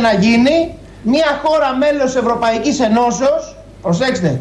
να 0.00 0.12
γίνει, 0.12 0.74
μια 1.02 1.40
χώρα 1.44 1.76
μέλος 1.76 2.16
Ευρωπαϊκής 2.16 2.80
Ενώσεως, 2.80 3.56
προσέξτε, 3.82 4.40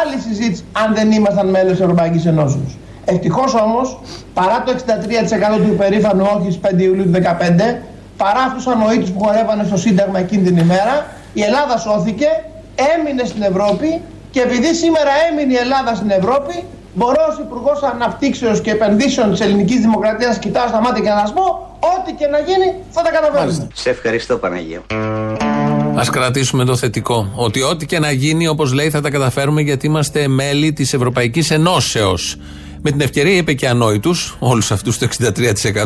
άλλη 0.00 0.20
συζήτηση 0.20 0.64
αν 0.72 0.94
δεν 0.94 1.12
ήμασταν 1.12 1.46
μέλος 1.48 1.80
Ευρωπαϊκής 1.80 2.26
Ενώσεως. 2.26 2.76
Ευτυχώς 3.04 3.54
όμως, 3.54 3.98
παρά 4.34 4.62
το 4.62 4.72
63% 4.72 5.56
του 5.56 5.72
υπερήφανου 5.72 6.26
όχι 6.36 6.50
στις 6.50 6.60
5 6.60 6.82
Ιουλίου 6.82 7.04
του 7.04 7.10
2015, 7.10 7.82
παρά 8.16 8.40
αυτούς 8.40 8.64
τους 8.64 8.72
ανοήτους 8.72 9.10
που 9.10 9.24
χορεύανε 9.24 9.64
στο 9.64 9.76
Σύνταγμα 9.76 10.18
εκείνη 10.18 10.42
την 10.42 10.56
ημέρα, 10.56 11.06
η 11.32 11.42
Ελλάδα 11.42 11.78
σώθηκε, 11.78 12.28
έμεινε 12.94 13.24
στην 13.24 13.42
Ευρώπη 13.42 14.00
και 14.30 14.40
επειδή 14.40 14.74
σήμερα 14.74 15.10
έμεινε 15.30 15.52
η 15.52 15.56
Ελλάδα 15.56 15.94
στην 15.94 16.10
Ευρώπη, 16.10 16.64
μπορώ 16.94 17.26
ως 17.28 17.38
Υπουργός 17.38 17.82
Αναπτύξεως 17.82 18.60
και 18.60 18.70
Επενδύσεων 18.70 19.30
της 19.30 19.40
Ελληνικής 19.40 19.80
Δημοκρατίας 19.80 20.38
κοιτάω 20.38 20.68
στα 20.68 20.80
μάτια 20.80 21.02
και 21.02 21.08
να 21.08 21.18
σας 21.18 21.32
πω, 21.32 21.71
ό,τι 21.82 22.12
και 22.12 22.26
να 22.26 22.38
γίνει 22.38 22.74
θα 22.90 23.02
τα 23.02 23.10
καταφέρουμε. 23.10 23.68
Σε 23.74 23.90
ευχαριστώ 23.90 24.36
Παναγία. 24.36 24.82
Α 25.94 26.02
κρατήσουμε 26.10 26.64
το 26.64 26.76
θετικό. 26.76 27.32
Ότι 27.34 27.62
ό,τι 27.62 27.86
και 27.86 27.98
να 27.98 28.10
γίνει, 28.10 28.48
όπως 28.48 28.72
λέει, 28.72 28.90
θα 28.90 29.00
τα 29.00 29.10
καταφέρουμε 29.10 29.60
γιατί 29.60 29.86
είμαστε 29.86 30.28
μέλη 30.28 30.72
της 30.72 30.92
Ευρωπαϊκής 30.92 31.50
Ενώσεως. 31.50 32.36
Με 32.84 32.90
την 32.90 33.00
ευκαιρία 33.00 33.36
είπε 33.36 33.52
και 33.52 33.68
ανόητου, 33.68 34.14
όλους 34.38 34.70
αυτούς 34.70 34.98
το 34.98 35.08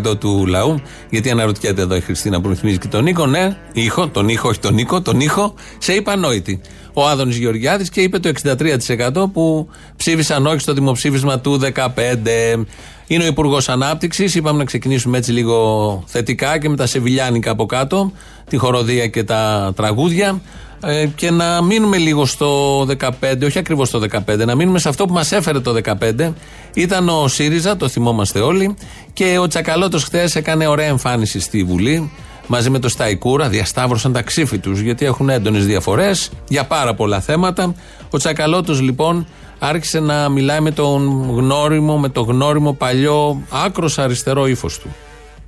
63% 0.09 0.19
του 0.19 0.47
λαού, 0.47 0.81
γιατί 1.11 1.31
αναρωτιέται 1.31 1.83
εδώ 1.83 1.97
η 1.97 2.01
Χριστίνα 2.01 2.41
που 2.41 2.49
ρυθμίζει 2.49 2.79
και 2.79 2.89
τον 2.89 3.03
Νίκο, 3.03 3.27
ναι, 3.27 3.57
ήχο, 3.73 4.09
τον 4.09 4.29
ήχο, 4.29 4.49
όχι 4.49 4.59
τον 4.59 4.75
Νίκο, 4.75 5.01
τον 5.01 5.21
ήχο, 5.21 5.55
σε 5.79 5.93
είπε 5.93 6.11
ανόητη. 6.11 6.61
Ο 6.99 7.07
Άδωνης 7.07 7.37
Γεωργιάδης 7.37 7.91
και 7.91 8.01
είπε 8.01 8.19
το 8.19 8.33
63% 8.43 9.33
που 9.33 9.69
ψήφισαν 9.97 10.47
όχι 10.47 10.59
στο 10.59 10.73
δημοψήφισμα 10.73 11.41
του 11.41 11.61
2015. 11.75 12.65
Είναι 13.07 13.25
ο 13.25 13.27
Υπουργός 13.27 13.69
Ανάπτυξης. 13.69 14.35
Είπαμε 14.35 14.59
να 14.59 14.65
ξεκινήσουμε 14.65 15.19
έτσι 15.19 15.33
λίγο 15.33 16.03
θετικά 16.07 16.59
και 16.59 16.69
με 16.69 16.77
τα 16.77 16.87
σεβιλιάνικα 16.87 17.51
από 17.51 17.67
κάτω, 17.67 18.13
τη 18.49 18.57
χοροδία 18.57 19.07
και 19.07 19.25
τα 19.25 19.73
τραγούδια. 19.77 20.41
Ε, 20.83 21.07
και 21.07 21.31
να 21.31 21.63
μείνουμε 21.63 21.97
λίγο 21.97 22.27
στο 22.27 22.81
15, 22.81 23.43
όχι 23.45 23.59
ακριβώς 23.59 23.89
στο 23.89 24.01
15, 24.27 24.45
να 24.47 24.55
μείνουμε 24.55 24.79
σε 24.79 24.89
αυτό 24.89 25.07
που 25.07 25.13
μας 25.13 25.33
έφερε 25.33 25.61
το 25.61 25.75
15. 26.01 26.33
Ήταν 26.75 27.09
ο 27.09 27.29
ΣΥΡΙΖΑ, 27.29 27.77
το 27.77 27.89
θυμόμαστε 27.89 28.41
όλοι, 28.41 28.75
και 29.13 29.39
ο 29.39 29.47
Τσακαλώτος 29.47 30.05
χθες 30.05 30.37
έκανε 30.37 30.67
ωραία 30.67 30.87
εμφάνιση 30.87 31.41
στη 31.41 31.65
Βουλή 31.65 32.11
μαζί 32.47 32.71
με 32.71 32.79
το 32.79 32.89
Σταϊκούρα, 32.89 33.49
διασταύρωσαν 33.49 34.13
τα 34.13 34.23
ξύφη 34.23 34.59
τους 34.59 34.81
γιατί 34.81 35.05
έχουν 35.05 35.29
έντονες 35.29 35.67
διαφορές 35.67 36.31
για 36.49 36.65
πάρα 36.65 36.95
πολλά 36.95 37.21
θέματα. 37.21 37.75
Ο 38.11 38.19
Τσακαλώτος 38.19 38.81
λοιπόν 38.81 39.27
άρχισε 39.59 40.01
να 40.01 40.29
μιλάει 40.29 40.61
με 40.61 40.71
τον 40.71 41.31
γνώριμο, 41.31 41.99
με 41.99 42.09
το 42.09 42.21
γνώριμο 42.21 42.73
παλιό 42.73 43.43
άκρος 43.51 43.99
αριστερό 43.99 44.47
ύφος 44.47 44.79
του. 44.79 44.95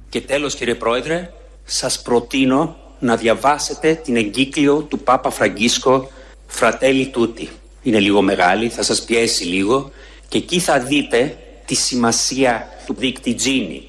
Και 0.08 0.20
τέλος 0.20 0.54
κύριε 0.54 0.74
Πρόεδρε, 0.74 1.30
σας 1.64 2.02
προτείνω 2.02 2.76
να 2.98 3.16
διαβάσετε 3.16 4.00
την 4.04 4.16
εγκύκλιο 4.16 4.86
του 4.88 4.98
Πάπα 4.98 5.30
Φραγκίσκο 5.30 6.08
«Φρατέλη 6.46 7.06
Τούτη». 7.06 7.48
Είναι 7.82 7.98
λίγο 7.98 8.22
μεγάλη, 8.22 8.68
θα 8.68 8.82
σας 8.82 9.02
πιέσει 9.02 9.44
λίγο 9.44 9.90
και 10.28 10.38
εκεί 10.38 10.58
θα 10.58 10.78
δείτε 10.78 11.36
τη 11.64 11.74
σημασία 11.74 12.68
του 12.86 12.94
δίκτυ 12.98 13.34
Τζίνι. 13.34 13.88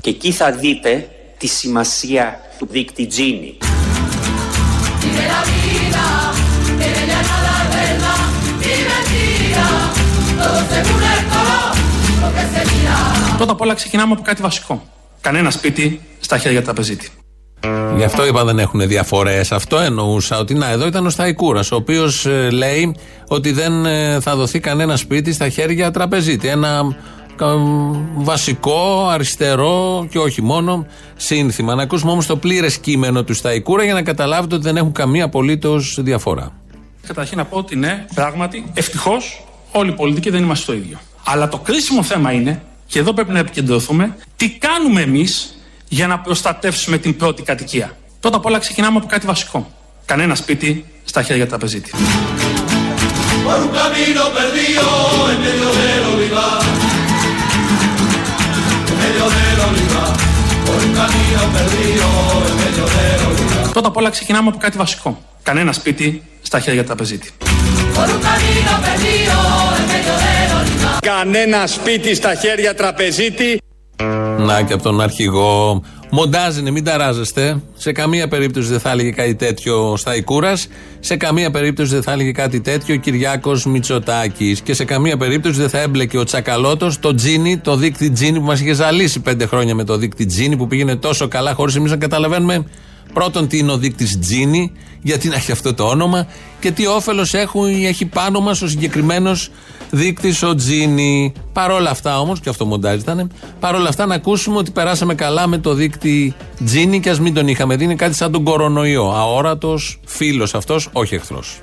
Και 0.00 0.10
εκεί 0.10 0.32
θα 0.32 0.52
δείτε 0.52 1.08
τη 1.38 1.46
σημασία 1.46 2.40
του 2.58 2.66
δίκτυ 2.70 3.06
Τζίνι. 3.06 3.58
Πρώτα 13.36 13.52
απ' 13.52 13.60
όλα 13.60 13.74
ξεκινάμε 13.74 14.12
από 14.12 14.22
κάτι 14.22 14.42
βασικό. 14.42 14.82
Κανένα 15.20 15.50
σπίτι 15.50 16.00
στα 16.20 16.38
χέρια 16.38 16.62
τραπεζίτη. 16.62 17.19
Γι' 17.96 18.04
αυτό 18.04 18.26
είπα 18.26 18.44
δεν 18.44 18.58
έχουν 18.58 18.88
διαφορές. 18.88 19.52
Αυτό 19.52 19.78
εννοούσα. 19.78 20.38
Ότι 20.38 20.54
να, 20.54 20.70
εδώ 20.70 20.86
ήταν 20.86 21.06
ο 21.06 21.10
Σταϊκούρας, 21.10 21.72
ο 21.72 21.76
οποίος 21.76 22.26
λέει 22.50 22.96
ότι 23.28 23.52
δεν 23.52 23.86
ε, 23.86 24.20
θα 24.20 24.36
δοθεί 24.36 24.60
κανένα 24.60 24.96
σπίτι 24.96 25.32
στα 25.32 25.48
χέρια 25.48 25.90
τραπεζίτη. 25.90 26.48
Ένα 26.48 26.96
ε, 27.40 27.44
βασικό, 28.14 29.08
αριστερό 29.08 30.06
και 30.10 30.18
όχι 30.18 30.42
μόνο 30.42 30.86
σύνθημα. 31.16 31.74
Να 31.74 31.82
ακούσουμε 31.82 32.10
όμως 32.10 32.26
το 32.26 32.36
πλήρες 32.36 32.78
κείμενο 32.78 33.24
του 33.24 33.34
Σταϊκούρα 33.34 33.84
για 33.84 33.94
να 33.94 34.02
καταλάβετε 34.02 34.54
ότι 34.54 34.64
δεν 34.64 34.76
έχουν 34.76 34.92
καμία 34.92 35.24
απολύτως 35.24 35.98
διαφορά. 36.00 36.52
Καταρχήν 37.06 37.38
να 37.38 37.44
πω 37.44 37.58
ότι 37.58 37.76
ναι, 37.76 38.04
πράγματι, 38.14 38.70
ευτυχώς 38.74 39.46
όλοι 39.72 39.90
οι 39.90 39.94
πολιτικοί 39.94 40.30
δεν 40.30 40.42
είμαστε 40.42 40.72
το 40.72 40.78
ίδιο. 40.78 40.98
Αλλά 41.24 41.48
το 41.48 41.58
κρίσιμο 41.58 42.02
θέμα 42.02 42.32
είναι, 42.32 42.62
και 42.86 42.98
εδώ 42.98 43.12
πρέπει 43.12 43.32
να 43.32 43.38
επικεντρωθούμε, 43.38 44.16
τι 44.36 44.50
κάνουμε 44.50 45.00
εμείς 45.00 45.59
για 45.92 46.06
να 46.06 46.18
προστατεύσουμε 46.18 46.98
την 46.98 47.16
πρώτη 47.16 47.42
κατοικία. 47.42 47.96
Πρώτα 48.20 48.36
απ' 48.36 48.44
όλα 48.44 48.58
ξεκινάμε 48.58 48.98
από 48.98 49.06
κάτι 49.06 49.26
βασικό. 49.26 49.70
Κανένα 50.04 50.34
σπίτι 50.34 50.84
στα 51.04 51.22
χέρια 51.22 51.46
τραπεζίτη. 51.46 51.90
Πρώτα 63.72 63.88
απ' 63.88 63.96
όλα 63.96 64.10
ξεκινάμε 64.10 64.48
από 64.48 64.58
κάτι 64.58 64.76
βασικό. 64.76 65.22
Κανένα 65.42 65.72
σπίτι 65.72 66.22
στα 66.42 66.60
χέρια 66.60 66.84
τραπεζίτη. 66.84 67.30
Κανένα 71.00 71.66
σπίτι 71.66 72.14
στα 72.14 72.34
χέρια 72.34 72.74
τραπεζίτη. 72.74 73.60
Να 74.46 74.62
και 74.62 74.72
από 74.72 74.82
τον 74.82 75.00
αρχηγό. 75.00 75.82
Μοντάζ 76.10 76.56
είναι, 76.56 76.70
μην 76.70 76.84
ταράζεστε. 76.84 77.62
Σε 77.74 77.92
καμία 77.92 78.28
περίπτωση 78.28 78.68
δεν 78.68 78.80
θα 78.80 78.90
έλεγε 78.90 79.10
κάτι 79.10 79.34
τέτοιο 79.34 79.96
στα 79.96 80.16
Ικούρας. 80.16 80.68
Σε 81.00 81.16
καμία 81.16 81.50
περίπτωση 81.50 81.92
δεν 81.92 82.02
θα 82.02 82.12
έλεγε 82.12 82.32
κάτι 82.32 82.60
τέτοιο 82.60 82.94
ο 82.94 82.98
Κυριάκος 82.98 83.64
Μητσοτάκης. 83.64 84.60
Και 84.60 84.74
σε 84.74 84.84
καμία 84.84 85.16
περίπτωση 85.16 85.60
δεν 85.60 85.68
θα 85.68 85.78
έμπλεκε 85.78 86.18
ο 86.18 86.24
Τσακαλώτος 86.24 86.98
το 86.98 87.14
τζίνι, 87.14 87.58
το 87.58 87.76
δίκτυ 87.76 88.10
τζίνι 88.10 88.38
που 88.38 88.44
μας 88.44 88.60
είχε 88.60 88.72
ζαλίσει 88.72 89.20
πέντε 89.20 89.46
χρόνια 89.46 89.74
με 89.74 89.84
το 89.84 89.96
δίκτυ 89.96 90.26
τζίνι 90.26 90.56
που 90.56 90.66
πήγαινε 90.66 90.96
τόσο 90.96 91.28
καλά 91.28 91.54
χωρίς 91.54 91.74
εμείς 91.74 91.90
να 91.90 91.96
καταλαβαίνουμε 91.96 92.64
πρώτον 93.12 93.48
τι 93.48 93.58
είναι 93.58 93.72
ο 93.72 93.76
δείκτη 93.76 94.18
τζίνι, 94.18 94.72
γιατί 95.02 95.28
να 95.28 95.34
έχει 95.34 95.52
αυτό 95.52 95.74
το 95.74 95.84
όνομα 95.84 96.26
και 96.60 96.70
τι 96.70 96.86
όφελος 96.86 97.34
έχει 97.34 98.06
πάνω 98.06 98.40
μας 98.40 98.62
ο 98.62 98.68
συγκεκριμένος 98.68 99.50
δείκτης 99.90 100.42
ο 100.42 100.54
Τζίνι. 100.54 101.32
Παρόλα 101.52 101.90
αυτά 101.90 102.20
όμως, 102.20 102.40
και 102.40 102.48
αυτό 102.48 102.66
μοντάζ 102.66 103.00
ήταν, 103.00 103.32
παρόλα 103.60 103.88
αυτά 103.88 104.06
να 104.06 104.14
ακούσουμε 104.14 104.56
ότι 104.56 104.70
περάσαμε 104.70 105.14
καλά 105.14 105.46
με 105.46 105.58
το 105.58 105.74
δείκτη 105.74 106.34
Τζίνι 106.64 107.00
και 107.00 107.10
ας 107.10 107.20
μην 107.20 107.34
τον 107.34 107.48
είχαμε 107.48 107.76
δει. 107.76 107.84
Είναι 107.84 107.94
κάτι 107.94 108.14
σαν 108.14 108.32
τον 108.32 108.44
κορονοϊό. 108.44 109.10
Αόρατος, 109.10 110.00
φίλος 110.06 110.54
αυτός, 110.54 110.88
όχι 110.92 111.14
εχθρός. 111.14 111.60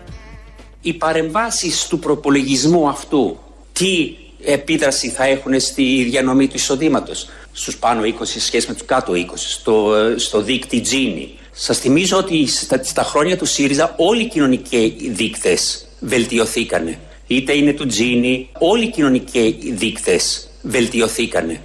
Οι 0.82 0.94
παρεμβάσεις 0.94 1.88
του 1.88 2.00
προπολογισμού 2.00 2.88
αυτού, 2.88 3.38
τι 3.74 4.16
επίδραση 4.44 5.10
θα 5.10 5.26
έχουν 5.26 5.60
στη 5.60 6.04
διανομή 6.10 6.48
του 6.48 6.56
εισοδήματος; 6.56 7.30
Στους 7.52 7.78
πάνω 7.78 8.02
20 8.04 8.12
σε 8.22 8.40
σχέση 8.40 8.68
με 8.68 8.74
τους 8.74 8.86
κάτω 8.86 9.14
20, 9.14 9.16
στο, 9.36 9.94
στο 10.16 10.42
δείκτη 10.42 10.82
Τζίνι. 10.82 11.38
Σας 11.60 11.78
θυμίζω 11.78 12.18
ότι 12.18 12.48
στα, 12.48 12.84
στα 12.84 13.04
χρόνια 13.04 13.38
του 13.38 13.46
ΣΥΡΙΖΑ 13.46 13.94
όλοι 13.98 14.22
οι 14.22 14.28
κοινωνικοί 14.28 15.12
δείκτες 15.12 15.88
βελτιωθήκανε 16.00 17.00
είτε 17.28 17.54
είναι 17.54 17.74
του 17.74 17.86
Τζίνι, 17.86 18.50
όλοι 18.60 18.84
οι 18.84 18.90
κοινωνικοί 18.90 19.58
δείκτες 19.76 20.50
βελτιωθήκανε. 20.62 21.62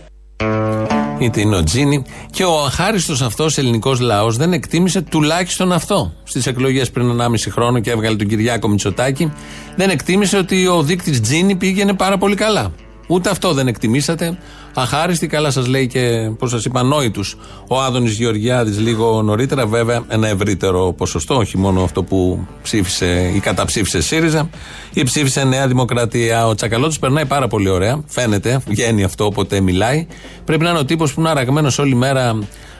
Είτε 1.18 1.40
είναι 1.40 1.56
ο 1.56 1.62
Τζίνι. 1.62 2.04
Και 2.30 2.44
ο 2.44 2.64
αχάριστος 2.64 3.22
αυτός 3.22 3.58
ελληνικός 3.58 4.00
λαός 4.00 4.36
δεν 4.36 4.52
εκτίμησε 4.52 5.00
τουλάχιστον 5.00 5.72
αυτό. 5.72 6.12
Στις 6.24 6.46
εκλογές 6.46 6.90
πριν 6.90 7.20
1,5 7.20 7.34
χρόνο 7.50 7.80
και 7.80 7.90
έβγαλε 7.90 8.16
τον 8.16 8.26
Κυριάκο 8.26 8.68
Μητσοτάκη, 8.68 9.32
δεν 9.76 9.90
εκτίμησε 9.90 10.36
ότι 10.36 10.66
ο 10.66 10.82
δείκτης 10.82 11.20
Τζίνι 11.20 11.54
πήγαινε 11.54 11.94
πάρα 11.94 12.18
πολύ 12.18 12.34
καλά. 12.34 12.72
Ούτε 13.06 13.30
αυτό 13.30 13.52
δεν 13.52 13.66
εκτιμήσατε. 13.66 14.38
Αχάριστη, 14.74 15.26
καλά 15.26 15.50
σας 15.50 15.66
λέει 15.66 15.86
και 15.86 16.30
πώς 16.38 16.50
σας 16.50 16.64
είπα, 16.64 16.82
νόητους. 16.82 17.36
Ο 17.68 17.80
Άδωνης 17.80 18.12
Γεωργιάδης 18.12 18.78
λίγο 18.78 19.22
νωρίτερα, 19.22 19.66
βέβαια, 19.66 20.04
ένα 20.08 20.28
ευρύτερο 20.28 20.92
ποσοστό, 20.92 21.34
όχι 21.34 21.58
μόνο 21.58 21.82
αυτό 21.82 22.02
που 22.02 22.46
ψήφισε 22.62 23.32
ή 23.34 23.38
καταψήφισε 23.38 24.02
ΣΥΡΙΖΑ 24.02 24.48
ή 24.92 25.02
ψήφισε 25.02 25.44
Νέα 25.44 25.66
Δημοκρατία. 25.66 26.46
Ο 26.46 26.54
Τσακαλώτο 26.54 26.94
περνάει 27.00 27.26
πάρα 27.26 27.48
πολύ 27.48 27.68
ωραία. 27.68 28.02
Φαίνεται, 28.06 28.60
βγαίνει 28.66 29.04
αυτό 29.04 29.24
όποτε 29.24 29.60
μιλάει. 29.60 30.06
Πρέπει 30.44 30.62
να 30.62 30.70
είναι 30.70 30.78
ο 30.78 30.84
τύπος 30.84 31.14
που 31.14 31.20
είναι 31.20 31.28
αραγμένος 31.28 31.78
όλη 31.78 31.94
μέρα 31.94 32.38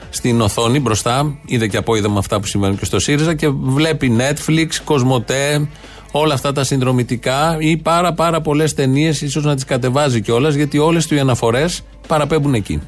στην 0.09 0.41
οθόνη 0.41 0.79
μπροστά. 0.79 1.35
Είδε 1.45 1.67
και 1.67 1.77
από 1.77 1.95
είδαμε 1.95 2.17
αυτά 2.19 2.39
που 2.39 2.45
συμβαίνουν 2.45 2.77
και 2.77 2.85
στο 2.85 2.99
ΣΥΡΙΖΑ 2.99 3.33
και 3.33 3.49
βλέπει 3.49 4.15
Netflix, 4.17 4.67
Κοσμοτέ, 4.83 5.67
όλα 6.15 6.33
αυτά 6.33 6.51
τα 6.51 6.63
συνδρομητικά 6.63 7.57
ή 7.59 7.77
πάρα 7.77 8.13
πάρα 8.13 8.41
πολλές 8.41 8.73
ταινίες, 8.73 9.21
ίσως 9.21 9.43
να 9.43 9.55
τις 9.55 9.65
κατεβάζει 9.65 10.21
κιόλας, 10.21 10.55
γιατί 10.55 10.77
όλες 10.77 11.07
του 11.07 11.15
οι 11.15 11.19
αναφορές 11.19 11.83
παραπέμπουν 12.07 12.53
εκεί. 12.53 12.81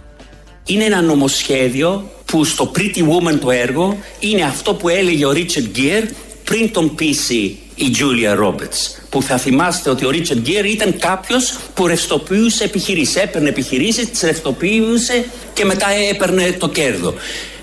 Είναι 0.66 0.84
ένα 0.84 1.02
νομοσχέδιο 1.02 2.10
που 2.26 2.44
στο 2.44 2.72
Pretty 2.76 3.00
Woman 3.00 3.40
το 3.42 3.52
έργο 3.52 3.98
είναι 4.20 4.44
αυτό 4.44 4.74
που 4.74 4.90
έλεγε 4.90 5.26
ο 5.26 5.32
Ρίτσερ 5.32 5.64
Γκίερ 5.64 6.04
Pretty 6.04 6.14
πριν 6.44 6.72
τον 6.72 6.96
πείσει 6.96 7.58
η 7.76 7.90
Τζούλια 7.90 8.34
Ρόμπετς 8.34 9.02
που 9.10 9.22
θα 9.22 9.38
θυμάστε 9.38 9.90
ότι 9.90 10.06
ο 10.06 10.10
Ρίτσαρντ 10.10 10.40
Γκέρ 10.40 10.66
ήταν 10.66 10.98
κάποιος 11.00 11.58
που 11.74 11.88
ρευστοποιούσε 11.88 12.64
επιχειρήσεις. 12.64 13.16
Έπαιρνε 13.16 13.50
επιχειρήσεις, 13.50 14.10
τις 14.10 14.22
ρευστοποιούσε 14.22 15.26
και 15.54 15.66
μετά 15.66 15.88
έπαιρνε 16.10 16.56
το 16.60 16.70
κέρδο. 16.70 17.14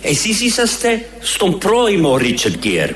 Εσείς 0.03 0.41
είσαστε 0.41 1.08
στον 1.20 1.58
πρώιμο 1.58 2.17
Ρίτσαρντ 2.17 2.55
Γκέρ 2.56 2.91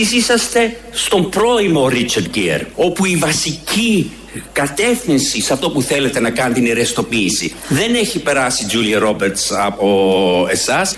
Εσείς 0.00 0.12
είσαστε 0.12 0.76
στον 0.90 1.28
πρώιμο 1.28 1.88
Ρίτσαρντ 1.88 2.26
Γκέρ 2.26 2.60
όπου 2.74 3.04
η 3.04 3.16
βασική 3.16 4.10
κατεύθυνση 4.52 5.42
σε 5.42 5.52
αυτό 5.52 5.70
που 5.70 5.82
θέλετε 5.82 6.20
να 6.20 6.30
κάνετε 6.30 6.60
είναι 6.60 6.68
η 6.68 6.72
ρεστοποίηση. 6.72 7.54
Δεν 7.68 7.94
έχει 7.94 8.18
περάσει 8.18 8.64
η 8.64 8.66
Τζούλια 8.66 8.98
Ρόμπερτς 8.98 9.52
από 9.52 10.46
εσάς. 10.50 10.96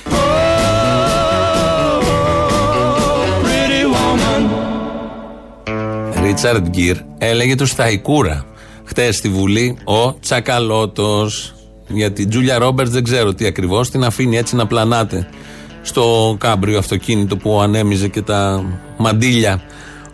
Pretty 3.43 3.85
woman. 3.95 4.51
Ρίτσαρντ 6.23 6.69
Γκίρ 6.69 6.97
έλεγε 7.19 7.55
τους 7.55 7.71
Σταϊκούρα. 7.71 8.47
Χτες 8.85 9.17
στη 9.17 9.29
Βουλή 9.29 9.77
ο 9.85 10.21
Τσακαλώτος. 10.21 11.55
Γιατί 11.89 12.27
Τζούλια 12.27 12.59
Ρόμπερτς 12.59 12.93
δεν 12.93 13.05
ξέρω 13.05 13.35
τι 13.35 13.47
ακριβώς 13.47 13.91
την 13.91 14.05
αφήνει 14.05 14.37
έτσι 14.37 14.57
να 14.57 14.67
πλανάται 14.67 15.29
στο 15.83 16.37
κάμπριο 16.41 16.79
αυτοκίνητο 16.79 17.37
που 17.37 17.61
ανέμιζε 17.61 18.09
και 18.09 18.23
τα 18.23 18.65
μαντίλια. 19.03 19.63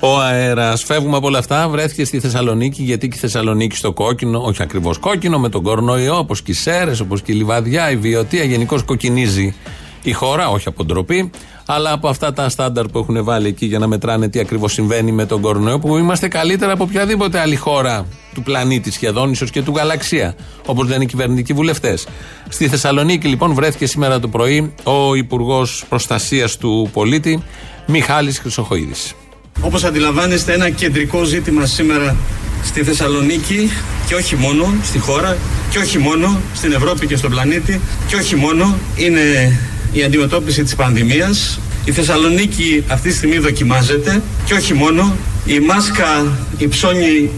Ο 0.01 0.21
αέρας. 0.21 0.85
Φεύγουμε 0.85 1.17
από 1.17 1.27
όλα 1.27 1.39
αυτά. 1.39 1.69
Βρέθηκε 1.69 2.05
στη 2.05 2.21
Θεσσαλονίκη, 2.21 2.83
γιατί 2.83 3.09
και 3.09 3.17
η 3.17 3.21
Θεσσαλονίκη 3.21 3.77
στο 3.77 3.93
κόκκινο, 3.93 4.43
όχι 4.45 4.63
ακριβώς 4.63 4.99
κόκκινο, 4.99 5.39
με 5.39 5.49
τον 5.49 5.63
κορονοϊό, 5.63 6.19
όπως 6.19 6.43
και 6.43 6.51
οι 6.51 6.55
Σέρες, 6.55 7.01
όπως 7.01 7.23
και 7.23 7.33
η 7.33 7.35
Λιβαδιά, 7.35 7.91
η 7.91 7.97
Βιωτία. 7.97 8.45
Γενικώς 8.45 8.83
κοκκινίζει 8.83 9.55
η 10.03 10.13
χώρα, 10.13 10.49
όχι 10.49 10.69
από 10.69 10.85
ντροπή, 10.85 11.31
αλλά 11.67 11.93
από 11.93 12.09
αυτά 12.09 12.33
τα 12.33 12.49
στάνταρ 12.49 12.87
που 12.87 12.99
έχουν 12.99 13.25
βάλει 13.25 13.47
εκεί 13.47 13.67
για 13.67 13.79
να 13.79 13.87
μετράνε 13.87 14.29
τι 14.29 14.39
ακριβώς 14.39 14.73
συμβαίνει 14.73 15.13
με 15.13 15.27
τον 15.27 15.41
κορονοϊό, 15.41 15.79
που 15.79 15.97
είμαστε 15.97 16.29
καλύτερα 16.29 16.73
από 16.73 16.85
οποιαδήποτε 16.85 17.39
άλλη 17.39 17.57
χώρα 17.57 18.07
του 18.35 18.43
πλανήτη 18.43 18.91
σχεδόν, 18.91 19.31
ίσως 19.31 19.51
και 19.51 19.63
του 19.63 19.73
γαλαξία, 19.77 20.35
όπως 20.67 20.89
λένε 20.89 21.03
οι 21.03 21.07
κυβερνητικοί 21.07 21.53
βουλευτές. 21.53 22.07
Στη 22.49 22.69
Θεσσαλονίκη, 22.69 23.29
λοιπόν, 23.29 23.55
βρέθηκε 23.55 23.87
σήμερα 23.87 24.21
το 24.21 24.29
πρωί 24.29 24.73
ο 24.83 25.15
Υπουργός 25.15 25.85
Προστασίας 25.89 26.57
του 26.57 26.89
Πολίτη, 26.93 27.43
Μιχάλης 27.91 28.39
Χρυσοχοίδης. 28.39 29.15
Όπως 29.61 29.85
αντιλαμβάνεστε 29.85 30.53
ένα 30.53 30.71
κεντρικό 30.71 31.25
ζήτημα 31.25 31.67
σήμερα 31.67 32.17
στη 32.65 32.83
Θεσσαλονίκη 32.83 33.71
και 34.07 34.15
όχι 34.15 34.37
μόνο 34.37 34.75
στη 34.83 34.99
χώρα 34.99 35.37
και 35.71 35.79
όχι 35.79 35.99
μόνο 35.99 36.41
στην 36.55 36.73
Ευρώπη 36.73 37.07
και 37.07 37.17
στον 37.17 37.31
πλανήτη 37.31 37.81
και 38.07 38.17
όχι 38.17 38.37
μόνο 38.37 38.79
είναι 38.97 39.59
η 39.93 40.03
αντιμετώπιση 40.03 40.63
της 40.63 40.75
πανδημίας. 40.75 41.59
Η 41.85 41.93
Θεσσαλονίκη 41.93 42.85
αυτή 42.89 43.09
τη 43.09 43.15
στιγμή 43.15 43.39
δοκιμάζεται 43.39 44.23
και 44.45 44.55
όχι 44.55 44.75
μόνο 44.75 45.17
η 45.47 45.61
μάσκα 45.61 46.37
υψώνει 46.59 47.31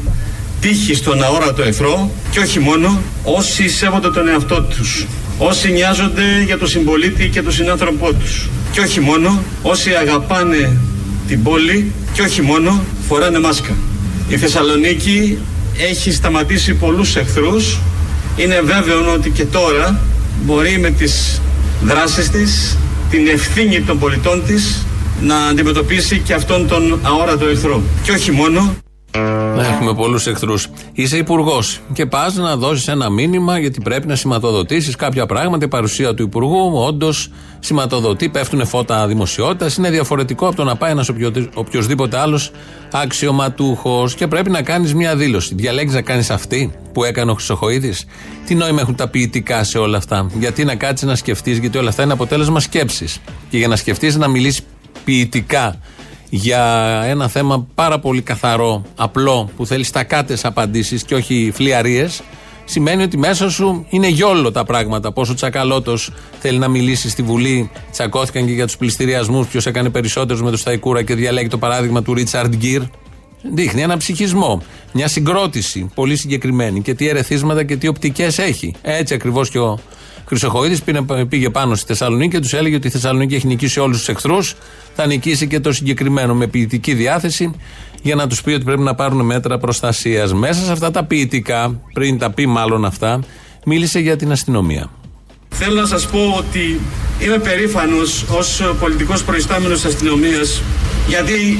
τύχη 0.60 0.94
στον 0.94 1.22
αόρατο 1.22 1.62
εχθρό 1.62 2.10
και 2.30 2.40
όχι 2.40 2.58
μόνο 2.58 3.02
όσοι 3.24 3.68
σέβονται 3.68 4.10
τον 4.10 4.28
εαυτό 4.28 4.62
τους 4.62 5.06
όσοι 5.42 5.72
νοιάζονται 5.72 6.42
για 6.46 6.58
τον 6.58 6.68
συμπολίτη 6.68 7.28
και 7.28 7.42
τον 7.42 7.52
συνάνθρωπό 7.52 8.12
τους 8.12 8.48
και 8.72 8.80
όχι 8.80 9.00
μόνο 9.00 9.42
όσοι 9.62 9.90
αγαπάνε 9.90 10.76
την 11.28 11.42
πόλη 11.42 11.92
και 12.12 12.22
όχι 12.22 12.42
μόνο 12.42 12.84
φοράνε 13.08 13.38
μάσκα. 13.38 13.76
Η 14.28 14.36
Θεσσαλονίκη 14.36 15.38
έχει 15.90 16.12
σταματήσει 16.12 16.74
πολλούς 16.74 17.16
εχθρούς. 17.16 17.78
Είναι 18.36 18.60
βέβαιο 18.60 19.12
ότι 19.12 19.30
και 19.30 19.44
τώρα 19.44 20.00
μπορεί 20.44 20.78
με 20.78 20.90
τις 20.90 21.40
δράσεις 21.82 22.30
της, 22.30 22.78
την 23.10 23.28
ευθύνη 23.28 23.80
των 23.80 23.98
πολιτών 23.98 24.44
της 24.46 24.86
να 25.22 25.36
αντιμετωπίσει 25.36 26.18
και 26.18 26.34
αυτόν 26.34 26.68
τον 26.68 26.98
αόρατο 27.02 27.46
εχθρό. 27.46 27.82
Και 28.02 28.12
όχι 28.12 28.30
μόνο 28.30 28.60
Να 28.60 28.89
έχουμε 29.80 29.94
πολλούς 29.94 30.26
εχθρούς. 30.26 30.68
Είσαι 30.92 31.16
υπουργός 31.16 31.80
και 31.92 32.06
πας 32.06 32.34
να 32.34 32.56
δώσεις 32.56 32.88
ένα 32.88 33.10
μήνυμα 33.10 33.58
γιατί 33.58 33.80
πρέπει 33.80 34.06
να 34.06 34.14
σηματοδοτήσεις 34.14 34.96
κάποια 34.96 35.26
πράγματα. 35.26 35.64
Η 35.64 35.68
παρουσία 35.68 36.14
του 36.14 36.22
υπουργού 36.22 36.72
όντως 36.74 37.30
σηματοδοτεί, 37.58 38.28
πέφτουν 38.28 38.66
φώτα 38.66 39.06
δημοσιότητας. 39.06 39.76
Είναι 39.76 39.90
διαφορετικό 39.90 40.46
από 40.46 40.56
το 40.56 40.64
να 40.64 40.76
πάει 40.76 40.90
ένας 40.90 41.10
οποιοδήποτε 41.54 42.18
άλλος 42.18 42.50
αξιωματούχος 42.92 44.14
και 44.14 44.26
πρέπει 44.26 44.50
να 44.50 44.62
κάνεις 44.62 44.94
μια 44.94 45.16
δήλωση. 45.16 45.54
Διαλέγεις 45.54 45.94
να 45.94 46.02
κάνεις 46.02 46.30
αυτή 46.30 46.72
που 46.92 47.04
έκανε 47.04 47.30
ο 47.30 47.34
Χρυσοχοίδης. 47.34 48.04
Τι 48.46 48.54
νόημα 48.54 48.80
έχουν 48.80 48.94
τα 48.94 49.08
ποιητικά 49.08 49.64
σε 49.64 49.78
όλα 49.78 49.96
αυτά; 49.96 50.30
Γιατί 50.38 50.64
να 50.64 50.74
κάτσεις 50.74 51.08
να 51.08 51.14
σκεφτείς, 51.14 51.58
γιατί 51.58 51.78
όλα 51.78 51.88
αυτά 51.88 52.02
είναι 52.02 52.12
αποτέλεσμα 52.12 52.60
σκέψης. 52.60 53.18
Και 53.50 53.58
για 53.58 53.68
να 53.68 53.76
σκεφτείς 53.76 54.16
να 54.16 54.28
μιλήσεις 54.28 54.60
ποιητικά 55.04 55.76
για 56.30 56.62
ένα 57.06 57.28
θέμα 57.28 57.66
πάρα 57.74 57.98
πολύ 57.98 58.22
καθαρό, 58.22 58.82
απλό, 58.96 59.50
που 59.56 59.66
θέλεις 59.66 59.86
στακάτε 59.86 60.36
απαντήσεις 60.42 61.02
και 61.02 61.14
όχι 61.14 61.50
φλιαρίες, 61.54 62.22
σημαίνει 62.64 63.02
ότι 63.02 63.18
μέσα 63.18 63.50
σου 63.50 63.86
είναι 63.88 64.08
γιόλο 64.08 64.50
τα 64.50 64.64
πράγματα. 64.64 65.12
Πόσο 65.12 65.34
τσακαλώτος 65.34 66.12
θέλει 66.38 66.58
να 66.58 66.68
μιλήσει 66.68 67.08
στη 67.10 67.22
Βουλή, 67.22 67.70
τσακώθηκαν 67.92 68.46
και 68.46 68.52
για 68.52 68.66
τους 68.66 68.76
πληστηριασμούς, 68.76 69.46
ποιος 69.46 69.66
έκανε 69.66 69.90
περισσότερους 69.90 70.42
με 70.42 70.50
το 70.50 70.56
Σταϊκούρα 70.56 71.02
και 71.02 71.14
διαλέγει 71.14 71.48
το 71.48 71.58
παράδειγμα 71.58 72.02
του 72.02 72.14
Ρίτσαρντ 72.14 72.54
Γκίρ. 72.54 72.82
Δείχνει 73.54 73.82
ένα 73.82 73.96
ψυχισμό, 73.96 74.62
μια 74.92 75.08
συγκρότηση 75.08 75.90
πολύ 75.94 76.16
συγκεκριμένη 76.16 76.80
και 76.82 76.94
τι 76.94 77.08
ερεθίσματα 77.08 77.64
και 77.64 77.76
τι 77.76 77.88
οπτικές 77.88 78.38
έχει. 78.38 78.74
Έτσι 78.82 79.14
ακριβώς 79.14 79.50
και 79.50 79.58
ο 79.58 79.78
Χρυσοχοίδης 80.30 80.82
πήγε 81.28 81.50
πάνω 81.50 81.74
στη 81.74 81.86
Θεσσαλονίκη 81.86 82.30
και 82.30 82.40
τους 82.40 82.52
έλεγε 82.52 82.76
ότι 82.76 82.86
η 82.86 82.90
Θεσσαλονίκη 82.90 83.34
έχει 83.34 83.46
νικήσει 83.46 83.80
όλους 83.80 83.98
τους 83.98 84.08
εχθρούς. 84.08 84.54
Θα 84.94 85.06
νικήσει 85.06 85.46
και 85.46 85.60
το 85.60 85.72
συγκεκριμένο 85.72 86.34
με 86.34 86.46
ποιητική 86.46 86.94
διάθεση 86.94 87.54
για 88.02 88.14
να 88.14 88.26
τους 88.26 88.42
πει 88.42 88.52
ότι 88.52 88.64
πρέπει 88.64 88.82
να 88.82 88.94
πάρουν 88.94 89.24
μέτρα 89.24 89.58
προστασίας. 89.58 90.32
Μέσα 90.34 90.64
σε 90.64 90.72
αυτά 90.72 90.90
τα 90.90 91.04
ποιητικά, 91.04 91.80
πριν 91.92 92.18
τα 92.18 92.30
πει 92.30 92.46
μάλλον 92.46 92.84
αυτά, 92.84 93.20
μίλησε 93.64 93.98
για 93.98 94.16
την 94.16 94.32
αστυνομία. 94.32 94.90
Θέλω 95.48 95.80
να 95.80 95.86
σας 95.86 96.06
πω 96.06 96.34
ότι 96.38 96.80
είμαι 97.24 97.38
περήφανος 97.38 98.24
ως 98.28 98.62
πολιτικός 98.80 99.24
προϊστάμενος 99.24 99.84
αστυνομίας 99.84 100.62
γιατί 101.08 101.58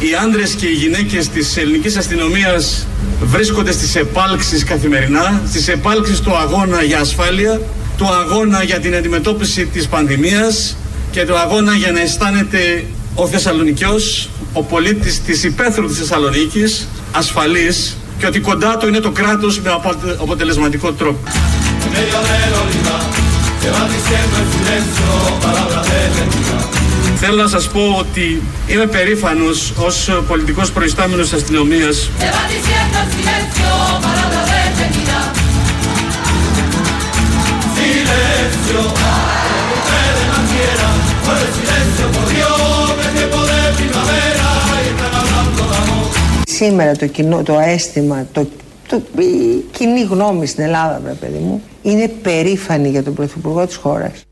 οι 0.00 0.14
άντρες 0.24 0.54
και 0.54 0.66
οι 0.66 0.72
γυναίκες 0.72 1.28
της 1.28 1.56
ελληνικής 1.56 1.96
αστυνομίας 1.96 2.86
βρίσκονται 3.22 3.72
στις 3.72 3.94
επάλξεις 3.94 4.64
καθημερινά, 4.64 5.42
στις 5.48 5.68
επάλξεις 5.68 6.20
του 6.20 6.36
αγώνα 6.36 6.82
για 6.82 7.00
ασφάλεια, 7.00 7.60
του 7.96 8.06
αγώνα 8.06 8.62
για 8.62 8.80
την 8.80 8.94
αντιμετώπιση 8.94 9.66
της 9.66 9.86
πανδημίας 9.88 10.76
και 11.10 11.24
του 11.24 11.36
αγώνα 11.38 11.74
για 11.74 11.92
να 11.92 12.00
αισθάνεται 12.00 12.84
ο 13.14 13.26
Θεσσαλονικιός, 13.26 14.28
ο 14.52 14.62
πολίτης 14.62 15.22
της 15.22 15.44
υπαίθρου 15.44 15.86
της 15.86 15.98
Θεσσαλονίκης, 15.98 16.88
ασφαλής 17.12 17.96
και 18.18 18.26
ότι 18.26 18.40
κοντά 18.40 18.76
του 18.76 18.86
είναι 18.88 18.98
το 19.00 19.10
κράτος 19.10 19.60
με 19.60 19.70
αποτε- 19.70 20.20
αποτελεσματικό 20.20 20.92
τρόπο. 20.92 21.18
Θέλω 27.16 27.42
να 27.42 27.48
σας 27.48 27.68
πω 27.68 27.96
ότι 27.98 28.42
είμαι 28.66 28.86
περήφανος 28.86 29.72
ως 29.76 30.08
πολιτικός 30.28 30.70
προϊστάμενος 30.70 31.28
της 31.28 31.38
αστυνομίας 31.40 32.10
Se 38.64 38.70
va 40.30 40.38
diciendo 40.42 40.86
en 41.42 41.50
silencio 41.56 42.06
palabra 43.30 43.56
detenida. 43.68 44.02
Σήμερα 46.46 46.96
το, 46.96 47.06
κοινό, 47.06 47.42
το 47.42 47.58
αίσθημα, 47.58 48.26
το, 48.32 48.46
το, 48.88 49.02
η 49.22 49.64
κοινή 49.70 50.02
γνώμη 50.02 50.46
στην 50.46 50.64
Ελλάδα, 50.64 51.00
βρε 51.04 51.12
παιδί 51.12 51.38
μου, 51.38 51.62
είναι 51.82 52.08
περήφανη 52.08 52.88
για 52.88 53.02
τον 53.02 53.14
Πρωθυπουργό 53.14 53.66
της 53.66 53.76
χώρας. 53.76 54.24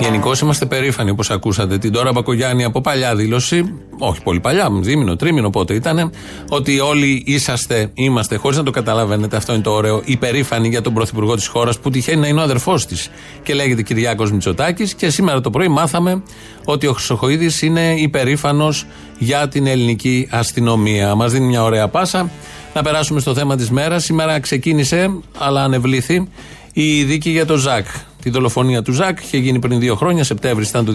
Γενικώς 0.00 0.40
είμαστε 0.40 0.66
περήφανοι, 0.66 1.10
όπως 1.10 1.30
ακούσατε 1.30 1.78
την 1.78 1.92
τώρα 1.92 2.12
Μπακογιάννη 2.12 2.64
από 2.64 2.80
παλιά 2.80 3.14
δήλωση, 3.16 3.74
όχι 3.98 4.22
πολύ 4.22 4.40
παλιά, 4.40 4.68
δίμηνο, 4.80 5.16
τρίμηνο 5.16 5.50
πότε 5.50 5.74
ήταν, 5.74 6.12
ότι 6.48 6.80
όλοι 6.80 7.22
είσαστε, 7.26 7.90
είμαστε, 7.94 8.36
χωρίς 8.36 8.56
να 8.56 8.62
το 8.62 8.70
καταλαβαίνετε, 8.70 9.36
αυτό 9.36 9.52
είναι 9.52 9.62
το 9.62 9.70
ωραίο, 9.70 10.02
υπερήφανοι 10.04 10.68
για 10.68 10.80
τον 10.80 10.94
Πρωθυπουργό 10.94 11.34
της 11.34 11.46
χώρας 11.46 11.78
που 11.78 11.90
τυχαίνει 11.90 12.20
να 12.20 12.26
είναι 12.26 12.40
ο 12.40 12.42
αδερφός 12.42 12.86
της 12.86 13.10
και 13.42 13.54
λέγεται 13.54 13.82
Κυριάκος 13.82 14.32
Μητσοτάκης. 14.32 14.94
Και 14.94 15.10
σήμερα 15.10 15.40
το 15.40 15.50
πρωί 15.50 15.68
μάθαμε 15.68 16.22
ότι 16.64 16.86
ο 16.86 16.92
Χρυσοχοίδης 16.92 17.62
είναι 17.62 17.94
υπερήφανος 17.98 18.86
για 19.18 19.48
την 19.48 19.66
ελληνική 19.66 20.28
αστυνομία. 20.30 21.14
Μας 21.14 21.32
δίνει 21.32 21.46
μια 21.46 21.62
ωραία 21.62 21.88
πάσα 21.88 22.30
Να 22.74 22.82
περάσουμε 22.82 23.20
στο 23.20 23.34
θέμα 23.34 23.56
της 23.56 23.70
μέρας. 23.70 24.04
Σήμερα 24.04 24.40
ξεκίνησε, 24.40 25.10
αλλά 25.38 25.64
ανεβλήθη, 25.64 26.28
η 26.72 27.02
δίκη 27.02 27.30
για 27.30 27.46
το 27.46 27.56
Ζακ. 27.56 27.86
Τη 28.22 28.30
δολοφονία 28.30 28.82
του 28.82 28.92
Ζακ 28.92 29.18
είχε 29.22 29.36
γίνει 29.36 29.58
πριν 29.58 29.78
δύο 29.78 29.94
χρόνια, 29.94 30.24
Σεπτέμβρη 30.24 30.64
ήταν 30.64 30.84
το 30.84 30.92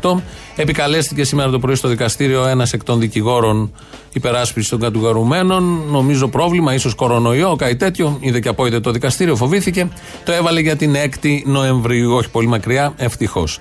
2018. 0.00 0.22
Επικαλέστηκε 0.56 1.24
σήμερα 1.24 1.50
το 1.50 1.58
πρωί 1.58 1.74
στο 1.74 1.88
δικαστήριο 1.88 2.46
ένας 2.46 2.72
εκ 2.72 2.84
των 2.84 3.00
δικηγόρων 3.00 3.72
υπεράσπισης 4.12 4.68
των 4.68 4.80
κατουγαρουμένων. 4.80 5.82
Νομίζω 5.90 6.28
πρόβλημα, 6.28 6.74
ίσως 6.74 6.94
κορονοϊό, 6.94 7.56
κάτι 7.56 7.76
τέτοιο. 7.76 8.18
Είδε 8.20 8.40
και 8.40 8.48
απόειδε 8.48 8.80
το 8.80 8.90
δικαστήριο, 8.90 9.36
φοβήθηκε. 9.36 9.88
Το 10.24 10.32
έβαλε 10.32 10.60
για 10.60 10.76
την 10.76 10.94
6η 10.94 11.42
Νοεμβρίου, 11.44 12.12
όχι 12.12 12.30
πολύ 12.30 12.46
μακριά, 12.46 12.92
ευτυχώς. 12.96 13.58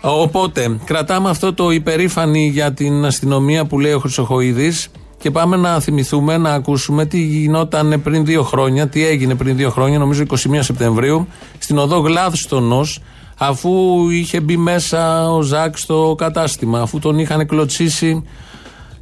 Οπότε, 0.00 0.78
κρατάμε 0.84 1.30
αυτό 1.30 1.54
το 1.54 1.70
υπερήφανη 1.70 2.48
για 2.48 2.72
την 2.72 3.04
αστυνομία 3.04 3.64
που 3.64 3.80
λέει 3.80 3.92
ο 3.92 3.98
Χρυσοχοίδης 3.98 4.88
και 5.22 5.30
πάμε 5.30 5.56
να 5.56 5.80
θυμηθούμε, 5.80 6.36
να 6.36 6.52
ακούσουμε 6.52 7.06
τι 7.06 7.18
γινόταν 7.18 8.00
πριν 8.02 8.24
δύο 8.24 8.42
χρόνια, 8.42 8.88
τι 8.88 9.06
έγινε 9.06 9.34
πριν 9.34 9.56
δύο 9.56 9.70
χρόνια, 9.70 9.98
νομίζω 9.98 10.24
21 10.28 10.36
Σεπτεμβρίου, 10.60 11.26
στην 11.58 11.78
οδό 11.78 11.98
Γλάδστονος, 11.98 13.00
αφού 13.38 13.70
είχε 14.10 14.40
μπει 14.40 14.56
μέσα 14.56 15.30
ο 15.30 15.42
Ζακ 15.42 15.78
στο 15.78 16.14
κατάστημα, 16.18 16.80
αφού 16.80 16.98
τον 16.98 17.18
είχαν 17.18 17.46
κλωτσίσει 17.46 18.24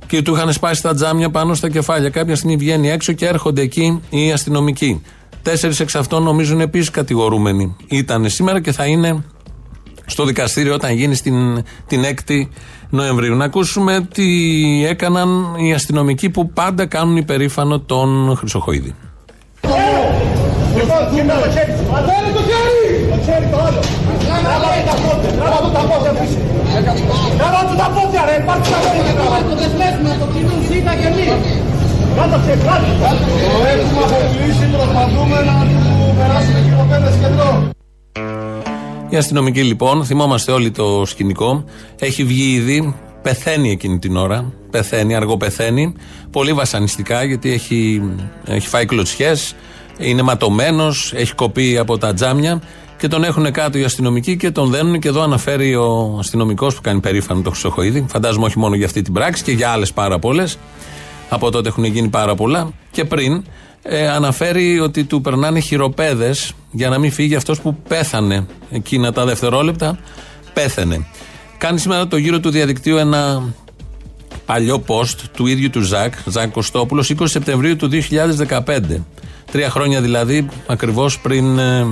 και 0.07 0.23
του 0.23 0.35
είχαν 0.35 0.53
σπάσει 0.53 0.83
τα 0.83 0.95
τζάμια 0.95 1.31
πάνω 1.31 1.55
στα 1.55 1.71
κεφάλια. 1.71 2.11
Κάποια 2.11 2.37
στιγμή 2.37 2.57
βγαίνει 2.57 2.91
έξω 2.91 3.13
και 3.13 3.27
έρχονται 3.27 3.63
εκεί 3.63 4.01
οι 4.11 4.33
αστυνομικοί. 4.33 5.03
Τέσσερις 5.43 5.81
εξ 5.81 5.95
αυτών 5.95 6.23
νομίζουν 6.23 6.61
επίσης 6.61 6.91
κατηγορούμενοι. 6.91 7.77
Ήταν 7.89 8.29
σήμερα 8.29 8.61
και 8.61 8.73
θα 8.73 8.87
είναι 8.87 9.25
στο 10.11 10.25
δικαστήριο 10.25 10.75
όταν 10.75 10.93
γίνει 10.93 11.15
στην, 11.15 11.65
την 11.87 12.03
6η 12.05 12.49
Νοεμβρίου. 12.91 13.35
Να 13.35 13.45
ακούσουμε 13.45 14.09
τι 14.15 14.27
έκαναν 14.87 15.55
οι 15.59 15.75
αστυνομικοί 15.75 16.31
που 16.31 16.51
πάντα 16.51 16.87
κάνουν 16.87 17.17
υπερήφανο 17.17 17.81
τον 17.81 18.37
Χρυσοχοίδη. 18.37 18.95
Έχουμε 33.73 34.05
αποκλείσει, 34.05 34.67
προσπαθούμε 34.77 35.39
να 35.51 35.57
του 35.71 36.15
περάσουμε 36.17 36.61
χειροπέδες 36.65 37.15
κεντρό. 37.21 37.71
Η 39.13 39.17
αστυνομική 39.17 39.63
λοιπόν, 39.63 40.05
θυμόμαστε 40.05 40.53
όλοι 40.53 40.71
το 40.71 41.03
σκηνικό, 41.07 41.65
έχει 41.99 42.25
βγει 42.25 42.53
ήδη, 42.53 42.95
πεθαίνει 43.23 43.71
εκείνη 43.71 43.99
την 43.99 44.17
ώρα. 44.17 44.53
Πεθαίνει, 44.71 45.15
αργό 45.15 45.37
πεθαίνει. 45.37 45.95
Πολύ 46.31 46.53
βασανιστικά 46.53 47.25
γιατί 47.25 47.53
έχει, 47.53 48.03
έχει 48.45 48.69
φάει 48.69 48.87
κλωτσιές, 48.87 49.55
είναι 49.99 50.23
ματωμένος, 50.23 51.13
έχει 51.15 51.35
κοπεί 51.35 51.79
από 51.79 51.99
τα 51.99 52.15
τζάμια 52.15 52.63
και 52.99 53.09
τον 53.09 53.25
έχουν 53.25 53.53
κάτω 53.53 53.79
οι 53.79 53.85
αστυνομικοί 53.85 54.37
και 54.37 54.51
τον 54.51 54.71
δένουν. 54.71 55.01
Και 55.01 55.09
εδώ 55.09 55.23
αναφέρει 55.23 55.75
ο 55.75 56.17
αστυνομικός 56.19 56.75
που 56.75 56.81
κάνει 56.81 57.01
περήφανο 57.01 57.43
το 57.43 57.51
Χρυσοχοίδη. 57.51 58.07
Φαντάζομαι 58.09 58.47
όχι 58.47 58.59
μόνο 58.59 58.75
για 58.75 58.87
αυτή 58.87 59.03
την 59.03 59.13
πράξη 59.13 59.43
και 59.43 59.53
για 59.53 59.71
άλλες 59.71 59.93
πάρα 59.93 60.19
πολλές. 60.19 60.59
Από 61.29 61.51
τότε 61.51 61.69
έχουν 61.69 61.85
γίνει 61.85 62.09
πάρα 62.09 62.35
πολλά. 62.35 62.73
Και 62.91 63.05
πριν 63.05 63.45
ε, 63.83 64.09
αναφέρει 64.09 64.81
ότι 64.81 65.05
του 65.05 65.21
περνάνε 65.21 65.61
χειροπέδες 65.61 66.53
για 66.71 66.89
να 66.89 66.99
μην 66.99 67.13
φύγει 67.13 67.35
αυτός 67.35 67.61
που 67.61 67.77
πέθανε 67.89 68.47
εκείνα 68.71 69.13
τα 69.13 69.25
δευτερόλεπτα. 69.25 69.99
Πέθανε. 70.53 71.07
Κάνει 71.59 71.79
σήμερα 71.79 72.07
το 72.07 72.17
γύρο 72.17 72.41
του 72.41 72.51
διαδικτύου 72.51 72.97
ένα 72.97 73.43
παλιό 74.47 74.83
post 74.87 75.17
του 75.37 75.47
ίδιου 75.47 75.71
του 75.71 75.81
Ζακ, 75.81 76.15
Ζακ 76.27 76.51
Κωστόπουλος, 76.51 77.13
20 77.19 77.23
Σεπτεμβρίου 77.25 77.77
του 77.77 77.89
2015. 77.89 79.05
Τρία 79.51 79.71
χρόνια 79.71 80.01
δηλαδή, 80.01 80.49
ακριβώς 80.67 81.19
πριν 81.19 81.59
ε, 81.59 81.87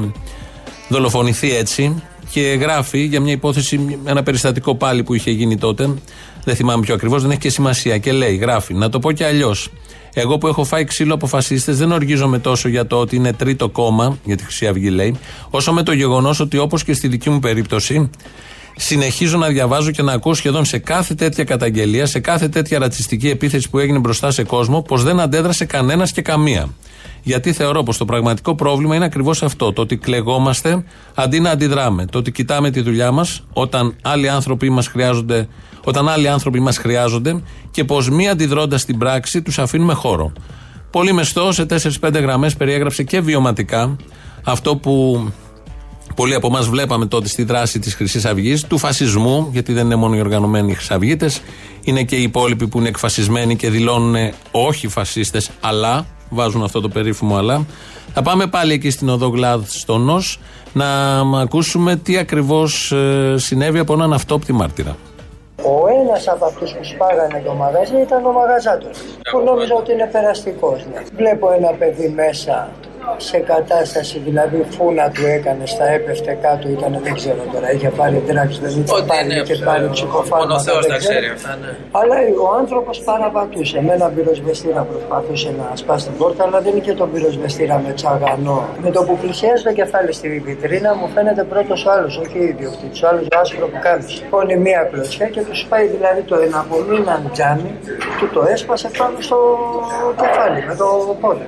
δολοφονηθεί 0.88 1.56
έτσι. 1.56 2.02
Και 2.30 2.40
γράφει 2.40 3.04
για 3.04 3.20
μια 3.20 3.32
υπόθεση, 3.32 3.98
ένα 4.04 4.22
περιστατικό 4.22 4.74
πάλι 4.74 5.02
που 5.02 5.14
είχε 5.14 5.30
γίνει 5.30 5.58
τότε. 5.58 5.94
Δεν 6.44 6.56
θυμάμαι 6.56 6.82
πιο 6.82 6.94
ακριβώς, 6.94 7.22
δεν 7.22 7.30
έχει 7.30 7.40
και 7.40 7.50
σημασία. 7.50 7.98
Και 7.98 8.12
λέει, 8.12 8.36
γράφει, 8.36 8.74
να 8.74 8.88
το 8.88 8.98
πω 8.98 9.12
και 9.12 9.24
αλλιώς. 9.24 9.70
Εγώ 10.14 10.38
που 10.38 10.46
έχω 10.46 10.64
φάει 10.64 10.84
ξύλο 10.84 11.14
από 11.14 11.26
φασίστες 11.26 11.78
δεν 11.78 11.92
οργίζομαι 11.92 12.38
τόσο 12.38 12.68
για 12.68 12.86
το 12.86 12.96
ότι 12.96 13.16
είναι 13.16 13.32
τρίτο 13.32 13.68
κόμμα, 13.68 14.18
για 14.24 14.36
τη 14.36 14.42
Χρυσή 14.42 14.66
Αυγή 14.66 14.90
λέει, 14.90 15.16
όσο 15.50 15.72
με 15.72 15.82
το 15.82 15.92
γεγονός 15.92 16.40
ότι 16.40 16.58
όπως 16.58 16.84
και 16.84 16.92
στη 16.92 17.08
δική 17.08 17.30
μου 17.30 17.38
περίπτωση, 17.38 18.10
συνεχίζω 18.76 19.38
να 19.38 19.48
διαβάζω 19.48 19.90
και 19.90 20.02
να 20.02 20.12
ακούω 20.12 20.34
σχεδόν 20.34 20.64
σε 20.64 20.78
κάθε 20.78 21.14
τέτοια 21.14 21.44
καταγγελία, 21.44 22.06
σε 22.06 22.20
κάθε 22.20 22.48
τέτοια 22.48 22.78
ρατσιστική 22.78 23.28
επίθεση 23.28 23.70
που 23.70 23.78
έγινε 23.78 23.98
μπροστά 23.98 24.30
σε 24.30 24.42
κόσμο, 24.42 24.82
πως 24.82 25.02
δεν 25.02 25.20
αντέδρασε 25.20 25.64
κανένας 25.64 26.12
και 26.12 26.22
καμία. 26.22 26.68
Γιατί 27.28 27.52
θεωρώ 27.52 27.82
πως 27.82 27.96
το 27.96 28.04
πραγματικό 28.04 28.54
πρόβλημα 28.54 28.94
είναι 28.94 29.04
ακριβώς 29.04 29.42
αυτό. 29.42 29.72
Το 29.72 29.82
ότι 29.82 29.96
κλεγόμαστε 29.96 30.84
αντί 31.14 31.40
να 31.40 31.50
αντιδράμε. 31.50 32.06
Το 32.06 32.18
ότι 32.18 32.32
κοιτάμε 32.32 32.70
τη 32.70 32.80
δουλειά 32.80 33.10
μας 33.12 33.44
όταν 33.52 33.96
άλλοι 34.02 34.28
άνθρωποι 34.28 34.70
μας 34.70 34.86
χρειάζονται 34.88 35.48
όταν 35.84 36.08
άλλοι 36.08 36.28
άνθρωποι 36.28 36.60
μας 36.60 36.78
χρειάζονται 36.78 37.42
και 37.70 37.84
πως 37.84 38.10
μη 38.10 38.28
αντιδρώντας 38.28 38.80
στην 38.80 38.98
πράξη 38.98 39.42
τους 39.42 39.58
αφήνουμε 39.58 39.94
χώρο. 39.94 40.32
Πολύ 40.90 41.12
μεστό 41.12 41.52
σε 41.52 41.66
4-5 42.00 42.20
γραμμές 42.20 42.56
περιέγραψε 42.56 43.02
και 43.02 43.20
βιωματικά 43.20 43.96
αυτό 44.44 44.76
που 44.76 45.24
πολλοί 46.14 46.34
από 46.34 46.46
εμάς 46.46 46.68
βλέπαμε 46.68 47.06
τότε 47.06 47.28
στη 47.28 47.42
δράση 47.42 47.78
της 47.78 47.94
Χρυσής 47.94 48.24
Αυγής, 48.24 48.64
του 48.64 48.78
φασισμού, 48.78 49.48
γιατί 49.52 49.72
δεν 49.72 49.84
είναι 49.84 49.96
μόνο 49.96 50.16
οι 50.16 50.20
οργανωμένοι 50.20 50.74
Χρυσαυγίτες, 50.74 51.40
είναι 51.82 52.02
και 52.02 52.16
οι 52.16 52.22
υπόλοιποι 52.22 52.68
που 52.68 52.78
είναι 52.78 52.88
εκφασισμένοι 52.88 53.56
και 53.56 53.70
δηλώνουν 53.70 54.16
όχι 54.50 54.88
φασίστες, 54.88 55.50
αλλά, 55.60 56.06
βάζουν 56.30 56.62
αυτό 56.64 56.80
το 56.80 56.88
περίφημο 56.88 57.36
αλλά. 57.36 57.66
Θα 58.14 58.22
πάμε 58.22 58.46
πάλι 58.46 58.72
εκεί 58.72 58.90
στην 58.90 59.08
οδό 59.08 59.28
Γλάδστονο 59.28 60.18
να 60.72 61.20
ακούσουμε 61.40 61.96
τι 61.96 62.18
ακριβώς 62.18 62.92
ε, 62.92 63.34
συνέβη 63.38 63.78
από 63.78 63.92
έναν 63.92 64.12
αυτόπτη 64.12 64.52
μάρτυρα. 64.52 64.96
Ο 65.62 66.02
ένας 66.02 66.28
από 66.28 66.44
αυτούς 66.44 66.72
που 66.72 66.84
σπάγανε 66.84 67.42
το 67.44 67.54
μαγαζί 67.54 67.96
ήταν 68.00 68.26
ο 68.26 68.32
μαγαζάτο. 68.32 68.86
Που 69.30 69.40
νόμιζα 69.44 69.74
ότι 69.74 69.92
είναι 69.92 70.08
περαστικός. 70.12 70.86
Ναι. 70.92 71.02
Βλέπω 71.16 71.52
ένα 71.52 71.70
παιδί 71.70 72.08
μέσα 72.08 72.68
σε 73.16 73.38
κατάσταση, 73.38 74.18
δηλαδή 74.24 74.66
φούνα 74.70 75.10
του 75.10 75.26
έκανε, 75.26 75.66
στα 75.66 75.86
έπεφτε 75.92 76.38
κάτω, 76.42 76.68
ήταν 76.68 77.00
δεν 77.02 77.14
ξέρω 77.14 77.42
τώρα, 77.52 77.72
είχε 77.72 77.88
πάρει 77.88 78.22
δράξη, 78.26 78.60
δεν 78.62 78.70
είχε 78.70 79.02
πάρει 79.06 79.42
και 79.42 79.56
πάρει 79.64 79.88
ψυχοφάρμακα. 79.90 80.54
Ο 80.54 80.60
Θεός 80.60 80.86
τα 80.86 80.96
ξέρει 80.96 81.28
αυτά, 81.36 81.58
ναι. 81.62 81.70
Αλλά 81.90 82.14
ο 82.46 82.56
άνθρωπος 82.60 82.98
παραβατούσε. 82.98 83.82
Με 83.86 83.92
ένα 83.92 84.08
πυροσβεστήρα 84.08 84.82
προσπαθούσε 84.90 85.54
να 85.58 85.76
σπάσει 85.76 86.04
την 86.06 86.16
πόρτα, 86.16 86.44
αλλά 86.44 86.60
δεν 86.60 86.76
είχε 86.76 86.92
τον 86.92 87.12
πυροσβεστήρα 87.12 87.82
με 87.86 87.92
τσαγανό. 87.92 88.68
Με 88.82 88.90
το 88.90 89.00
που 89.06 89.16
πλησιάζει 89.22 89.62
το 89.62 89.72
κεφάλι 89.72 90.12
στη 90.12 90.42
βιτρίνα, 90.46 90.94
μου 90.94 91.08
φαίνεται 91.14 91.42
πρώτος 91.44 91.86
ο 91.86 91.90
άλλος, 91.90 92.18
όχι 92.18 92.38
ο 92.38 92.42
ιδιοκτήτης, 92.42 93.02
ο 93.02 93.08
άλλος 93.08 93.22
ο 93.22 93.38
άσπρο 93.40 93.66
που 93.66 93.78
κάνει. 93.82 94.04
Πόνει 94.30 94.56
μία 94.56 94.88
κλωτσιά 94.90 95.26
και 95.26 95.40
τους 95.40 95.66
πάει 95.70 95.86
δηλαδή 95.86 96.20
το 96.22 96.36
εναπομείναν 96.46 97.30
τζάμι, 97.32 97.72
του 98.18 98.28
το 98.34 98.42
έσπασε 98.54 98.90
πάνω 98.98 99.16
στο 99.20 99.38
κεφάλι 100.20 100.64
με 100.68 100.74
το 100.80 101.16
πόδι. 101.20 101.46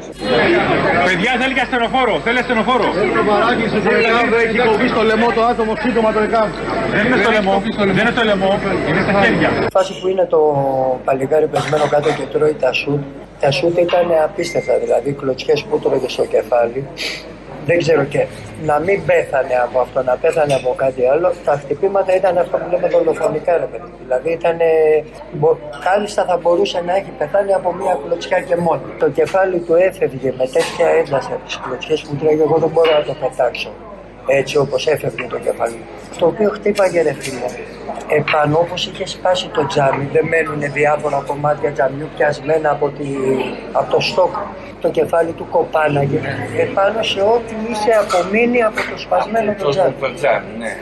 Παιδιά, 1.07 1.33
θέλει 1.51 1.63
και 1.63 1.69
ασθενοφόρο. 1.69 2.15
Θέλει 2.27 2.39
ασθενοφόρο. 2.45 2.89
Έχει 3.03 3.15
το 3.19 3.25
παράκι 3.31 3.65
στο 3.73 3.79
ΕΚΑΒ, 3.99 4.33
έχει 4.45 4.59
κοβεί 4.69 4.89
στο 4.95 5.03
λαιμό 5.09 5.29
το 5.37 5.43
άτομο 5.51 5.73
σύντομα 5.85 6.09
το 6.17 6.21
ΕΚΑΒ. 6.27 6.49
Δεν 6.95 7.03
είναι 7.07 7.19
στο 7.23 7.31
λαιμό. 7.37 7.55
Δεν 7.77 8.03
είναι 8.03 8.13
στο 8.17 8.25
λαιμό. 8.31 8.53
Είναι 8.89 9.01
στα 9.07 9.13
χέρια. 9.23 9.51
Η 9.69 9.73
φάση 9.77 9.93
που 10.01 10.07
είναι 10.13 10.25
το 10.35 10.41
παλικάρι 11.07 11.47
πεσμένο 11.53 11.87
κάτω 11.95 12.09
και 12.19 12.25
τρώει 12.33 12.55
τα 12.65 12.73
σουτ. 12.73 13.03
Τα 13.43 13.51
σουτ 13.51 13.77
ήταν 13.89 14.07
απίστευτα, 14.27 14.75
δηλαδή 14.85 15.09
κλωτσιές 15.21 15.61
που 15.69 15.79
τρώγε 15.85 16.09
στο 16.17 16.25
κεφάλι. 16.35 16.81
Δεν 17.67 17.79
ξέρω 17.79 18.05
και 18.05 18.27
να 18.65 18.79
μην 18.79 19.05
πέθανε 19.05 19.55
από 19.65 19.81
αυτό, 19.81 20.03
να 20.03 20.17
πέθανε 20.17 20.55
από 20.55 20.75
κάτι 20.77 21.07
άλλο. 21.07 21.33
Τα 21.45 21.53
χτυπήματα 21.53 22.17
ήταν 22.17 22.39
αυτό 22.39 22.57
που 22.57 22.69
λέμε 22.71 22.89
δολοφονικά, 22.89 23.53
ρε 23.57 23.69
παιδί. 23.71 23.93
Δηλαδή 24.03 24.31
ήταν. 24.33 24.59
Κάλλιστα 25.85 26.25
θα 26.25 26.37
μπορούσε 26.37 26.83
να 26.87 26.97
έχει 26.97 27.11
πεθάνει 27.19 27.53
από 27.53 27.75
μία 27.75 27.99
κλωτσιά 28.05 28.41
και 28.41 28.57
μόνο. 28.57 28.83
Το 28.99 29.09
κεφάλι 29.11 29.59
του 29.59 29.75
έφευγε 29.75 30.33
με 30.39 30.45
τέτοια 30.45 30.87
ένταση 31.01 31.31
από 31.33 31.45
τις 31.45 31.57
κλωτσιές 31.63 32.01
που 32.03 32.17
τρώγε. 32.17 32.43
Εγώ 32.43 32.57
δεν 32.59 32.69
μπορώ 32.69 32.93
να 32.99 33.03
το 33.03 33.15
πετάξω 33.21 33.71
έτσι 34.27 34.59
όπως 34.59 34.87
έφευγε 34.87 35.27
το 35.27 35.39
κεφάλι. 35.39 35.81
Το 36.19 36.27
οποίο 36.27 36.51
χτύπαγε 36.51 37.03
ρε 37.03 37.13
φίλε. 37.13 37.47
Επάνω 38.09 38.59
όπως 38.59 38.87
είχε 38.87 39.07
σπάσει 39.07 39.49
το 39.49 39.67
τζάμι, 39.67 40.09
δεν 40.13 40.27
μένουν 40.27 40.73
διάφορα 40.73 41.25
κομμάτια 41.27 41.71
τζαμιού 41.71 42.09
πιασμένα 42.17 42.71
από, 42.71 42.89
τη, 42.89 43.07
από 43.73 43.91
το 43.93 44.01
στόκ. 44.01 44.35
Το 44.81 44.91
κεφάλι 44.91 45.33
του 45.33 45.47
κοπάναγε 45.51 46.21
επάνω 46.59 47.03
σε 47.03 47.21
ό,τι 47.21 47.55
είχε 47.71 47.93
απομείνει 48.03 48.63
από 48.63 48.77
το 48.91 48.99
σπασμένο 48.99 49.55
το 49.63 49.69
τζάμι. 49.69 49.95
ναι. 50.59 50.77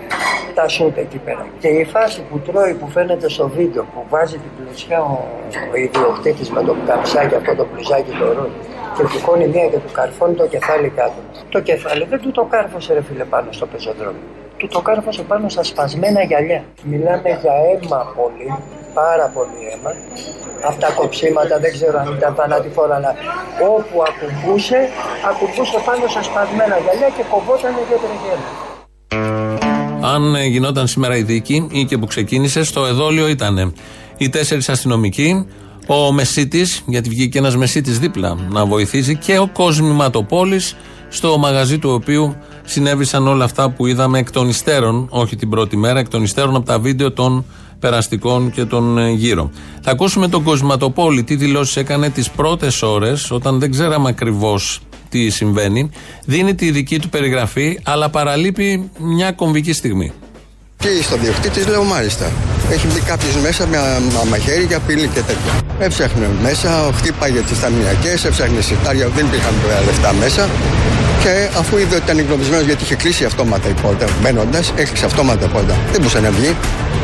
Τα 0.55 0.69
σούτ 0.69 0.97
εκεί 0.97 1.19
πέρα. 1.19 1.47
Και 1.59 1.69
η 1.69 1.85
φάση 1.85 2.23
που 2.31 2.39
τρώει 2.39 2.75
που 2.75 2.89
φαίνεται 2.89 3.29
στο 3.29 3.49
βίντεο 3.49 3.83
που 3.83 4.05
βάζει 4.09 4.37
την 4.37 4.51
πλουσιά 4.57 5.01
ο, 5.03 5.25
ο 5.73 5.77
ιδιοκτήτης 5.77 6.51
με 6.51 6.63
το 6.63 6.77
καμψάκι 6.87 7.35
αυτό 7.35 7.55
το 7.55 7.67
μπλουζάκι 7.73 8.11
το 8.11 8.27
ροζ 8.33 8.53
και 8.97 9.03
του 9.03 9.21
κόνει 9.27 9.47
μία 9.47 9.67
και 9.67 9.77
του 9.79 9.93
καρφώνει 9.93 10.35
το 10.35 10.47
κεφάλι 10.47 10.89
κάτω. 10.89 11.21
Το 11.49 11.61
κεφάλι 11.61 12.05
δεν 12.05 12.21
του 12.21 12.31
το 12.31 12.45
κάρφωσε 12.45 12.93
ρε 12.95 13.03
φίλε 13.03 13.25
πάνω 13.25 13.53
στο 13.53 13.67
πεζοδρόμιο. 13.67 14.23
Του 14.57 14.69
το 14.69 14.81
κάρφωσε 14.81 15.23
πάνω 15.23 15.49
στα 15.49 15.63
σπασμένα 15.63 16.23
γυαλιά. 16.23 16.63
Μιλάμε 16.83 17.29
για 17.41 17.53
αίμα 17.71 18.13
πολύ 18.17 18.55
πάρα 18.99 19.27
πολύ 19.37 19.61
αίμα. 19.71 19.93
Αυτά 20.71 20.89
κοψίματα 20.99 21.55
δεν 21.65 21.73
ξέρω 21.77 21.97
αν 22.03 22.09
ήταν 22.19 22.35
θανατηφόρα, 22.39 22.95
αλλά 22.99 23.13
όπου 23.75 23.97
ακουμπούσε, 24.09 24.81
ακουμπούσε 25.31 25.79
πάνω 25.87 26.05
στα 26.13 26.23
σπασμένα 26.29 26.77
γυαλιά 26.85 27.09
και 27.17 27.25
κοβόταν 27.33 27.73
δύο 27.89 27.99
τριγέλα. 28.05 28.49
Αν 30.15 30.35
ε, 30.35 30.45
γινόταν 30.45 30.87
σήμερα 30.87 31.17
η 31.17 31.23
δίκη 31.23 31.57
ή 31.71 31.85
και 31.85 31.99
που 31.99 32.07
ξεκίνησε, 32.07 32.65
στο 32.65 32.85
εδόλιο 32.87 33.29
ήταν 33.29 33.75
οι 34.17 34.29
τέσσερις 34.29 34.69
αστυνομικοί, 34.69 35.47
ο 35.87 36.13
Μεσίτης, 36.13 36.83
γιατί 36.87 37.09
βγήκε 37.09 37.39
ένας 37.39 37.57
Μεσίτης 37.57 37.99
δίπλα 37.99 38.37
να 38.51 38.65
βοηθήσει, 38.67 39.17
και 39.17 39.39
ο 39.39 39.49
Κοσμηματοπόλης, 39.53 40.77
στο 41.09 41.39
μαγαζί 41.39 41.79
του 41.79 41.91
οποίου 41.91 42.37
συνέβησαν 42.65 43.27
όλα 43.27 43.45
αυτά 43.45 43.71
που 43.71 43.87
είδαμε 43.87 44.19
εκ 44.19 44.31
των 44.31 44.49
υστέρων, 44.49 45.07
όχι 45.11 45.37
την 45.37 45.49
πρώτη 45.49 45.77
μέρα, 45.77 45.99
εκ 45.99 46.09
των 46.09 46.23
υστέρων 46.23 46.57
από 46.57 46.67
τα 46.67 46.79
βίντεο 46.79 47.13
των 47.13 47.45
περαστικών 47.81 48.51
και 48.51 48.65
των 48.65 48.99
ε, 48.99 49.11
γύρω. 49.11 49.51
Θα 49.83 49.91
ακούσουμε 49.91 50.29
τον 50.29 50.43
Κοσματοπόλη 50.43 51.23
τι 51.25 51.37
δηλώσεις 51.37 51.77
έκανε 51.77 52.11
τις 52.11 52.31
πρώτες 52.31 52.83
ώρες, 52.83 53.31
όταν 53.31 53.59
δεν 53.59 53.71
ξέραμε 53.71 54.09
ακριβώς 54.09 54.81
τι 55.09 55.31
συμβαίνει. 55.31 55.91
Δίνει 56.25 56.55
τη 56.55 56.71
δική 56.71 56.99
του 56.99 57.09
περιγραφή, 57.09 57.81
αλλά 57.85 58.09
παραλείπει 58.09 58.91
μια 58.99 59.33
κομβική 59.33 59.73
στιγμή. 59.73 60.13
Και 60.77 60.89
στο 61.03 61.17
διοκτήτη 61.17 61.71
λέω 61.71 61.85
μάλιστα. 61.85 62.31
Έχει 62.71 62.87
μπει 62.87 63.01
κάποιος 63.01 63.37
μέσα 63.37 63.67
με 63.67 63.77
α- 63.77 64.01
μαχαίρι 64.31 64.65
για 64.65 64.81
πύλη 64.81 65.09
και 65.09 65.21
τέτοια. 65.21 65.61
Έψαχνε 65.79 66.29
μέσα, 66.43 66.93
χτύπαγε 66.95 67.41
τις 67.41 67.61
ταμιακές, 67.61 68.25
έψαχνε 68.25 68.61
σιτάρια, 68.61 69.09
δεν 69.09 69.27
υπήρχαν 69.27 69.55
πολλά 69.63 69.81
λεφτά 69.85 70.13
μέσα. 70.13 70.49
Και 71.29 71.49
αφού 71.59 71.77
είδε 71.77 71.95
ότι 71.95 72.05
ήταν 72.05 72.19
εγκλωβισμένος 72.19 72.65
γιατί 72.65 72.83
είχε 72.85 72.95
κλείσει 72.95 73.25
αυτόματα 73.25 73.69
η 73.69 73.73
πόρτα, 73.83 74.07
μπαίνοντας, 74.23 74.73
έκλεισε 74.77 75.05
αυτόματα 75.05 75.45
η 75.45 75.49
πόρτα. 75.49 75.75
Δεν 75.93 76.01
μπορούσε 76.01 76.21
να 76.21 76.31
βγει. 76.31 76.57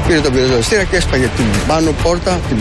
Πήρε 0.07 0.21
τον 0.21 0.33
πυροσβεστήρα 0.33 0.85
και 0.85 0.97
έσπαγε 0.97 1.29
την 1.37 1.45
πάνω 1.67 1.91
πόρτα, 2.03 2.41
την, 2.49 2.59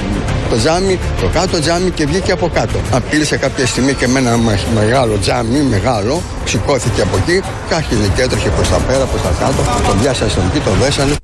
το 0.50 0.56
τζάμι, 0.58 1.00
το 1.22 1.28
κάτω 1.34 1.60
τζάμι 1.60 1.90
και 1.92 2.06
βγήκε 2.06 2.32
από 2.32 2.50
κάτω. 2.54 2.78
Απείλησε 2.92 3.38
κάποια 3.38 3.66
στιγμή 3.68 3.94
και 3.94 4.08
με 4.08 4.20
ένα 4.20 4.38
με- 4.38 4.60
μεγάλο 4.76 5.18
τζάμι, 5.18 5.60
μεγάλο, 5.60 6.22
σηκώθηκε 6.46 7.02
από 7.02 7.18
εκεί 7.18 7.42
και 7.68 7.74
άρχιζε 7.74 8.08
και 8.16 8.22
έτρεχε 8.22 8.50
προς 8.50 8.70
τα 8.70 8.78
πέρα, 8.88 9.04
προς 9.06 9.22
τα 9.22 9.32
κάτω. 9.40 9.62
Τον 9.88 10.00
πιάσανε 10.02 10.30
στον 10.30 10.44
εκεί, 10.50 10.60
τον 10.60 10.74
δέσανε. 10.82 11.23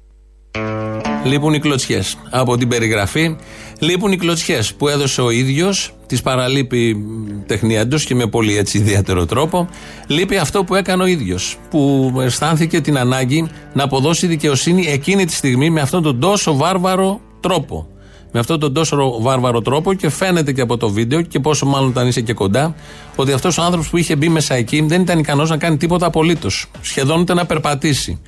Λείπουν 1.23 1.53
οι 1.53 1.59
κλωτσιές. 1.59 2.17
Από 2.29 2.57
την 2.57 2.67
περιγραφή, 2.67 3.35
λείπουν 3.79 4.11
οι 4.11 4.17
κλωτσιές 4.17 4.73
που 4.73 4.87
έδωσε 4.87 5.21
ο 5.21 5.29
ίδιος, 5.29 5.93
τις 6.05 6.21
παραλείπει 6.21 6.97
τεχνιέντο 7.45 7.97
και 7.97 8.15
με 8.15 8.27
πολύ 8.27 8.57
έτσι 8.57 8.77
ιδιαίτερο 8.77 9.25
τρόπο. 9.25 9.69
Λείπει 10.07 10.37
αυτό 10.37 10.63
που 10.63 10.75
έκανε 10.75 11.03
ο 11.03 11.05
ίδιος, 11.05 11.57
που 11.69 12.13
αισθάνθηκε 12.19 12.81
την 12.81 12.97
ανάγκη 12.97 13.49
να 13.73 13.83
αποδώσει 13.83 14.27
δικαιοσύνη 14.27 14.85
εκείνη 14.87 15.25
τη 15.25 15.33
στιγμή 15.33 15.69
με 15.69 15.81
αυτόν 15.81 16.03
τον 16.03 16.19
τόσο 16.19 16.55
βάρβαρο 16.55 17.19
τρόπο. 17.39 17.87
Με 18.31 18.39
αυτόν 18.39 18.59
τον 18.59 18.73
τόσο 18.73 19.21
βάρβαρο 19.21 19.61
τρόπο 19.61 19.93
και 19.93 20.09
φαίνεται 20.09 20.51
και 20.51 20.61
από 20.61 20.77
το 20.77 20.89
βίντεο 20.89 21.21
και 21.21 21.39
πόσο 21.39 21.65
μάλλον 21.65 21.89
όταν 21.89 22.07
είσαι 22.07 22.21
και 22.21 22.33
κοντά, 22.33 22.75
ότι 23.15 23.31
αυτός 23.31 23.57
ο 23.57 23.61
άνθρωπος 23.61 23.89
που 23.89 23.97
είχε 23.97 24.15
μπει 24.15 24.29
μέσα 24.29 24.55
εκεί 24.55 24.81
δεν 24.87 25.01
ήταν 25.01 25.19
ικανός 25.19 25.49
να 25.49 25.57
κάνει 25.57 25.77
τίποτα 25.77 26.05
απολύτως. 26.05 26.65
Σχεδόν 26.81 27.19
ούτε 27.19 27.33
να 27.33 27.45
περπατήσει. 27.45 28.19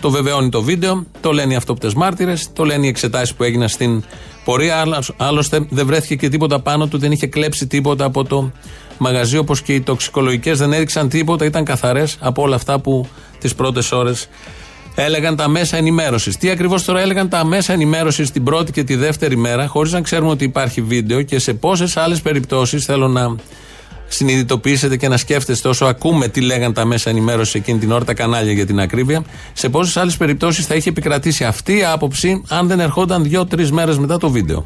Το 0.00 0.10
βεβαιώνει 0.10 0.48
το 0.48 0.62
βίντεο, 0.62 1.06
το 1.20 1.32
λένε 1.32 1.52
οι 1.52 1.56
αυτόπτες 1.56 1.94
μάρτυρες, 1.94 2.48
το 2.52 2.64
λένε 2.64 2.86
οι 2.86 2.88
εξετάσεις 2.88 3.34
που 3.34 3.42
έγιναν 3.42 3.68
στην 3.68 4.02
πορεία. 4.44 4.76
Άλλα- 4.76 5.02
Άλλωστε 5.16 5.66
δεν 5.70 5.86
βρέθηκε 5.86 6.14
και 6.16 6.28
τίποτα 6.28 6.60
πάνω 6.60 6.86
του, 6.86 6.98
δεν 6.98 7.12
είχε 7.12 7.26
κλέψει 7.26 7.66
τίποτα 7.66 8.04
από 8.04 8.24
το 8.24 8.50
μαγαζί, 8.98 9.36
όπως 9.38 9.62
και 9.62 9.74
οι 9.74 9.80
τοξικολογικές 9.80 10.58
δεν 10.58 10.72
έδειξαν 10.72 11.08
τίποτα, 11.08 11.44
ήταν 11.44 11.64
καθαρές 11.64 12.16
από 12.20 12.42
όλα 12.42 12.54
αυτά 12.54 12.78
που 12.80 13.06
τις 13.38 13.54
πρώτες 13.54 13.92
ώρες 13.92 14.28
έλεγαν 14.94 15.36
τα 15.36 15.48
μέσα 15.48 15.76
ενημέρωσης. 15.76 16.36
Τι 16.36 16.50
ακριβώς 16.50 16.84
τώρα 16.84 17.00
έλεγαν 17.00 17.28
τα 17.28 17.44
μέσα 17.44 17.72
ενημέρωσης 17.72 18.30
την 18.30 18.44
πρώτη 18.44 18.72
και 18.72 18.84
τη 18.84 18.94
δεύτερη 18.96 19.36
μέρα, 19.36 19.66
χωρίς 19.66 19.92
να 19.92 20.00
ξέρουμε 20.00 20.30
ότι 20.30 20.44
υπάρχει 20.44 20.80
βίντεο 20.82 21.22
και 21.22 21.38
σε 21.38 21.54
πόσες 21.54 21.96
άλλες 21.96 22.20
περιπτώσεις 22.20 22.84
θέλω 22.84 23.08
να 23.08 23.34
συνειδητοποιήσετε 24.08 24.96
και 24.96 25.08
να 25.08 25.16
σκέφτεστε 25.16 25.68
όσο 25.68 25.84
ακούμε 25.84 26.28
τι 26.28 26.40
λέγαν 26.40 26.72
τα 26.72 26.84
μέσα 26.84 27.10
ενημέρωσης 27.10 27.54
εκείνη 27.54 27.78
την 27.78 27.92
ώρα, 27.92 28.04
τα 28.04 28.14
κανάλια 28.14 28.52
για 28.52 28.66
την 28.66 28.80
ακρίβεια, 28.80 29.24
σε 29.52 29.68
πόσες 29.68 29.96
άλλες 29.96 30.16
περιπτώσεις 30.16 30.66
θα 30.66 30.74
είχε 30.74 30.88
επικρατήσει 30.88 31.44
αυτή 31.44 31.76
η 31.76 31.84
άποψη 31.84 32.42
αν 32.48 32.66
δεν 32.66 32.80
ερχόταν 32.80 33.22
δύο-τρεις 33.22 33.72
μέρες 33.72 33.98
μετά 33.98 34.18
το 34.18 34.30
βίντεο. 34.30 34.64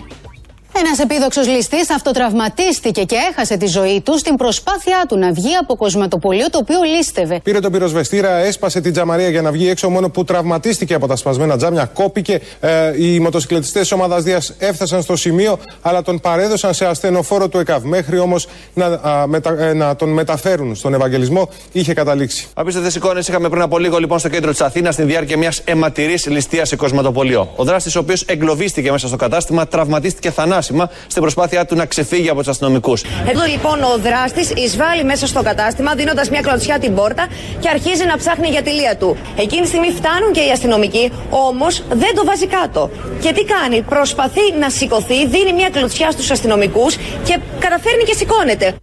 Ένας 0.84 0.98
επίδοξος 0.98 1.46
ληστής 1.46 1.90
αυτοτραυματίστηκε 1.90 3.02
και 3.02 3.16
έχασε 3.30 3.56
τη 3.56 3.66
ζωή 3.66 4.00
του 4.04 4.18
στην 4.18 4.36
προσπάθειά 4.36 5.04
του 5.08 5.18
να 5.18 5.32
βγει 5.32 5.54
από 5.60 5.76
κοσματοπολείο 5.76 6.50
το 6.50 6.58
οποίο 6.58 6.78
λίστευε. 6.96 7.40
Πήρε 7.42 7.60
τον 7.60 7.72
πυροσβεστήρα, 7.72 8.30
έσπασε 8.36 8.80
την 8.80 8.92
τζαμαρία 8.92 9.28
για 9.28 9.42
να 9.42 9.50
βγει 9.50 9.68
έξω, 9.68 9.88
μόνο 9.90 10.08
που 10.10 10.24
τραυματίστηκε 10.24 10.94
από 10.94 11.06
τα 11.06 11.16
σπασμένα 11.16 11.56
τζάμια, 11.56 11.84
κόπηκε. 11.84 12.40
Ε, 12.60 13.04
οι 13.04 13.20
μοτοσυκλετιστές 13.20 13.80
της 13.82 13.92
ομάδας 13.92 14.22
Δίας 14.22 14.54
έφτασαν 14.58 15.02
στο 15.02 15.16
σημείο, 15.16 15.58
αλλά 15.82 16.02
τον 16.02 16.20
παρέδωσαν 16.20 16.74
σε 16.74 16.86
ασθενοφόρο 16.86 17.48
του 17.48 17.58
ΕΚΑΒ. 17.58 17.84
Μέχρι 17.84 18.18
όμως 18.18 18.46
να, 18.74 18.86
α, 18.86 19.26
μετα- 19.26 19.58
ε, 19.60 19.72
να 19.72 19.96
τον 19.96 20.08
μεταφέρουν 20.08 20.74
στον 20.74 20.94
Ευαγγελισμό, 20.94 21.48
είχε 21.72 21.94
καταλήξει. 21.94 22.46
Απίστευτες 22.54 22.94
εικόνες 22.94 23.28
είχαμε 23.28 23.48
πριν 23.48 23.62
από 23.62 23.78
λίγο 23.78 23.98
λοιπόν 23.98 24.18
στο 24.18 24.28
κέντρο 24.28 24.50
της 24.50 24.60
Αθήνας 24.60 24.94
στην 24.94 25.06
διάρκεια 25.06 25.36
μιας 25.36 25.60
αιματηρής 25.64 26.26
ληστείας 26.26 26.68
σε 26.68 26.76
κοσματοπολείο. 26.76 27.52
Ο 27.56 27.64
δράστης, 27.64 27.96
ο 27.96 27.98
οποίος 27.98 28.22
εγκλωβίστηκε 28.22 28.90
μέσα 28.90 29.08
στο 29.08 29.16
κατάστημα, 29.16 29.66
τραυματίστηκε 29.66 30.30
θανάσιμα 30.70 30.90
στην 31.06 31.22
προσπάθειά 31.22 31.64
του 31.64 31.76
να 31.76 31.86
ξεφύγει 31.86 32.28
από 32.28 32.38
τους 32.38 32.48
αστυνομικούς. 32.48 33.02
Εδώ 33.02 33.44
λοιπόν 33.52 33.82
ο 33.82 33.98
δράστης 33.98 34.50
εισβάλλει 34.50 35.04
μέσα 35.04 35.26
στο 35.26 35.42
κατάστημα, 35.42 35.94
δίνοντας 35.94 36.30
μια 36.30 36.40
κλωτσιά 36.40 36.78
την 36.78 36.94
πόρτα 36.94 37.26
και 37.60 37.68
αρχίζει 37.68 38.04
να 38.04 38.16
ψάχνει 38.16 38.48
για 38.48 38.62
τη 38.62 38.70
λία 38.70 38.96
του. 38.96 39.16
Εκείνη 39.36 39.62
τη 39.62 39.68
στιγμή 39.68 39.90
φτάνουν 39.90 40.32
και 40.32 40.40
οι 40.40 40.50
αστυνομικοί, 40.50 41.12
όμως 41.30 41.82
δεν 41.88 42.14
το 42.14 42.24
βάζει 42.24 42.46
κάτω. 42.46 42.90
Και 43.20 43.32
τι 43.32 43.44
κάνει, 43.44 43.82
προσπαθεί 43.82 44.46
να 44.60 44.70
σηκωθεί, 44.70 45.26
δίνει 45.26 45.52
μια 45.52 45.68
κλωτσιά 45.68 46.10
στους 46.10 46.30
αστυνομικούς 46.30 46.96
και 47.24 47.38
καταφέρνει 47.58 48.02
και 48.02 48.14
σηκώνεται. 48.14 48.74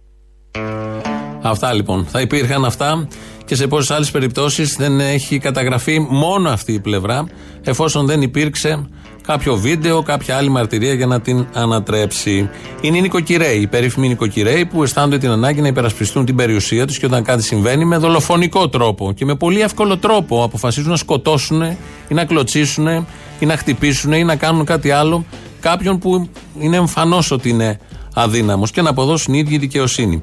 Αυτά 1.42 1.72
λοιπόν. 1.72 2.06
Θα 2.10 2.20
υπήρχαν 2.20 2.64
αυτά 2.64 3.08
και 3.44 3.54
σε 3.54 3.66
πόσες 3.66 3.90
άλλες 3.90 4.10
περιπτώσεις 4.10 4.76
δεν 4.76 5.00
έχει 5.00 5.38
καταγραφεί 5.38 6.00
μόνο 6.00 6.50
αυτή 6.50 6.72
η 6.72 6.80
πλευρά, 6.80 7.28
εφόσον 7.64 8.06
δεν 8.06 8.22
υπήρξε 8.22 8.88
κάποιο 9.28 9.56
βίντεο, 9.56 10.02
κάποια 10.02 10.36
άλλη 10.36 10.48
μαρτυρία 10.48 10.94
για 10.94 11.06
να 11.06 11.20
την 11.20 11.46
ανατρέψει. 11.52 12.48
Είναι 12.80 12.96
οι 12.96 13.00
νοικοκυρέοι, 13.00 13.58
οι 13.60 13.66
περίφημοι 13.66 14.08
νοικοκυρέοι 14.08 14.66
που 14.66 14.82
αισθάνονται 14.82 15.18
την 15.18 15.30
ανάγκη 15.30 15.60
να 15.60 15.68
υπερασπιστούν 15.68 16.24
την 16.24 16.36
περιουσία 16.36 16.86
τους 16.86 16.98
και 16.98 17.06
όταν 17.06 17.22
κάτι 17.22 17.42
συμβαίνει 17.42 17.84
με 17.84 17.96
δολοφονικό 17.96 18.68
τρόπο 18.68 19.12
και 19.12 19.24
με 19.24 19.34
πολύ 19.34 19.60
εύκολο 19.60 19.96
τρόπο 19.96 20.42
αποφασίζουν 20.42 20.90
να 20.90 20.96
σκοτώσουν 20.96 21.62
ή 22.08 22.14
να 22.14 22.24
κλωτσίσουν 22.24 22.86
ή 23.38 23.46
να 23.46 23.56
χτυπήσουν 23.56 24.12
ή 24.12 24.24
να 24.24 24.36
κάνουν 24.36 24.64
κάτι 24.64 24.90
άλλο 24.90 25.24
κάποιον 25.60 25.98
που 25.98 26.28
είναι 26.60 26.76
εμφανώ 26.76 27.18
ότι 27.30 27.48
είναι 27.48 27.78
αδύναμος 28.18 28.70
και 28.70 28.82
να 28.82 28.90
αποδώσουν 28.90 29.34
οι 29.34 29.38
ίδιοι 29.38 29.58
δικαιοσύνη. 29.58 30.20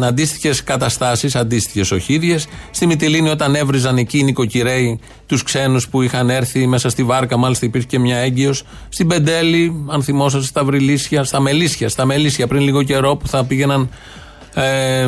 Αντίστοιχες 0.00 0.62
καταστάσεις, 0.62 1.36
αντίστοιχες 1.36 1.90
όχι 1.90 2.14
ίδιες, 2.14 2.46
στη 2.70 2.86
Μυτιλίνη 2.86 3.28
όταν 3.28 3.54
έβριζαν 3.54 3.96
εκεί 3.96 4.18
οι 4.18 4.22
νοικοκυρέοι 4.22 5.00
τους 5.26 5.42
ξένους 5.42 5.88
που 5.88 6.02
είχαν 6.02 6.30
έρθει 6.30 6.66
μέσα 6.66 6.88
στη 6.88 7.02
βάρκα, 7.04 7.36
μάλιστα 7.36 7.66
υπήρχε 7.66 7.86
και 7.86 7.98
μια 7.98 8.16
έγκυος. 8.16 8.62
Στην 8.88 9.06
Πεντέλη, 9.06 9.84
αν 9.86 10.02
θυμόσαστε, 10.02 10.46
στα 10.46 10.64
Βρυλίσια, 10.64 11.24
στα 11.24 11.40
Μελίσια, 11.40 11.88
στα 11.88 12.04
Μελίσια 12.04 12.46
πριν 12.46 12.62
λίγο 12.62 12.82
καιρό 12.82 13.16
που 13.16 13.28
θα 13.28 13.44
πήγαιναν 13.44 13.88
ε, 14.54 15.06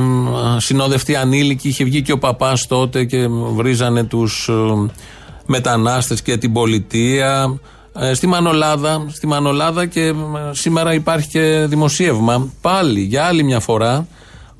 συνόδευτοι 0.57 1.17
ανήλικοι. 1.17 1.69
Είχε 1.69 1.85
βγει 1.85 2.03
και 2.03 2.13
ο 2.13 2.19
παπάς 2.19 2.67
τότε 2.67 3.05
και 3.05 3.27
βρίζανε 3.55 4.05
τους 4.05 4.51
μετανάστες 5.47 6.23
και 6.23 6.37
την 6.37 6.53
πολιτεία. 6.53 7.59
Ε, 7.99 8.15
στη 8.15 8.27
Μανολάδα, 8.27 9.07
στη 9.09 9.27
Μανολάδα 9.27 9.87
και 9.87 10.07
ε, 10.07 10.15
σήμερα 10.51 10.95
υπάρχει 10.95 11.29
και 11.29 11.65
δημοσίευμα 11.69 12.51
πάλι 12.61 13.01
για 13.01 13.25
άλλη 13.25 13.43
μια 13.43 13.61
φορά 13.61 14.07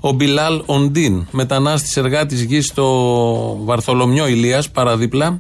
ο 0.01 0.13
Μπιλάλ 0.13 0.63
Οντίν, 0.67 1.27
μετανάστης 1.31 1.97
εργάτης 1.97 2.43
γης 2.43 2.67
στο 2.67 2.87
Βαρθολομιό 3.65 4.27
Ηλίας 4.27 4.71
παραδίπλα 4.71 5.39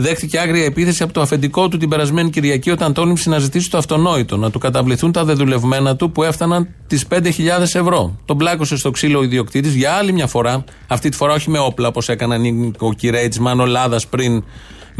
δέχτηκε 0.00 0.38
άγρια 0.38 0.64
επίθεση 0.64 1.02
από 1.02 1.12
το 1.12 1.20
αφεντικό 1.20 1.68
του 1.68 1.76
την 1.76 1.88
περασμένη 1.88 2.30
Κυριακή 2.30 2.70
όταν 2.70 2.92
τόλμησε 2.92 3.28
να 3.28 3.38
ζητήσει 3.38 3.70
το 3.70 3.78
αυτονόητο, 3.78 4.36
να 4.36 4.50
του 4.50 4.58
καταβληθούν 4.58 5.12
τα 5.12 5.24
δεδουλευμένα 5.24 5.96
του 5.96 6.12
που 6.12 6.22
έφταναν 6.22 6.68
τις 6.86 7.06
5.000 7.10 7.20
ευρώ. 7.60 8.18
Τον 8.24 8.36
πλάκωσε 8.36 8.76
στο 8.76 8.90
ξύλο 8.90 9.18
ο 9.18 9.22
ιδιοκτήτης 9.22 9.74
για 9.74 9.92
άλλη 9.92 10.12
μια 10.12 10.26
φορά, 10.26 10.64
αυτή 10.86 11.08
τη 11.08 11.16
φορά 11.16 11.32
όχι 11.32 11.50
με 11.50 11.58
όπλα 11.58 11.88
όπως 11.88 12.08
έκαναν 12.08 12.44
οι 12.44 12.52
νοικοκυρέοι 12.52 13.28
της 13.28 13.38
Μανολάδας 13.38 14.06
πριν 14.06 14.44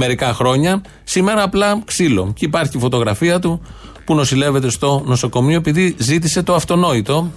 μερικά 0.00 0.32
χρόνια. 0.34 0.82
Σήμερα 1.04 1.42
απλά 1.42 1.82
ξύλο. 1.84 2.32
Και 2.36 2.44
υπάρχει 2.44 2.76
η 2.76 2.80
φωτογραφία 2.80 3.38
του 3.38 3.60
που 4.04 4.14
νοσηλεύεται 4.14 4.70
στο 4.70 5.02
νοσοκομείο 5.06 5.56
επειδή 5.56 5.96
ζήτησε 5.98 6.42
το 6.42 6.54
αυτονόητο. 6.54 7.30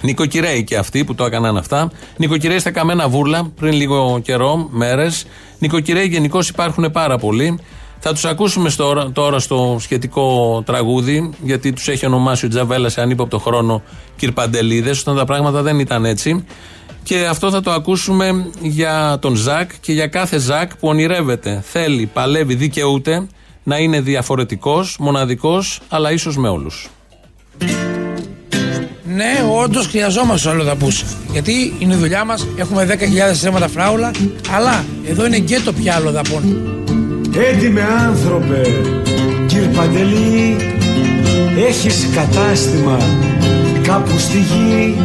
Νοικοκυρέοι 0.00 0.64
και 0.64 0.76
αυτοί 0.76 1.04
που 1.04 1.14
το 1.14 1.24
έκαναν 1.24 1.56
αυτά. 1.56 1.90
Νοικοκυρέοι 2.16 2.58
στα 2.58 2.70
καμένα 2.70 3.08
βούρλα 3.08 3.50
πριν 3.56 3.72
λίγο 3.72 4.20
καιρό, 4.22 4.68
μέρες. 4.70 5.26
Νοικοκυρέοι 5.58 6.06
γενικώς 6.06 6.48
υπάρχουν 6.48 6.90
πάρα 6.90 7.18
πολλοί. 7.18 7.58
Θα 7.98 8.12
τους 8.12 8.24
ακούσουμε 8.24 8.68
στο, 8.68 9.10
τώρα 9.12 9.38
στο 9.38 9.76
σχετικό 9.80 10.62
τραγούδι, 10.66 11.30
γιατί 11.42 11.72
τους 11.72 11.88
έχει 11.88 12.06
ονομάσει 12.06 12.46
ο 12.46 12.48
Τζαβέλα 12.48 12.88
σε 12.88 13.00
ανύποπτο 13.00 13.38
χρόνο 13.38 13.82
Κυρπαντελίδες, 14.16 15.00
όταν 15.00 15.16
τα 15.16 15.24
πράγματα 15.24 15.62
δεν 15.62 15.78
ήταν 15.78 16.04
έτσι. 16.04 16.44
Και 17.04 17.26
αυτό 17.26 17.50
θα 17.50 17.60
το 17.60 17.70
ακούσουμε 17.70 18.50
για 18.60 19.18
τον 19.20 19.34
Ζακ 19.34 19.70
και 19.80 19.92
για 19.92 20.06
κάθε 20.06 20.38
Ζακ 20.38 20.76
που 20.76 20.88
ονειρεύεται, 20.88 21.62
θέλει, 21.66 22.06
παλεύει, 22.12 22.54
δικαιούται 22.54 23.26
να 23.62 23.78
είναι 23.78 24.00
διαφορετικός, 24.00 24.96
μοναδικός, 24.98 25.80
αλλά 25.88 26.12
ίσως 26.12 26.36
με 26.36 26.48
όλους. 26.48 26.88
Ναι, 29.04 29.32
όντως 29.62 29.86
χρειαζόμαστε 29.86 30.48
του 30.48 30.54
αλλοδαπού. 30.54 30.88
Γιατί 31.32 31.74
είναι 31.78 31.94
η 31.94 31.96
δουλειά 31.96 32.24
μας, 32.24 32.46
έχουμε 32.56 32.86
10.000 33.30 33.34
θέματα 33.34 33.68
φράουλα, 33.68 34.10
αλλά 34.50 34.84
εδώ 35.08 35.26
είναι 35.26 35.38
γκέτο 35.38 35.72
πια 35.72 35.94
αλλοδαπών. 35.94 36.42
Έντιμε 37.52 37.82
άνθρωπε, 37.82 38.62
κύριε 39.46 39.68
Παντελή, 39.68 40.56
έχεις 41.68 42.08
κατάστημα 42.14 42.98
κάπου 43.82 44.18
στη 44.18 44.38
γη. 44.38 44.96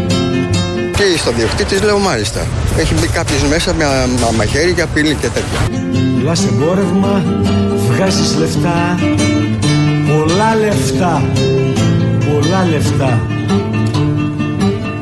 Και 1.00 1.18
στο 1.18 1.32
διοκτήτη 1.32 1.86
λέω 1.86 1.98
μάλιστα. 2.00 2.40
Έχει 2.78 2.94
μπει 2.94 3.08
κάποιος 3.08 3.44
μέσα 3.44 3.74
με 3.74 3.84
α- 3.86 4.32
μαχαίρι 4.38 4.72
για 4.72 4.86
πύλη 4.86 5.16
και 5.22 5.28
τέτοια. 5.28 5.80
Πουλάς 6.20 6.46
εμπόρευμα, 6.46 7.24
βγάζεις 7.90 8.36
λεφτά, 8.38 9.00
πολλά 10.08 10.56
λεφτά, 10.56 11.22
πολλά 12.32 12.66
λεφτά. 12.72 13.20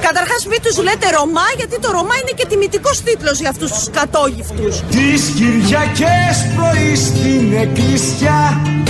Καταρχάς 0.10 0.42
μην 0.52 0.60
τους 0.66 0.78
λέτε 0.86 1.08
Ρωμά 1.18 1.48
γιατί 1.60 1.76
το 1.84 1.90
Ρωμά 1.98 2.16
είναι 2.22 2.34
και 2.40 2.46
τιμητικός 2.52 2.96
τίτλος 3.08 3.38
για 3.44 3.50
αυτούς 3.50 3.70
τους 3.76 3.88
κατόγυφτους. 3.98 4.74
Τις 4.96 5.22
Κυριακές 5.38 6.36
πρωί 6.56 6.96
στην 7.08 7.44
εκκλησιά 7.64 8.40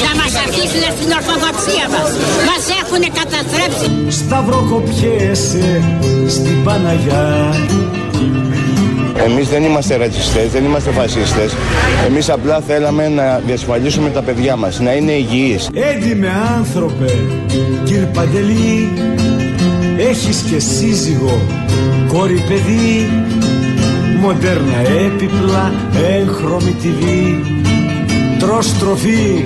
Να 0.08 0.12
μας 0.20 0.34
αφήσουν 0.46 0.84
στην 0.98 1.10
Ορθοδοξία 1.20 1.86
μας. 1.94 2.10
Μας 2.50 2.64
έχουν 2.82 3.02
καταστρέψει. 3.20 3.88
Σταυροκοπιέσαι 4.20 5.68
στην 6.36 6.64
Παναγιά 6.64 7.26
Εμείς 9.26 9.48
δεν 9.50 9.64
είμαστε 9.64 9.96
ρατσιστές, 9.96 10.48
δεν 10.52 10.64
είμαστε 10.66 10.92
φασίστες. 10.92 11.56
Εμείς 12.08 12.30
απλά 12.30 12.62
θέλαμε 12.68 13.08
να 13.08 13.42
διασφαλίσουμε 13.46 14.10
τα 14.10 14.22
παιδιά 14.22 14.56
μας, 14.56 14.80
να 14.80 14.92
είναι 14.94 15.12
υγιείς. 15.12 15.70
Έντιμε 15.74 16.32
άνθρωπε, 16.58 17.12
κύριε 17.84 18.06
Παντελή 18.06 18.92
Έχεις 19.98 20.42
και 20.50 20.60
σύζυγο, 20.60 21.42
κόρη 22.08 22.44
παιδί 22.48 23.10
Μοντέρνα 24.20 24.78
έπιπλα, 24.78 25.74
έγχρωμη 26.18 26.76
TV 26.84 27.02
Τρως 28.40 28.78
τροφή, 28.80 29.46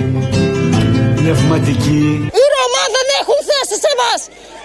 πνευματική 1.16 2.04
Οι 2.38 2.44
Ρωμά 2.54 2.84
δεν 2.96 3.08
έχουν 3.20 3.38
θέση 3.48 3.76
σε 3.84 3.92
μας. 4.00 4.20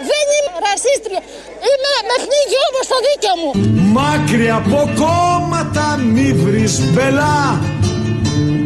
Δεν 0.10 0.26
είμαι 0.36 0.54
ρασίστρια. 0.68 1.22
Είμαι 1.68 1.94
με 2.08 2.16
πνίγει 2.24 2.60
όμως 2.70 2.86
το 2.92 2.98
δίκαιο 3.08 3.36
μου. 3.42 3.50
Μάκρυ 3.96 4.50
από 4.60 4.80
κόμματα 5.02 5.86
μη 6.14 6.28
βρεις 6.44 6.74
μπελά 6.92 7.40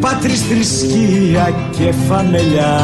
Πάτρις 0.02 0.42
θρησκεία 0.42 1.54
και 1.78 1.92
φαμελιά 2.08 2.78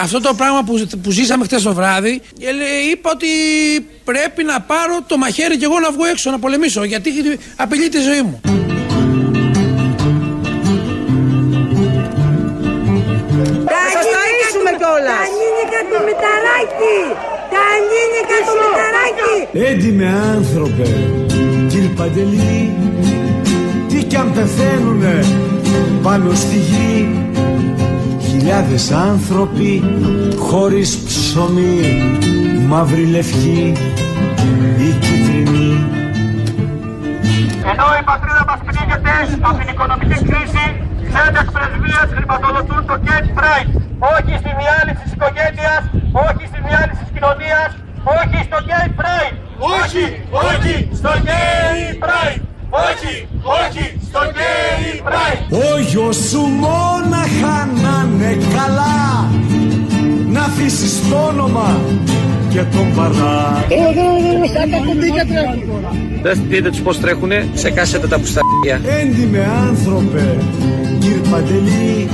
Αυτό 0.00 0.20
το 0.20 0.34
πράγμα 0.34 0.62
που, 0.62 0.86
που 1.02 1.10
ζήσαμε 1.10 1.44
χθε 1.44 1.60
το 1.60 1.74
βράδυ, 1.74 2.20
ε, 2.40 2.52
λέ- 2.52 2.90
είπα 2.92 3.10
ότι 3.14 3.26
πρέπει 4.04 4.44
να 4.44 4.60
πάρω 4.60 4.98
το 5.06 5.16
μαχαίρι 5.18 5.56
και 5.56 5.64
εγώ 5.64 5.78
να 5.80 5.90
βγω 5.90 6.04
έξω 6.04 6.30
να 6.30 6.38
πολεμήσω, 6.38 6.84
γιατί 6.84 7.10
απειλεί 7.56 7.88
τη 7.88 7.98
ζωή 8.00 8.22
μου. 8.22 8.40
Θα 13.72 13.80
σας 13.94 14.06
ταΐσουμε 14.14 14.72
κιόλας. 14.80 15.20
Τα 15.22 15.28
νίνικα 15.40 15.80
του 15.90 15.98
Μηταράκη. 16.08 16.96
Τα 17.54 17.64
νίνικα 17.90 18.38
του 18.46 18.54
Μηταράκη. 18.62 19.34
Έντιμε 19.68 20.06
άνθρωπε, 20.34 20.88
κύριε 21.70 21.88
Παντελή 21.98 22.74
Τι 23.88 24.04
κι 24.04 24.16
αν 24.16 24.32
πεθαίνουνε 24.34 25.24
πάνω 26.02 26.34
στη 26.34 26.56
γη 26.56 27.08
Χιλιάδες 28.28 28.90
άνθρωποι 28.90 29.82
χωρίς 30.38 30.98
ψωμί 30.98 31.78
Μαύρη 32.68 33.06
λευκή 33.06 33.72
ή 34.78 34.90
κίτρινη 35.00 35.84
Ενώ 37.70 37.86
η 38.00 38.02
πατρίδα 38.04 38.44
μας 38.48 38.60
πνίγεται 38.66 39.14
από 39.40 39.58
την 39.58 39.68
οικονομική 39.72 40.18
κρίση, 40.28 40.64
ξένες 41.08 41.46
πρεσβείες 41.54 42.08
χρηματοδοτούν 42.14 42.86
το 42.86 42.96
Gate 43.06 43.30
Pride. 43.38 43.70
Όχι 44.14 44.32
στη 44.42 44.50
διάλυση 44.60 45.02
της 45.04 45.12
οικογένειας, 45.16 45.82
όχι 46.26 46.44
στη 46.50 46.58
διάλυση 46.66 47.00
της 47.04 47.10
κοινωνίας, 47.14 47.70
όχι 48.18 48.38
στο 48.48 48.58
Gay 48.68 48.88
Pride. 49.00 49.36
Όχι, 49.78 50.04
όχι 50.48 50.74
στο 51.00 51.10
Gay 51.26 52.04
Pride. 52.04 52.49
Όχι, 52.70 53.26
όχι 53.42 53.98
στο 54.08 54.20
Gay 54.34 55.08
Pride. 55.08 55.74
Ο 55.74 55.78
γιος 55.80 56.16
σου 56.16 56.40
μόναχα 56.40 57.68
να 57.82 58.08
είναι 58.12 58.38
καλά. 58.54 59.30
Να 60.26 60.40
αφήσεις 60.40 61.08
το 61.08 61.16
όνομα 61.16 61.80
και 62.50 62.62
τον 62.62 62.94
παρά 62.96 63.64
Δεν 66.22 66.40
δείτε 66.48 66.70
τους 66.70 66.80
πώς 66.80 67.00
τρέχουνε, 67.00 67.48
σε 67.54 67.70
κάσετε 67.70 68.06
τα 68.06 68.18
πουσταριά. 68.18 69.00
Έντιμε 69.00 69.50
άνθρωπε, 69.68 70.36
κύριε 70.98 71.20
Παντελή 71.30 72.08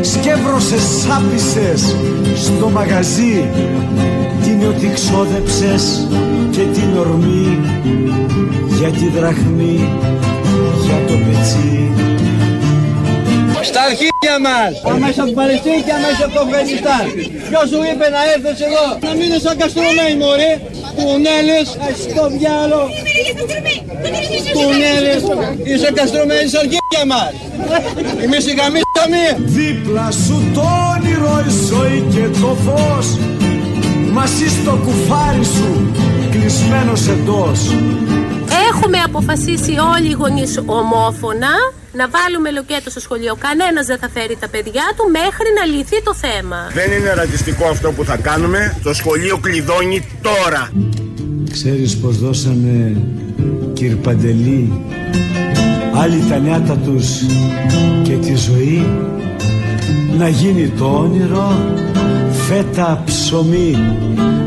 Σκεύρωσες 0.00 0.82
σάπισες 0.82 1.96
στο 2.34 2.68
μαγαζί. 2.68 3.48
Την 4.42 4.68
ότι 4.68 4.90
ξόδεψες 4.94 6.08
και 6.50 6.60
την 6.60 6.98
ορμή 6.98 7.58
Για 8.78 8.90
τη 8.90 9.08
δραχμή, 9.08 9.76
για 10.84 10.98
το 11.06 11.14
πετσί 11.24 11.92
Στα 13.68 13.80
αρχίδια 13.88 14.36
μας! 14.46 14.70
Αμέσως 14.94 15.18
από 15.18 15.26
την 15.26 15.38
Παλαιστίνη 15.40 15.80
και 15.86 15.94
αμέσως 15.98 16.22
από 16.26 16.34
το 16.36 16.40
Αφγανιστάν. 16.46 17.04
Ποιος 17.48 17.66
σου 17.70 17.80
είπε 17.90 18.06
να 18.16 18.20
έρθεις 18.32 18.58
εδώ; 18.68 18.86
Να 19.06 19.10
μείνεις 19.18 19.40
σαν 19.44 19.54
καστρωμένοι 19.60 20.14
μωρέ. 20.22 20.52
Κουνέλες, 20.96 21.66
στο 22.12 22.24
διάλο. 22.36 22.80
Κουνέλες, 24.58 25.20
είσαι 25.70 25.90
καστρωμένοι 25.98 26.46
στα 26.52 26.58
αρχίδια 26.64 27.02
μας. 27.12 27.32
Εμείς 28.24 28.42
οι 28.48 28.52
γαμίσαμε. 28.60 29.22
Δίπλα 29.58 30.06
σου 30.24 30.36
το 30.56 30.64
όνειρο 30.92 31.34
η 31.48 31.52
ζωή 31.68 31.98
και 32.14 32.24
το 32.40 32.50
φως 32.64 33.06
Μαζί 34.16 34.48
στο 34.48 34.72
κουφάρι 34.84 35.44
σου 35.56 35.70
κλεισμένος 36.30 37.02
εντός 37.14 37.60
Έχουμε 38.80 38.98
αποφασίσει 38.98 39.72
όλοι 39.94 40.08
οι 40.08 40.12
γονείς 40.12 40.62
ομόφωνα 40.66 41.54
να 41.92 42.08
βάλουμε 42.08 42.50
λοκέτο 42.50 42.90
στο 42.90 43.00
σχολείο. 43.00 43.36
Κανένας 43.38 43.86
δεν 43.86 43.98
θα 43.98 44.08
φέρει 44.08 44.36
τα 44.40 44.48
παιδιά 44.48 44.82
του 44.96 45.04
μέχρι 45.10 45.48
να 45.58 45.64
λυθεί 45.76 46.02
το 46.02 46.14
θέμα. 46.14 46.70
Δεν 46.72 46.92
είναι 46.92 47.12
ρατσιστικό 47.14 47.64
αυτό 47.68 47.92
που 47.92 48.04
θα 48.04 48.16
κάνουμε. 48.16 48.76
Το 48.82 48.94
σχολείο 48.94 49.38
κλειδώνει 49.38 50.06
τώρα. 50.22 50.72
Ξέρεις 51.50 51.96
πως 51.96 52.18
δώσανε 52.18 52.96
κύρ 53.72 53.96
Παντελή; 53.96 54.72
Άλλοι 55.94 56.24
τα 56.28 56.38
νιάτα 56.38 56.76
τους 56.76 57.06
και 58.02 58.12
τη 58.12 58.34
ζωή 58.34 58.86
Να 60.18 60.28
γίνει 60.28 60.68
το 60.78 60.84
όνειρο 60.84 61.76
φέτα 62.30 63.02
ψωμί 63.04 63.76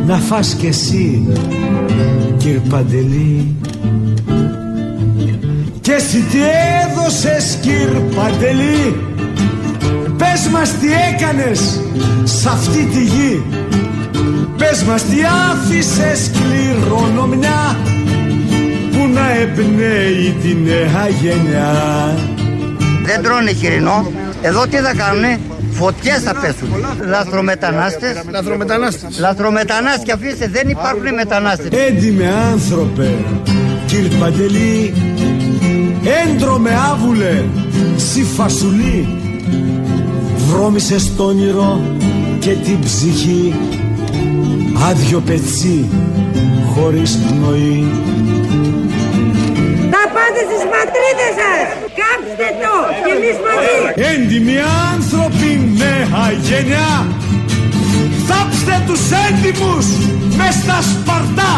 Να 0.06 0.18
φας 0.18 0.54
κι 0.54 0.68
εσύ 0.68 1.28
κύρ 2.38 2.60
Παντελή 2.60 3.56
Και 5.82 5.92
εσύ 5.92 6.20
τι 6.20 6.38
έδωσες 6.84 7.58
κύρ 7.62 7.90
Παντελή; 8.16 8.96
Πες 10.18 10.48
μας 10.52 10.70
τι 10.70 10.88
έκανες 11.14 11.82
σ' 12.24 12.46
αυτή 12.46 12.86
τη 12.86 13.04
γη 13.04 13.44
Πες 14.58 14.84
μας 14.84 15.04
τι 15.04 15.18
άφησες 15.52 16.32
κληρονομιά 16.32 17.78
Που 18.92 19.08
να 19.14 19.32
εμπνέει 19.32 20.36
τη 20.42 20.56
νέα 20.56 21.08
γενιά 21.22 21.72
Δεν 23.06 23.24
τρώνε 23.24 23.52
χοιρινό. 23.52 24.12
Εδώ 24.42 24.68
τι 24.68 24.78
θα 24.78 24.94
κάνουνε, 24.94 25.40
φωτιές 25.72 26.22
θα 26.22 26.36
πέσουν. 26.36 26.70
Λαθρομετανάστες. 27.08 28.24
Λαθρομετανάστες. 28.30 29.20
Λαθρομετανάστες 29.20 30.04
και 30.04 30.12
αφήστε, 30.12 30.48
δεν 30.52 30.70
υπάρχουν 30.70 31.14
μετανάστες. 31.14 31.68
Έντιμε 31.88 32.34
άνθρωπε 32.52 33.10
κύρ 33.92 34.18
Παντελή 34.20 34.94
Έντρομε 36.26 36.70
άβουλε 36.92 37.44
σι 37.96 38.24
φασουλή 38.24 39.08
Βρώμησες 40.50 41.16
το 41.16 41.24
όνειρο 41.24 41.82
και 42.40 42.50
την 42.50 42.80
ψυχή 42.80 43.54
Άδειο 44.90 45.20
πετσί 45.20 45.90
χωρίς 46.74 47.18
πνοή 47.18 47.88
Τα 49.92 50.04
πάτε 50.14 50.42
στις 50.48 50.64
πατρίδες 50.74 51.34
σας. 51.40 51.68
Κάψτε 52.00 52.48
το 52.62 52.76
και 53.06 53.14
εμείς 53.18 53.38
μαζί. 53.46 53.78
Έντιμοι 54.12 54.58
άνθρωποι 54.92 55.50
νέα 55.78 56.32
γενιά 56.42 57.08
Θάψτε 58.28 58.84
τους 58.88 59.02
έντιμους 59.28 59.86
μες 60.38 60.54
στα 60.64 60.80
Σπαρτά 60.82 61.54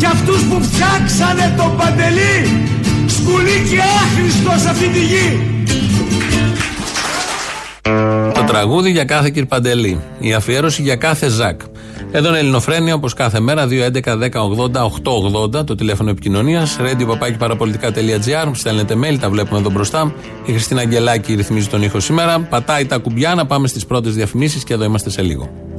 Και 0.00 0.06
αυτούς 0.06 0.42
που 0.42 0.62
φτιάξανε 0.62 1.54
τον 1.56 1.76
Παντελή 1.76 2.66
Σκουλί 3.06 3.68
και 3.70 3.80
άχρηστο 3.80 4.58
σε 4.58 4.68
αυτή 4.68 4.88
τη 4.88 5.00
γη 5.00 5.40
Το 8.34 8.42
τραγούδι 8.46 8.90
για 8.90 9.04
κάθε 9.04 9.30
κυρπαντελή. 9.30 10.00
Η 10.18 10.32
αφιέρωση 10.32 10.82
για 10.82 10.96
κάθε 10.96 11.28
Ζακ. 11.28 11.60
Εδώ 12.12 12.28
είναι 12.28 12.38
Ελληνοφρένια 12.38 12.94
όπως 12.94 13.14
κάθε 13.14 13.40
μέρα. 13.40 13.66
2.11.10.80.880 13.66 15.66
το 15.66 15.74
τηλέφωνο 15.74 16.10
επικοινωνίας. 16.10 16.76
radio 16.80 17.16
Στέλνετε 18.52 18.94
mail, 19.02 19.16
τα 19.20 19.30
βλέπουμε 19.30 19.58
εδώ 19.58 19.70
μπροστά. 19.70 20.14
Η 20.46 20.52
Χριστίνα 20.52 20.80
Αγγελάκη 20.80 21.34
ρυθμίζει 21.34 21.68
τον 21.68 21.82
ήχο 21.82 22.00
σήμερα. 22.00 22.40
Πατάει 22.40 22.86
τα 22.86 22.98
κουμπιά 22.98 23.34
να 23.34 23.46
πάμε 23.46 23.68
στις 23.68 23.86
πρώτες 23.86 24.14
διαφημίσεις 24.14 24.64
και 24.64 24.74
εδώ 24.74 24.84
είμαστε 24.84 25.10
σε 25.10 25.22
λίγο. 25.22 25.69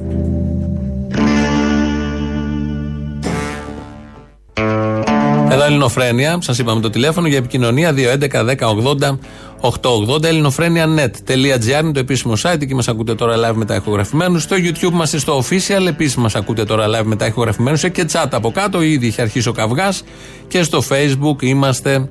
Εδώ 5.52 5.64
Ελληνοφρένια, 5.64 6.38
σας 6.40 6.58
είπαμε 6.58 6.80
το 6.80 6.90
τηλέφωνο 6.90 7.28
για 7.28 7.36
επικοινωνία 7.36 7.94
2.11.10.80.880 7.96 10.24
ελληνοφρένια.net.gr 10.24 11.82
είναι 11.82 11.92
το 11.92 11.98
επίσημο 11.98 12.34
site. 12.42 12.60
Εκεί 12.60 12.74
μας 12.74 12.88
ακούτε 12.88 13.14
τώρα 13.14 13.34
live 13.36 13.54
μετά 13.54 13.74
ηχογραφημένους. 13.74 14.42
Στο 14.42 14.56
YouTube 14.56 14.92
είμαστε 14.92 15.18
στο 15.18 15.42
official. 15.42 15.86
Επίσης 15.86 16.16
μας 16.16 16.34
ακούτε 16.34 16.64
τώρα 16.64 16.86
live 16.86 17.04
μετά 17.04 17.26
ηχογραφημένους. 17.26 17.90
Και 17.90 18.06
chat 18.12 18.28
από 18.30 18.50
κάτω. 18.50 18.82
Ήδη 18.82 19.06
έχει 19.06 19.20
αρχίσει 19.20 19.48
ο 19.48 19.52
καυγάς. 19.52 20.02
Και 20.48 20.62
στο 20.62 20.82
Facebook 20.88 21.42
είμαστε 21.42 22.08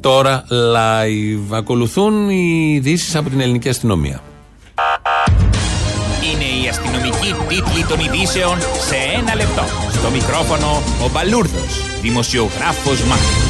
τώρα 0.00 0.44
live. 0.50 1.46
Ακολουθούν 1.50 2.30
οι 2.30 2.72
ειδήσεις 2.74 3.16
από 3.16 3.30
την 3.30 3.40
ελληνική 3.40 3.68
αστυνομία. 3.68 4.22
Είναι 6.32 6.64
η 6.64 6.68
αστυνομική 6.68 7.34
τίτλη 7.48 7.84
των 7.88 7.98
ειδήσεων 7.98 8.58
σε 8.60 8.96
ένα 9.18 9.34
λεπτό. 9.34 9.62
Στο 9.92 10.10
μικρόφωνο 10.10 10.82
ο 11.04 11.08
Μπαλούρδος, 11.12 11.87
δημοσιογράφος 12.00 13.02
Μάρκος. 13.04 13.47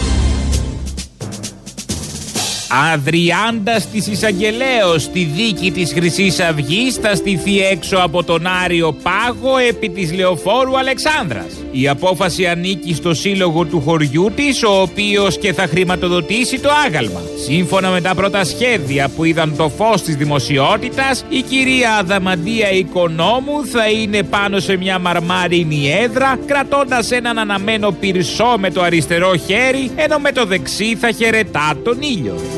Αδριάντας 2.93 3.91
της 3.91 4.07
εισαγγελέω 4.07 4.99
στη 4.99 5.31
δίκη 5.35 5.71
της 5.71 5.93
Χρυσής 5.93 6.41
Αυγής 6.41 6.95
θα 6.95 7.15
στηθεί 7.15 7.61
έξω 7.61 7.97
από 7.97 8.25
τον 8.25 8.47
Άριο 8.65 8.97
Πάγο 9.03 9.57
επί 9.69 9.89
της 9.89 10.13
Λεωφόρου 10.13 10.79
Αλεξάνδρας. 10.79 11.47
Η 11.73 11.89
απόφαση 11.89 12.47
ανήκει 12.47 12.95
στο 12.95 13.15
σύλλογο 13.15 13.65
του 13.65 13.81
χωριού 13.81 14.33
της, 14.35 14.63
ο 14.63 14.81
οποίος 14.81 15.39
και 15.39 15.53
θα 15.53 15.67
χρηματοδοτήσει 15.67 16.61
το 16.61 16.69
άγαλμα. 16.87 17.21
Σύμφωνα 17.45 17.91
με 17.91 18.01
τα 18.01 18.15
πρώτα 18.15 18.45
σχέδια 18.45 19.09
που 19.17 19.25
είδαν 19.25 19.57
το 19.57 19.69
φως 19.69 20.03
της 20.03 20.17
δημοσιότητας, 20.17 21.25
η 21.29 21.43
κυρία 21.43 21.97
Αδαμαντία 21.97 22.71
Οικονόμου 22.71 23.67
θα 23.67 23.89
είναι 23.89 24.23
πάνω 24.23 24.59
σε 24.59 24.77
μια 24.77 24.99
μαρμάρινη 24.99 25.93
έδρα, 26.03 26.39
κρατώντας 26.47 27.11
έναν 27.11 27.39
αναμένο 27.39 27.91
πυρσό 27.91 28.55
με 28.59 28.71
το 28.71 28.83
αριστερό 28.83 29.37
χέρι, 29.37 29.91
ενώ 29.97 30.19
με 30.19 30.33
το 30.33 30.45
δεξί 30.45 30.97
θα 31.01 31.11
χαιρετά 31.11 31.73
τον 31.85 31.99
ήλιο. 32.01 32.58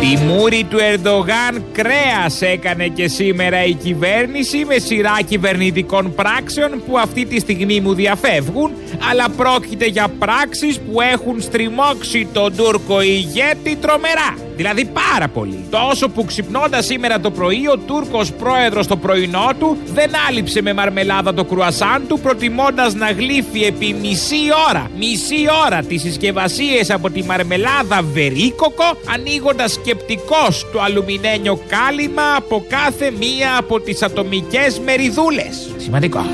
Τη 0.00 0.24
μούρη 0.24 0.66
του 0.70 0.78
Ερντογάν 0.78 1.62
κρέας 1.72 2.42
έκανε 2.42 2.86
και 2.86 3.08
σήμερα 3.08 3.64
η 3.64 3.74
κυβέρνηση 3.74 4.64
με 4.64 4.78
σειρά 4.78 5.18
κυβερνητικών 5.28 6.14
πράξεων 6.14 6.82
που 6.86 6.98
αυτή 6.98 7.26
τη 7.26 7.40
στιγμή 7.40 7.80
μου 7.80 7.94
διαφεύγουν 7.94 8.70
αλλά 9.10 9.28
πρόκειται 9.36 9.86
για 9.86 10.08
πράξεις 10.18 10.78
που 10.78 11.00
έχουν 11.00 11.40
στριμώξει 11.40 12.28
τον 12.32 12.56
Τούρκο 12.56 13.00
ηγέτη 13.00 13.76
τρομερά. 13.76 14.47
Δηλαδή 14.58 14.84
πάρα 14.84 15.28
πολύ. 15.28 15.64
Τόσο 15.70 16.08
που 16.08 16.24
ξυπνώντας 16.24 16.84
σήμερα 16.84 17.20
το 17.20 17.30
πρωί, 17.30 17.66
ο 17.72 17.78
Τούρκος 17.78 18.32
πρόεδρος 18.32 18.86
το 18.86 18.96
πρωινό 18.96 19.50
του 19.58 19.76
δεν 19.94 20.10
άλυψε 20.28 20.62
με 20.62 20.72
μαρμελάδα 20.72 21.34
το 21.34 21.44
κρουασάν 21.44 22.04
του, 22.08 22.18
προτιμώντας 22.20 22.94
να 22.94 23.10
γλύφει 23.10 23.62
επί 23.62 23.96
μισή 24.00 24.36
ώρα, 24.68 24.90
μισή 24.98 25.46
ώρα 25.66 25.82
τις 25.82 26.00
συσκευασίες 26.00 26.90
από 26.90 27.10
τη 27.10 27.22
μαρμελάδα 27.22 28.02
βερίκοκο, 28.12 28.96
ανοίγοντας 29.14 29.72
σκεπτικός 29.72 30.66
το 30.72 30.80
αλουμινένιο 30.82 31.60
κάλυμα 31.68 32.34
από 32.36 32.64
κάθε 32.68 33.10
μία 33.18 33.56
από 33.58 33.80
τις 33.80 34.02
ατομικές 34.02 34.78
μεριδούλες. 34.78 35.70
Σημαντικό. 35.76 36.24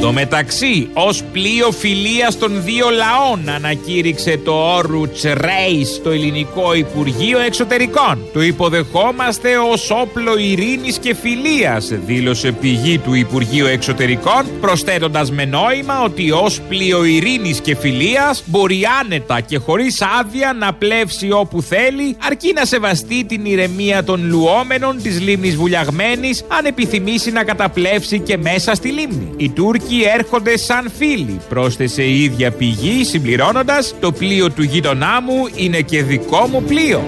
Στο 0.00 0.12
μεταξύ, 0.12 0.88
ως 0.92 1.22
πλοίο 1.32 1.70
φιλίας 1.70 2.38
των 2.38 2.62
δύο 2.64 2.86
λαών, 2.90 3.48
ανακήρυξε 3.48 4.40
το 4.44 4.52
Όρουτς 4.52 5.22
Ρέι 5.22 5.84
στο 5.84 6.10
Ελληνικό 6.10 6.74
Υπουργείο 6.74 7.38
Εξωτερικών. 7.38 8.18
Το 8.32 8.42
υποδεχόμαστε 8.42 9.48
ως 9.72 9.90
όπλο 9.90 10.38
ειρήνης 10.38 10.98
και 10.98 11.14
φιλίας, 11.14 11.92
δήλωσε 12.06 12.52
πηγή 12.52 12.98
του 12.98 13.14
Υπουργείου 13.14 13.66
Εξωτερικών, 13.66 14.44
προσθέτοντας 14.60 15.30
με 15.30 15.44
νόημα 15.44 16.02
ότι 16.02 16.30
ως 16.30 16.60
πλοίο 16.68 17.04
ειρήνης 17.04 17.60
και 17.60 17.76
φιλίας 17.76 18.42
μπορεί 18.46 18.82
άνετα 19.00 19.40
και 19.40 19.58
χωρίς 19.58 20.02
άδεια 20.20 20.56
να 20.58 20.72
πλεύσει 20.72 21.30
όπου 21.32 21.62
θέλει, 21.62 22.16
αρκεί 22.26 22.52
να 22.52 22.64
σεβαστεί 22.64 23.24
την 23.24 23.44
ηρεμία 23.44 24.04
των 24.04 24.28
λουόμενων 24.28 25.02
της 25.02 25.20
λίμνης 25.20 25.56
Βουλιαγμένης, 25.56 26.44
αν 26.48 26.64
επιθυμήσει 26.64 27.30
να 27.30 27.44
καταπλέψει 27.44 28.18
και 28.18 28.36
μέσα 28.36 28.74
στη 28.74 28.88
λίμνη. 28.88 29.32
Οι 29.36 29.50
Τούρκοι 29.50 29.88
έρχονται 30.14 30.56
σαν 30.56 30.90
φίλοι, 30.96 31.40
πρόσθεσε 31.48 32.02
η 32.02 32.22
ίδια 32.22 32.50
πηγή 32.50 33.04
συμπληρώνοντας 33.04 33.94
«Το 34.00 34.12
πλοίο 34.12 34.50
του 34.50 34.62
γείτονά 34.62 35.20
μου 35.20 35.48
είναι 35.54 35.80
και 35.80 36.02
δικό 36.02 36.46
μου 36.46 36.62
πλοίο». 36.62 37.02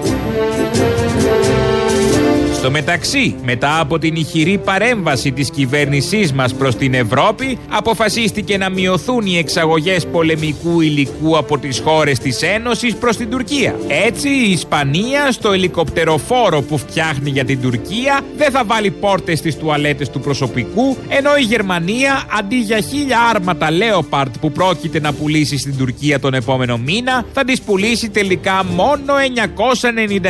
Στο 2.62 2.70
μεταξύ, 2.70 3.34
μετά 3.44 3.80
από 3.80 3.98
την 3.98 4.14
ηχηρή 4.14 4.58
παρέμβαση 4.58 5.32
της 5.32 5.50
κυβέρνησής 5.50 6.32
μας 6.32 6.54
προς 6.54 6.76
την 6.76 6.94
Ευρώπη, 6.94 7.58
αποφασίστηκε 7.68 8.56
να 8.56 8.68
μειωθούν 8.68 9.26
οι 9.26 9.38
εξαγωγές 9.38 10.06
πολεμικού 10.06 10.80
υλικού 10.80 11.36
από 11.36 11.58
τις 11.58 11.78
χώρες 11.78 12.18
της 12.18 12.42
Ένωσης 12.42 12.94
προς 12.94 13.16
την 13.16 13.30
Τουρκία. 13.30 13.76
Έτσι, 13.88 14.28
η 14.28 14.50
Ισπανία 14.50 15.32
στο 15.32 15.52
ελικοπτεροφόρο 15.52 16.62
που 16.62 16.78
φτιάχνει 16.78 17.30
για 17.30 17.44
την 17.44 17.60
Τουρκία 17.60 18.20
δεν 18.36 18.50
θα 18.50 18.64
βάλει 18.64 18.90
πόρτες 18.90 19.38
στις 19.38 19.56
τουαλέτες 19.56 20.10
του 20.10 20.20
προσωπικού, 20.20 20.96
ενώ 21.08 21.36
η 21.36 21.42
Γερμανία 21.42 22.22
αντί 22.38 22.56
για 22.56 22.80
χίλια 22.80 23.18
άρματα 23.34 23.68
Leopard 23.70 24.30
που 24.40 24.52
πρόκειται 24.52 25.00
να 25.00 25.12
πουλήσει 25.12 25.58
στην 25.58 25.76
Τουρκία 25.76 26.20
τον 26.20 26.34
επόμενο 26.34 26.78
μήνα, 26.78 27.24
θα 27.32 27.44
τις 27.44 27.62
πουλήσει 27.62 28.10
τελικά 28.10 28.64
μόνο 28.64 29.14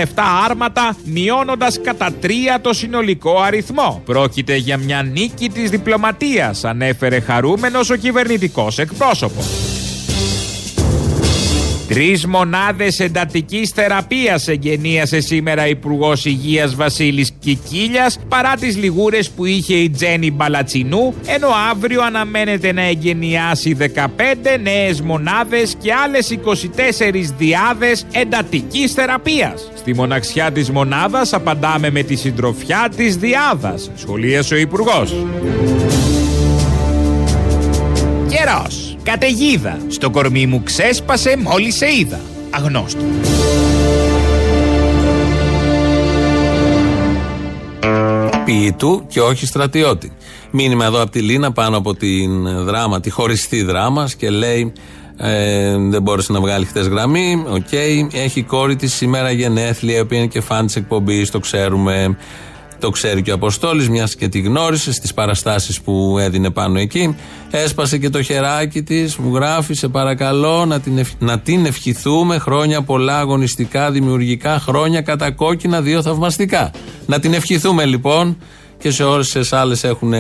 997 0.04 0.22
άρματα, 0.44 0.96
μειώνοντας 1.04 1.80
κατά 1.80 2.12
τρία 2.22 2.61
το 2.61 2.72
συνολικό 2.72 3.40
αριθμό. 3.40 4.02
Πρόκειται 4.04 4.56
για 4.56 4.76
μια 4.76 5.02
νίκη 5.02 5.48
της 5.48 5.70
διπλωματίας, 5.70 6.64
ανέφερε 6.64 7.20
χαρούμενος 7.20 7.90
ο 7.90 7.96
κυβερνητικός 7.96 8.78
εκπρόσωπος. 8.78 9.71
Τρεις 11.92 12.26
μονάδες 12.26 13.00
εντατικής 13.00 13.70
θεραπείας 13.70 14.48
εγγενίασε 14.48 15.20
σήμερα 15.20 15.68
Υπουργός 15.68 16.24
Υγείας 16.24 16.74
Βασίλης 16.74 17.33
Κικίλιας 17.38 18.18
παρά 18.28 18.55
τις 18.55 18.76
λιγούρες 18.76 19.31
που 19.31 19.44
είχε 19.44 19.74
η 19.74 19.90
Τζέννη 19.90 20.31
Μπαλατσινού, 20.31 21.14
ενώ 21.26 21.48
αύριο 21.70 22.02
αναμένεται 22.02 22.72
να 22.72 22.83
εγγενιάσει 22.83 23.74
15 23.74 24.59
νέες 24.62 25.00
μονάδες 25.00 25.74
και 25.83 25.92
άλλες 25.92 26.31
24 26.31 27.33
διάδες 27.38 28.07
εντατικής 28.12 28.92
θεραπείας. 28.92 29.70
Στη 29.74 29.94
μοναξιά 29.94 30.52
της 30.52 30.70
μονάδας 30.70 31.33
απαντάμε 31.33 31.90
με 31.90 32.02
τη 32.02 32.16
συντροφιά 32.16 32.88
της 32.96 33.16
διάδας, 33.16 33.90
σχολίασε 33.94 34.55
ο 34.55 34.59
Υπουργός. 34.59 35.14
Καιρός. 38.28 38.91
Καταιγίδα. 39.02 39.78
Στο 39.88 40.10
κορμί 40.10 40.46
μου 40.46 40.62
ξέσπασε 40.62 41.36
μόλις 41.36 41.76
σε 41.76 41.86
είδα. 42.00 42.20
Αγνώστου. 42.50 43.04
ποιητού 48.44 49.04
και 49.08 49.20
όχι 49.20 49.46
στρατιώτη. 49.46 50.12
Μήνυμα 50.50 50.84
εδώ 50.84 51.02
από 51.02 51.10
τη 51.10 51.20
Λίνα 51.20 51.52
πάνω 51.52 51.76
από 51.76 51.94
την 51.94 52.64
Δράμα, 52.64 53.00
τη 53.00 53.10
Χωριστή 53.11 53.62
Δράμας 53.62 54.08
και 54.16 54.30
λέει 54.30 54.72
ε, 55.16 55.76
δεν 55.78 56.02
μπόρεσε 56.02 56.32
να 56.32 56.40
βγάλει 56.40 56.64
χτες 56.64 56.80
γραμμή. 56.80 57.44
Οκ. 57.48 57.72
Έχει 58.12 58.38
η 58.38 58.42
κόρη 58.42 58.76
της 58.76 58.94
σήμερα 58.94 59.30
γενέθλια, 59.30 59.96
η 59.96 60.00
οποία 60.00 60.18
είναι 60.18 60.26
και 60.26 60.40
φαν 60.40 60.66
της 60.66 60.76
εκπομπής, 60.76 61.30
το 61.30 61.38
ξέρουμε. 61.38 62.16
Το 62.82 62.90
ξέρει 62.90 63.22
και 63.22 63.30
ο 63.30 63.34
Αποστόλης, 63.34 63.88
μιας 63.88 64.14
και 64.14 64.28
τη 64.28 64.40
γνώρισες 64.40 64.94
στις 64.94 65.08
παραστάσεις 65.14 65.80
που 65.80 66.16
έδινε 66.18 66.50
πάνω 66.50 66.78
εκεί. 66.78 67.16
Έσπασε 67.50 67.98
και 67.98 68.10
το 68.10 68.22
χεράκι 68.22 68.82
της, 68.82 69.16
μου 69.16 69.34
γράφει, 69.34 69.74
σε 69.74 69.88
παρακαλώ 69.88 70.64
να 70.64 70.80
την, 70.80 70.98
ευχ... 70.98 71.10
να 71.18 71.38
την 71.38 71.66
ευχηθούμε 71.66 72.38
χρόνια 72.38 72.82
πολλά 72.82 73.18
αγωνιστικά, 73.18 73.90
δημιουργικά, 73.90 74.58
χρόνια 74.58 75.00
κατά 75.00 75.30
κόκκινα, 75.30 75.80
δύο 75.80 76.02
θαυμαστικά. 76.02 76.70
Να 77.06 77.20
την 77.20 77.32
ευχηθούμε 77.32 77.84
λοιπόν 77.84 78.36
και 78.78 78.90
σε 78.90 79.04
όσες 79.04 79.52
άλλες 79.52 79.84
έχουν 79.84 80.12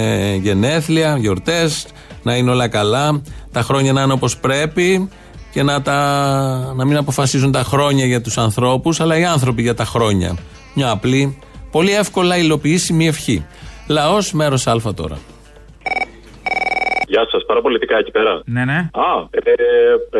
γενέθλια, 0.42 1.16
γιορτές, 1.20 1.86
να 2.22 2.36
είναι 2.36 2.50
όλα 2.50 2.68
καλά, 2.68 3.22
τα 3.52 3.62
χρόνια 3.62 3.92
να 3.92 4.02
είναι 4.02 4.12
όπως 4.12 4.36
πρέπει 4.36 5.08
και 5.52 5.62
να, 5.62 5.82
τα, 5.82 6.72
να 6.76 6.84
μην 6.84 6.96
αποφασίζουν 6.96 7.52
τα 7.52 7.62
χρόνια 7.62 8.06
για 8.06 8.20
τους 8.20 8.38
ανθρώπους, 8.38 9.00
αλλά 9.00 9.18
οι 9.18 9.24
άνθρωποι 9.24 9.62
για 9.62 9.74
τα 9.74 9.84
χρόνια. 9.84 10.36
Μια 10.74 10.90
απλή 10.90 11.38
Πολύ 11.72 11.92
εύκολα 11.92 12.36
υλοποιήσιμη 12.36 13.06
ευχή. 13.06 13.46
Λαός 13.86 14.32
μέρος 14.32 14.66
Α 14.66 14.94
τώρα. 14.94 15.18
Γεια 17.12 17.26
σας, 17.30 17.42
παραπολιτικά 17.50 17.96
εκεί 17.98 18.10
πέρα. 18.10 18.32
Ναι, 18.44 18.64
ναι. 18.64 18.78
Α, 19.08 19.10
ε, 19.30 19.40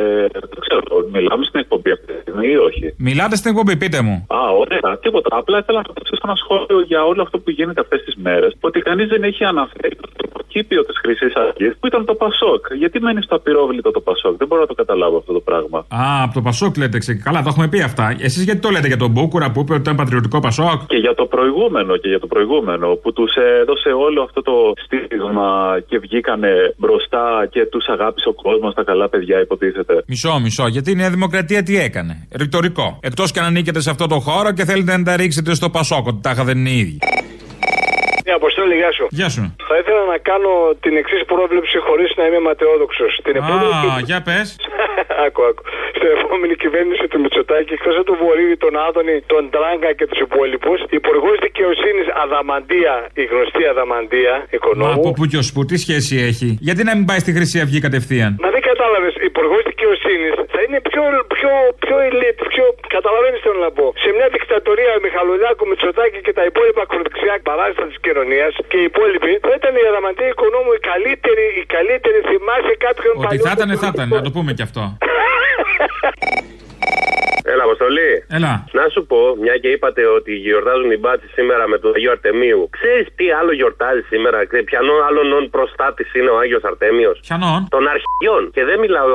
ε, 0.00 0.26
δεν 0.52 0.59
ξέρω, 0.64 0.83
μιλάμε 1.12 1.44
στην 1.44 1.61
εκπομπή 1.61 1.90
αυτή 1.96 2.07
τη 2.12 2.20
στιγμή 2.20 2.46
ή 2.57 2.57
όχι; 2.57 2.94
Μιλάτε 3.09 3.37
στην 3.37 3.50
εκπομπή, 3.50 3.76
πείτε 3.76 3.98
μου. 4.07 4.16
Α, 4.38 4.40
ωραία, 4.62 4.98
τίποτα. 5.05 5.28
Απλά 5.40 5.59
ήθελα 5.62 5.81
να 5.87 5.92
προσθέσω 5.92 6.22
ένα 6.28 6.37
σχόλιο 6.42 6.81
για 6.90 7.00
όλο 7.11 7.22
αυτό 7.22 7.37
που 7.38 7.50
γίνεται 7.50 7.81
αυτές 7.81 8.00
τις 8.05 8.14
μέρες. 8.26 8.50
Ότι 8.61 8.78
κανείς 8.81 9.09
δεν 9.09 9.22
έχει 9.22 9.44
αναφέρει 9.44 9.96
το 9.96 10.09
τροποκήπιο 10.16 10.81
της 10.85 10.96
Χρυσής 11.02 11.35
Αυγής 11.35 11.72
που 11.81 11.87
ήταν 11.87 12.05
το 12.05 12.14
Πασόκ. 12.14 12.62
Γιατί 12.83 13.00
μένει 13.00 13.22
στο 13.22 13.35
απειρόβλητο 13.37 13.90
το 13.90 14.00
Πασόκ; 14.00 14.37
Δεν 14.37 14.46
μπορώ 14.48 14.61
να 14.61 14.66
το 14.66 14.74
καταλάβω 14.74 15.16
αυτό 15.16 15.33
το 15.33 15.40
πράγμα. 15.40 15.78
Α, 15.78 16.22
από 16.24 16.35
το 16.35 16.42
Πασόκ 16.42 16.76
λέτε 16.76 16.98
ξε... 16.98 17.14
Καλά, 17.14 17.42
το 17.42 17.48
έχουμε 17.52 17.68
πει 17.68 17.81
αυτά. 17.83 18.16
Εσείς 18.20 18.42
γιατί 18.44 18.61
το 18.61 18.70
λέτε 18.70 18.87
για 18.87 18.96
τον 18.96 19.11
Μπούκουρα 19.11 19.50
που 19.52 19.61
είπε 19.61 19.72
ότι 19.72 19.83
ήταν 19.83 19.96
πατριωτικό 19.96 20.40
Πασόκ; 20.40 20.78
Και 20.87 20.96
για 20.96 21.14
το 21.14 21.24
προηγούμενο 21.26 21.96
και 21.96 22.09
για 22.09 22.20
το 22.20 22.26
προηγούμενο 22.26 22.87
που 23.02 23.12
τους 23.12 23.33
έδωσε 23.61 23.88
όλο 24.07 24.22
αυτό 24.22 24.42
το 24.42 24.72
στίγμα 24.85 25.78
και 25.88 25.98
βγήκανε 25.98 26.74
μπροστά 26.83 27.25
και 27.51 27.66
τους 27.73 27.85
αγάπησε 27.95 28.29
ο 28.29 28.35
κόσμος, 28.45 28.75
τα 28.75 28.83
καλά 28.90 29.09
παιδιά 29.09 29.40
υποτίθεται. 29.40 29.95
Μισό, 30.07 30.38
μισό. 30.45 30.66
Γιατί 30.66 30.90
η 30.90 30.95
Νέα 30.95 31.11
Δημοκρατία 31.11 31.62
τι 31.62 31.75
έκανε; 31.79 32.14
Ρητορικό. 32.42 32.99
Εκτός 33.03 33.31
και 33.33 33.38
αν 33.40 33.47
ανήκετε 33.47 33.81
σε 33.81 33.90
αυτό 33.90 34.07
το 34.07 34.18
χώρο 34.27 34.53
και 34.53 34.64
θέλετε 34.64 34.97
να 34.97 35.05
τα 35.05 35.16
ρίξετε 35.16 35.55
στο 35.55 35.68
Πασόκ, 35.71 36.07
ότι 36.07 36.21
τάχα 36.23 36.45
δεν 36.45 36.57
είναι 36.59 36.71
οι 36.71 36.79
ίδιοι. 36.79 36.99
Ναι, 38.27 38.33
Αποστόλη, 38.40 38.75
γεια 38.81 38.92
σου. 38.97 39.07
Γεια 39.11 39.29
σου. 39.35 39.45
Θα 39.68 39.77
ήθελα 39.81 40.03
να 40.12 40.18
κάνω 40.31 40.53
την 40.85 40.95
εξής 41.01 41.23
πρόβλεψη 41.33 41.77
χωρίς 41.87 42.11
να 42.18 42.25
είμαι 42.27 42.40
ματαιόδοξος. 42.49 43.12
Την 43.27 43.37
επόμενη. 43.37 43.75
Α, 43.95 44.01
για 44.11 44.21
πες. 44.27 44.47
άκου, 45.25 45.42
άκου. 45.49 45.62
Στην 46.05 46.17
επόμενη 46.21 46.55
κυβέρνηση 46.65 47.05
του 47.11 47.19
Μητσοτάκη, 47.23 47.73
εκτός 47.79 47.95
από 48.01 48.07
τον 48.11 48.19
Βορύδη, 48.23 48.57
τον 48.65 48.75
Άδωνη, 48.87 49.17
τον 49.33 49.43
Τράγκα 49.55 49.91
και 49.99 50.07
τους 50.11 50.21
υπόλοιπους, 50.27 50.79
υπουργός 51.01 51.37
δικαιοσύνης 51.47 52.07
Αδαμαντία, 52.23 52.95
η 53.23 53.25
γνωστή 53.33 53.62
Αδαμαντία, 53.73 54.35
Μα 54.41 54.55
οικονόμου. 54.57 55.01
από 55.01 55.11
πού 55.17 55.25
και 55.31 55.38
ως 55.43 55.49
πού, 55.55 55.61
τι 55.69 55.77
σχέση 55.85 56.15
έχει; 56.31 56.49
Γιατί 56.69 56.81
να 56.88 56.93
μην 56.97 57.05
πάει 57.09 57.21
στη 57.25 57.31
Χρυσή 57.37 57.57
Αυγή 57.65 57.79
κατευθείαν; 57.87 58.31
Να 58.45 58.51
δεν 58.55 58.62
κατάλαβες, 58.83 59.14
υπουργός 59.31 59.62
δικαιοσύνης 59.71 60.35
θα 60.55 60.61
είναι 60.64 60.79
πιο, 60.88 61.03
πιο, 61.37 61.53
πιο 61.85 61.97
elite, 62.09 62.42
πιο. 62.53 62.64
Καταλαβαίνεις 62.97 63.38
τι 63.38 63.42
θέλω 63.47 63.61
να 63.68 63.73
πω. 63.79 63.87
Σε 64.05 64.11
μια 64.16 64.29
δικτατορία 64.37 64.92
Μιχαλολιάκου, 65.07 65.64
Μητσοτάκη 65.71 66.18
και 66.27 66.33
τα 66.38 66.45
υπόλοιπα 66.51 66.81
ακροδεξιά 66.87 67.35
παράστα 67.51 67.85
της 67.90 67.99
κοινωνίας 68.05 68.53
και 68.71 68.77
οι 68.83 68.85
υπόλοιποι 68.90 69.33
θα 69.47 69.53
ήταν 69.59 69.73
η 69.83 69.85
Αδαμαντία 69.90 70.29
οικονόμου 70.35 70.71
η 70.79 70.81
καλύτερη, 70.90 71.45
η 71.62 71.64
καλύτερη 71.77 72.18
θυμάσαι 72.31 72.75
κάποιον 72.87 73.12
Ότι 73.25 73.38
θα 73.47 73.53
ήταν, 73.57 73.68
θα 73.85 73.88
ήταν, 73.95 74.07
να 74.16 74.23
το 74.27 74.31
πούμε 74.37 74.51
κι 74.59 74.64
αυτό. 74.68 74.83
Έλα, 77.52 77.62
Αποστολή. 77.68 78.11
Έλα. 78.37 78.52
Να 78.78 78.85
σου 78.94 79.00
πω, 79.11 79.20
μια 79.44 79.55
και 79.62 79.68
είπατε 79.74 80.02
ότι 80.18 80.33
γιορτάζουν 80.44 80.90
οι 80.94 80.98
μπάτσι 81.02 81.26
σήμερα 81.37 81.64
με 81.72 81.76
το 81.83 81.88
Αγίο 81.96 82.11
Αρτεμίου. 82.16 82.61
Ξέρεις 82.76 83.07
τι 83.18 83.26
άλλο 83.38 83.52
γιορτάζει 83.61 84.02
σήμερα, 84.12 84.38
ξέρεις 84.50 84.66
ποιανόν 84.70 84.98
άλλον 85.09 85.26
νον 85.33 85.44
προστάτης 85.57 86.09
είναι 86.18 86.31
ο 86.35 86.37
Άγιος 86.42 86.62
Αρτέμιος; 86.70 87.16
Ποιανόν; 87.26 87.61
Των 87.74 87.83
αρχιών. 87.94 88.42
Και 88.57 88.62
δεν 88.68 88.76
μιλάω, 88.85 89.07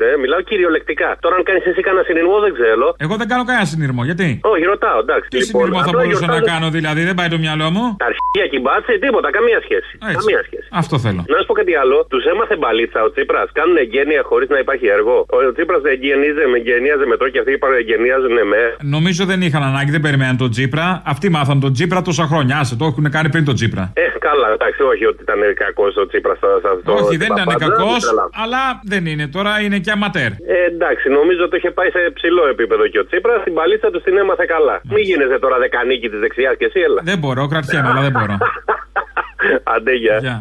ναι, 0.00 0.10
μιλάω 0.22 0.40
κυριολεκτικά. 0.50 1.10
Τώρα, 1.24 1.34
αν 1.38 1.42
κάνεις 1.48 1.64
εσύ 1.70 1.80
κανένα 1.86 2.04
συνειρμό, 2.08 2.36
δεν 2.46 2.52
ξέρω. 2.58 2.86
Εγώ 3.04 3.14
δεν 3.20 3.28
κάνω 3.32 3.44
κανένα 3.48 3.66
συνειρμό, 3.72 4.02
γιατί; 4.10 4.28
Όχι, 4.52 4.64
ρωτάω, 4.72 4.98
εντάξει. 5.04 5.26
Τι 5.34 5.40
συνειρμό 5.48 5.78
θα 5.86 5.90
απλά 5.90 6.02
μπορούσα 6.02 6.26
να 6.26 6.32
γιορτάζω- 6.32 6.50
κάνω, 6.52 6.66
δηλαδή, 6.78 7.00
δεν 7.08 7.14
πάει 7.18 7.30
το 7.34 7.38
μυαλό 7.44 7.66
μου; 7.74 7.84
Τα 8.02 8.06
αρχεία 8.12 8.44
και 8.50 8.56
οι 8.60 8.62
μπάτσι, 8.64 8.92
τίποτα, 9.04 9.28
καμία 9.36 9.58
σχέση. 9.66 9.92
Έτσι. 10.10 10.16
Καμία 10.20 10.40
σχέση. 10.48 10.66
Αυτό 10.82 10.94
θέλω. 11.04 11.20
Να 11.32 11.36
σου 11.40 11.46
πω 11.50 11.54
κάτι 11.60 11.74
άλλο. 11.82 11.96
Τους 12.12 12.24
έμαθε 12.32 12.54
μπαλίτσα 12.60 13.00
ο 13.06 13.10
Τσίπρας. 13.14 13.46
Κάνουν 13.58 13.76
εγγένεια 13.84 14.20
χωρίς 14.30 14.48
να 14.54 14.58
υπάρχει 14.64 14.86
έργο. 14.98 15.16
Ο 15.36 15.38
Τσίπρας 15.56 15.82
εγγενίζε, 15.94 16.42
με 16.52 16.56
εγγενίαζε 16.60 17.04
με 17.12 17.16
το 17.20 17.24
και 17.32 17.38
αυτοί 17.42 17.50
είπαν 17.66 17.78
εγγενίαζουν 17.80 18.36
με. 18.52 18.60
Νομίζω 18.96 19.24
δεν 19.24 19.42
είχαν 19.42 19.62
ανάγκη, 19.62 19.90
δεν 19.90 20.00
περιμέναν 20.00 20.36
τον 20.36 20.50
Τζίπρα. 20.50 21.02
Αυτοί 21.06 21.28
μάθαν 21.30 21.60
τον 21.60 21.72
Τζίπρα 21.72 22.02
τόσα 22.02 22.24
χρόνια. 22.26 22.58
Άσε, 22.58 22.76
το 22.76 22.84
έχουν 22.84 23.10
κάνει 23.10 23.28
πριν 23.30 23.44
τον 23.44 23.54
Τζίπρα. 23.54 23.92
Ε, 23.94 24.06
καλά, 24.28 24.48
εντάξει, 24.52 24.82
όχι 24.82 25.04
ότι 25.04 25.22
ήταν 25.22 25.40
κακός 25.54 25.96
ο 25.96 26.06
Τσίπρα 26.06 26.34
σε 26.34 26.46
αυτό. 26.74 26.92
Όχι, 26.94 27.16
δεν 27.16 27.28
ήταν 27.36 27.48
κακός, 27.58 28.02
αλλά 28.42 28.62
δεν 28.92 29.06
είναι 29.06 29.26
τώρα, 29.28 29.60
είναι 29.60 29.78
και 29.78 29.90
αματέρ. 29.90 30.30
Ε, 30.32 30.58
εντάξει, 30.72 31.08
νομίζω 31.08 31.42
ότι 31.44 31.56
είχε 31.56 31.70
πάει 31.70 31.90
σε 31.90 32.00
ψηλό 32.14 32.48
επίπεδο 32.48 32.86
και 32.88 32.98
ο 32.98 33.06
Τσίπρα. 33.06 33.34
Την 33.44 33.54
παλίτσα 33.54 33.90
του 33.90 34.00
την 34.00 34.16
έμαθε 34.16 34.44
καλά. 34.54 34.80
Μην 34.94 35.02
γίνεσαι 35.08 35.38
τώρα 35.38 35.58
δεκανίκη 35.58 36.08
της 36.08 36.20
δεξιάς 36.20 36.54
και 36.58 36.64
εσύ, 36.64 36.80
έλα. 36.80 37.00
Δεν 37.04 37.18
μπορώ, 37.18 37.46
κρατιέμαι, 37.46 37.88
αλλά 37.88 38.00
δεν 38.00 38.12
μπορώ. 38.16 38.36
Αντέ, 39.74 39.92
γεια. 39.92 40.40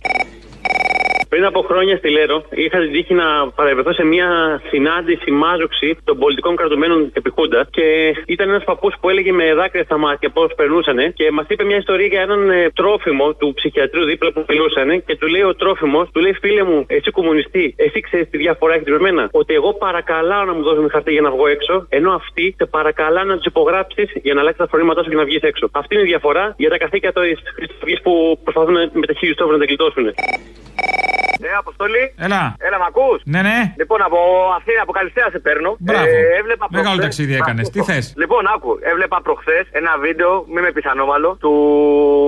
Πριν 1.35 1.47
από 1.47 1.61
χρόνια 1.61 1.97
στη 1.97 2.09
Λέρο 2.09 2.43
είχα 2.49 2.79
την 2.79 2.91
τύχη 2.91 3.13
να 3.13 3.27
παρευρεθώ 3.55 3.93
σε 3.93 4.03
μια 4.03 4.27
συνάντηση 4.69 5.31
μάζοξη 5.31 5.97
των 6.03 6.17
πολιτικών 6.17 6.55
κρατουμένων 6.55 7.11
επί 7.13 7.29
Χούντα 7.29 7.67
και 7.71 7.85
ήταν 8.25 8.49
ένας 8.49 8.63
παππούς 8.63 8.93
που 8.99 9.09
έλεγε 9.09 9.31
με 9.31 9.53
δάκρυα 9.53 9.83
στα 9.83 9.97
μάτια 9.97 10.29
πώς 10.29 10.53
περνούσαν 10.55 11.13
και 11.13 11.31
μας 11.31 11.45
είπε 11.49 11.63
μια 11.63 11.77
ιστορία 11.77 12.05
για 12.05 12.21
έναν 12.21 12.49
ε, 12.49 12.69
τρόφιμο 12.69 13.33
του 13.33 13.53
ψυχιατρίου 13.53 14.05
δίπλα 14.05 14.31
που 14.31 14.45
μιλούσαν 14.49 15.03
και 15.05 15.15
του 15.15 15.27
λέει 15.27 15.41
ο 15.41 15.55
τρόφιμος, 15.55 16.09
του 16.11 16.19
λέει 16.19 16.33
φίλε 16.33 16.63
μου, 16.63 16.85
εσύ 16.87 17.11
κομμουνιστή, 17.11 17.73
εσύ 17.77 17.99
ξέρεις 17.99 18.29
τι 18.29 18.37
διαφορά 18.37 18.73
έχει 18.73 18.91
με 18.91 18.99
μένα. 18.99 19.29
Ότι 19.31 19.53
εγώ 19.53 19.73
παρακαλάω 19.73 20.43
να 20.45 20.53
μου 20.53 20.63
δώσουν 20.63 20.89
χαρτί 20.89 21.11
για 21.11 21.21
να 21.21 21.31
βγω 21.31 21.47
έξω, 21.47 21.85
ενώ 21.89 22.11
αυτοί 22.11 22.55
σε 22.57 22.65
παρακαλά 22.65 23.23
να 23.23 23.35
του 23.35 23.43
υπογράψεις 23.45 24.09
για 24.13 24.33
να 24.33 24.39
αλλάξει 24.39 24.59
τα 24.59 24.67
φρονήματά 24.67 25.03
σου 25.03 25.09
και 25.09 25.15
να 25.15 25.25
βγεις 25.25 25.41
έξω. 25.41 25.69
Αυτή 25.71 25.95
είναι 25.95 26.03
η 26.03 26.07
διαφορά 26.07 26.53
για 26.57 26.69
τα 26.69 26.77
καθήκια 26.77 27.11
της 27.11 27.39
Χρυσή 27.55 28.01
που 28.03 28.39
προσπαθούν 28.43 28.77
με 28.93 29.05
τα 29.05 29.13
χίλιου 29.13 29.35
τόπου 29.35 29.51
να 29.51 29.57
τα 29.57 29.65
γλιτώσουν. 29.65 30.05
Ναι, 31.43 31.49
Αποστολή. 31.63 32.03
Έλα. 32.25 32.41
Έλα, 32.67 32.77
μ' 32.83 32.87
ακούς; 32.91 33.19
Ναι, 33.33 33.41
ναι. 33.47 33.57
Λοιπόν, 33.81 33.99
από 34.07 34.19
Αθήνα, 34.57 34.81
από 34.85 34.91
Καλυστέα 34.97 35.27
σε 35.33 35.39
παίρνω. 35.45 35.71
Μπράβο. 35.79 36.05
έβλεπα 36.39 36.65
Μεγάλο 36.69 36.83
προχθές- 36.83 37.03
ταξίδι 37.05 37.33
έκανες. 37.41 37.65
Τι 37.73 37.79
θες; 37.89 38.05
Λοιπόν, 38.23 38.41
άκου, 38.55 38.71
έβλεπα 38.91 39.17
προχθές 39.27 39.63
ένα 39.81 39.91
βίντεο, 40.05 40.31
μη 40.53 40.59
με 40.65 40.71
πεις 40.75 40.85
ανώμαλο, 40.93 41.29
του 41.43 41.51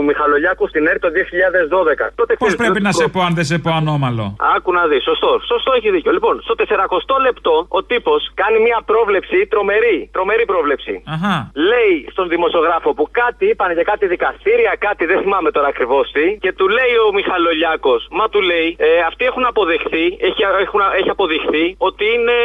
Μιχαλολιάκου 0.07 0.65
στην 0.71 0.83
ΕΡΤ 0.91 1.01
το 1.05 1.09
2012. 1.17 2.05
Τότε 2.19 2.31
Πώς 2.33 2.47
ξέρεις, 2.47 2.55
πρέπει 2.61 2.79
τότε 2.81 2.87
να 2.87 2.91
σε 2.91 3.03
προ- 3.03 3.13
πω 3.13 3.19
αν 3.27 3.33
δεν 3.39 3.45
σε 3.51 3.57
πω 3.63 3.71
ανώμαλο; 3.81 4.25
Άκου 4.55 4.71
να 4.79 4.83
δεις, 4.89 5.03
σωστό. 5.09 5.31
Σωστό 5.51 5.69
έχει 5.77 5.89
δίκιο. 5.95 6.11
Λοιπόν, 6.17 6.35
στο 6.45 6.53
400 6.55 7.15
λεπτό 7.27 7.55
ο 7.77 7.79
τύπος 7.91 8.21
κάνει 8.41 8.57
μια 8.67 8.79
πρόβλεψη 8.91 9.37
τρομερή. 9.53 9.97
Τρομερή 10.15 10.45
πρόβλεψη. 10.53 10.93
Αχα. 11.13 11.35
Λέει 11.71 11.93
στον 12.13 12.27
δημοσιογράφο 12.33 12.89
που 12.97 13.05
κάτι 13.21 13.45
είπαν 13.51 13.69
για 13.77 13.83
κάτι 13.91 14.05
δικαστήρια, 14.13 14.71
κάτι 14.87 15.03
δεν 15.05 15.17
θυμάμαι 15.23 15.49
τώρα 15.51 15.67
ακριβώς 15.67 16.05
τι, 16.15 16.25
και 16.43 16.51
του 16.57 16.67
λέει 16.77 16.93
ο 17.07 17.09
Μιχαλολιάκος, 17.19 18.01
μα 18.11 18.25
του 18.29 18.41
λέει, 18.41 18.67
ε, 18.79 18.85
αυτοί 19.09 19.23
έχουν 19.31 19.45
αποδεχθεί, 19.51 20.05
έχει, 20.27 20.41
έχουν, 20.65 20.81
έχει 20.99 21.09
αποδειχθεί 21.15 21.65
ότι 21.77 22.05
είναι 22.15 22.37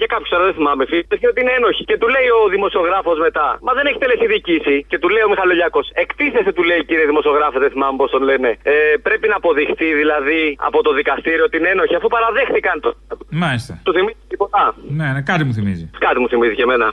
για 0.00 0.08
κάποιους 0.12 0.30
τώρα 0.32 0.44
δεν 0.48 0.54
θυμάμαι 0.58 0.84
φίλες, 0.90 1.04
ότι 1.32 1.40
είναι 1.42 1.54
ένοχοι. 1.58 1.82
Και 1.90 1.96
του 2.00 2.08
λέει 2.14 2.28
ο 2.40 2.48
δημοσιογράφος 2.54 3.18
μετά, 3.26 3.46
μα 3.66 3.72
δεν 3.78 3.84
έχει 3.88 3.98
τελεσυδικήσει. 4.04 4.76
Και 4.90 4.98
του 5.02 5.08
λέει 5.14 5.24
ο 5.28 5.30
Μιχαλολιάκος, 5.32 5.86
εκτίθεσαι 6.04 6.52
του 6.56 6.62
λέει 6.62 6.80
κύριε 6.88 7.06
δημοσιογράφο, 7.12 7.58
δεν 7.64 7.70
θυμάμαι 7.74 7.96
πώς 8.00 8.10
τον 8.10 8.22
λένε. 8.22 8.50
Ε, 8.62 8.74
πρέπει 9.06 9.26
να 9.32 9.36
αποδειχθεί 9.36 9.88
δηλαδή 10.02 10.42
από 10.68 10.78
το 10.86 10.90
δικαστήριο 11.00 11.44
ότι 11.48 11.56
είναι 11.56 11.68
ένοχοι, 11.68 11.94
αφού 11.94 12.08
παραδέχτηκαν 12.08 12.80
το. 12.80 12.88
Μάλιστα. 13.30 13.72
Του 13.84 13.92
θυμίζει 13.92 14.24
τίποτα; 14.28 14.74
Ναι, 14.98 15.06
ναι, 15.14 15.22
κάτι 15.22 15.44
μου 15.44 15.52
θυμίζει. 15.52 15.90
Κάτι 15.98 16.18
μου 16.20 16.28
θυμίζει 16.28 16.54
και 16.54 16.62
εμένα. 16.62 16.92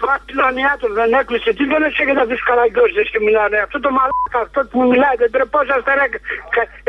Τώρα 0.00 0.16
κοινωνία 0.28 0.72
του 0.80 0.88
δεν 0.98 1.10
έκλεισε. 1.20 1.50
Τι 1.58 1.64
δεν 1.72 1.82
έχετε 1.88 2.12
του 2.30 2.38
καραγκιόζε 2.48 3.02
και 3.12 3.20
μιλάνε. 3.26 3.56
Αυτό 3.66 3.76
το 3.84 3.90
μαλάκα, 3.96 4.38
αυτό 4.46 4.60
που 4.70 4.78
μιλάτε. 4.90 5.24
Τρεπόσαστε 5.34 5.90
ρε. 5.98 6.06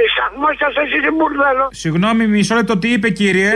Εισαγμό 0.05 0.49
σα 0.61 0.67
εσείς 0.81 1.03
η 1.09 1.11
μπουρδέλο. 1.15 1.65
Συγγνώμη, 1.83 2.23
μισό 2.27 2.55
λεπτό, 2.55 2.73
τι 2.77 2.87
είπε 2.95 3.09
κύριε; 3.19 3.51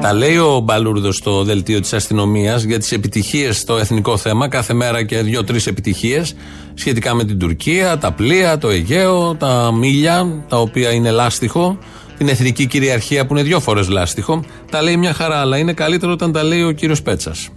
Τα 0.00 0.12
λέει 0.12 0.36
ο 0.36 0.60
Μπαλούρδος 0.64 1.16
στο 1.16 1.42
δελτίο 1.42 1.80
της 1.80 1.92
αστυνομίας 1.92 2.62
για 2.62 2.78
τις 2.78 2.92
επιτυχίες 2.92 3.58
στο 3.58 3.76
εθνικό 3.76 4.16
θέμα. 4.16 4.48
Κάθε 4.48 4.74
μέρα 4.74 5.04
και 5.04 5.22
δύο-τρει 5.22 5.60
επιτυχίες 5.66 6.36
σχετικά 6.74 7.14
με 7.14 7.24
την 7.24 7.38
Τουρκία, 7.38 7.98
τα 7.98 8.12
πλοία, 8.12 8.58
το 8.58 8.68
Αιγαίο, 8.68 9.34
τα 9.34 9.72
μίλια, 9.72 10.44
τα 10.48 10.56
οποία 10.60 10.90
είναι 10.90 11.10
λάστιχο, 11.10 11.78
την 12.18 12.28
εθνική 12.28 12.66
κυριαρχία 12.66 13.26
που 13.26 13.34
είναι 13.34 13.42
δύο 13.42 13.60
φορές 13.60 13.88
λάστιχο. 13.88 14.44
Τα 14.70 14.82
λέει 14.82 14.96
μια 14.96 15.12
χαρά, 15.12 15.40
αλλά 15.40 15.58
είναι 15.58 15.72
καλύτερο 15.72 16.12
όταν 16.12 16.32
τα 16.32 16.42
λέει 16.42 16.62
ο 16.62 16.70
κύριος 16.70 17.02
Πέτσας. 17.02 17.48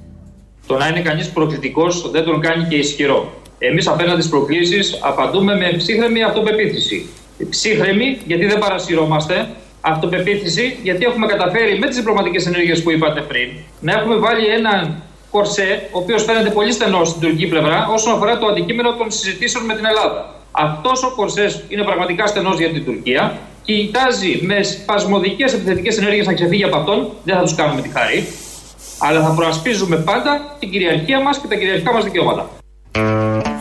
Το 0.68 0.78
να 0.78 0.88
είναι 0.88 1.00
κανείς 1.00 1.30
προκλητικός 1.30 2.12
δεν 2.12 2.24
τον 2.24 2.42
κάνει 2.42 2.68
και 2.68 2.76
ισχυρό. 2.76 3.34
Εμείς 3.60 3.88
απέναντι 3.88 4.20
στις 4.20 4.32
προκλήσεις 4.32 4.98
απαντούμε 5.02 5.56
με 5.56 5.74
ψύχρεμη 5.78 6.24
αυτοπεποίθηση. 6.24 7.10
Ψύχρεμη 7.50 8.18
γιατί 8.26 8.46
δεν 8.46 8.60
παρασυρώμαστε. 8.60 9.48
Αυτοπεποίθηση 9.82 10.78
γιατί 10.84 11.06
έχουμε 11.06 11.26
καταφέρει 11.28 11.80
με 11.80 11.88
τις 11.88 11.96
διπλωματικές 11.96 12.46
ενέργειες 12.46 12.84
που 12.84 12.92
είπατε 12.92 13.22
πριν 13.22 13.50
να 13.80 13.92
έχουμε 13.92 14.16
βάλει 14.16 14.46
έναν 14.46 15.02
κορσέ, 15.32 15.90
ο 15.92 16.00
οποίος 16.00 16.24
φαίνεται 16.24 16.50
πολύ 16.50 16.72
στενό 16.72 17.04
στην 17.06 17.22
τουρκική 17.22 17.48
πλευρά, 17.48 17.88
όσον 17.92 18.14
αφορά 18.14 18.38
το 18.38 18.46
αντικείμενο 18.46 18.94
των 18.94 19.12
συζητήσεων 19.12 19.66
με 19.66 19.76
την 19.76 19.86
Ελλάδα. 19.86 20.36
Αυτός 20.52 21.04
ο 21.04 21.14
κορσέ 21.16 21.64
είναι 21.68 21.84
πραγματικά 21.84 22.28
στενός 22.28 22.58
για 22.58 22.70
την 22.70 22.86
Τουρκία 22.86 23.38
και 23.57 23.57
κοιτάζει 23.68 24.40
με 24.42 24.64
σπασμωδικές 24.64 25.54
επιθετικές 25.54 25.98
ενέργειες 25.98 26.26
να 26.26 26.34
ξεφύγει 26.34 26.64
από 26.64 26.78
αυτόν. 26.78 27.08
Δεν 27.24 27.36
θα 27.36 27.42
τους 27.42 27.56
κάνουμε 27.56 27.82
τη 27.82 27.90
χάρη. 27.90 28.28
Αλλά 29.00 29.22
θα 29.22 29.34
προασπίζουμε 29.34 29.96
πάντα 29.96 30.56
την 30.60 30.72
κυριαρχία 30.72 31.22
μας 31.22 31.38
και 31.38 31.48
τα 31.48 31.56
κυριαρχικά 31.56 31.94
μας 31.94 32.04
δικαιώματα. 32.04 32.50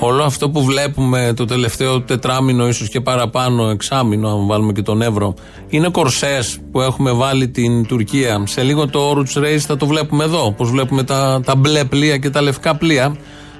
Όλο 0.00 0.22
αυτό 0.22 0.50
που 0.50 0.62
βλέπουμε 0.62 1.32
το 1.36 1.44
τελευταίο 1.44 2.00
τετράμινο, 2.00 2.68
ίσως 2.68 2.88
και 2.88 3.00
παραπάνω, 3.00 3.68
εξάμινο, 3.68 4.28
αν 4.28 4.46
βάλουμε 4.46 4.72
και 4.72 4.82
τον 4.82 5.02
Εύρο, 5.02 5.34
είναι 5.68 5.88
κορσές 5.88 6.58
που 6.72 6.80
έχουμε 6.80 7.12
βάλει 7.12 7.48
την 7.48 7.86
Τουρκία. 7.86 8.42
Σε 8.46 8.62
λίγο 8.62 8.88
το 8.88 9.10
Oruch 9.10 9.38
Race 9.42 9.56
θα 9.56 9.76
το 9.76 9.86
βλέπουμε 9.86 10.24
εδώ. 10.24 10.52
Πώς 10.52 10.70
βλέπουμε 10.70 11.02
τα, 11.02 11.40
τα 11.44 11.56
μπλε 11.56 11.84
πλοία 11.84 12.16
και 12.16 12.30
τα 12.30 12.42
λευκά 12.42 12.76
πλοία. 12.76 13.16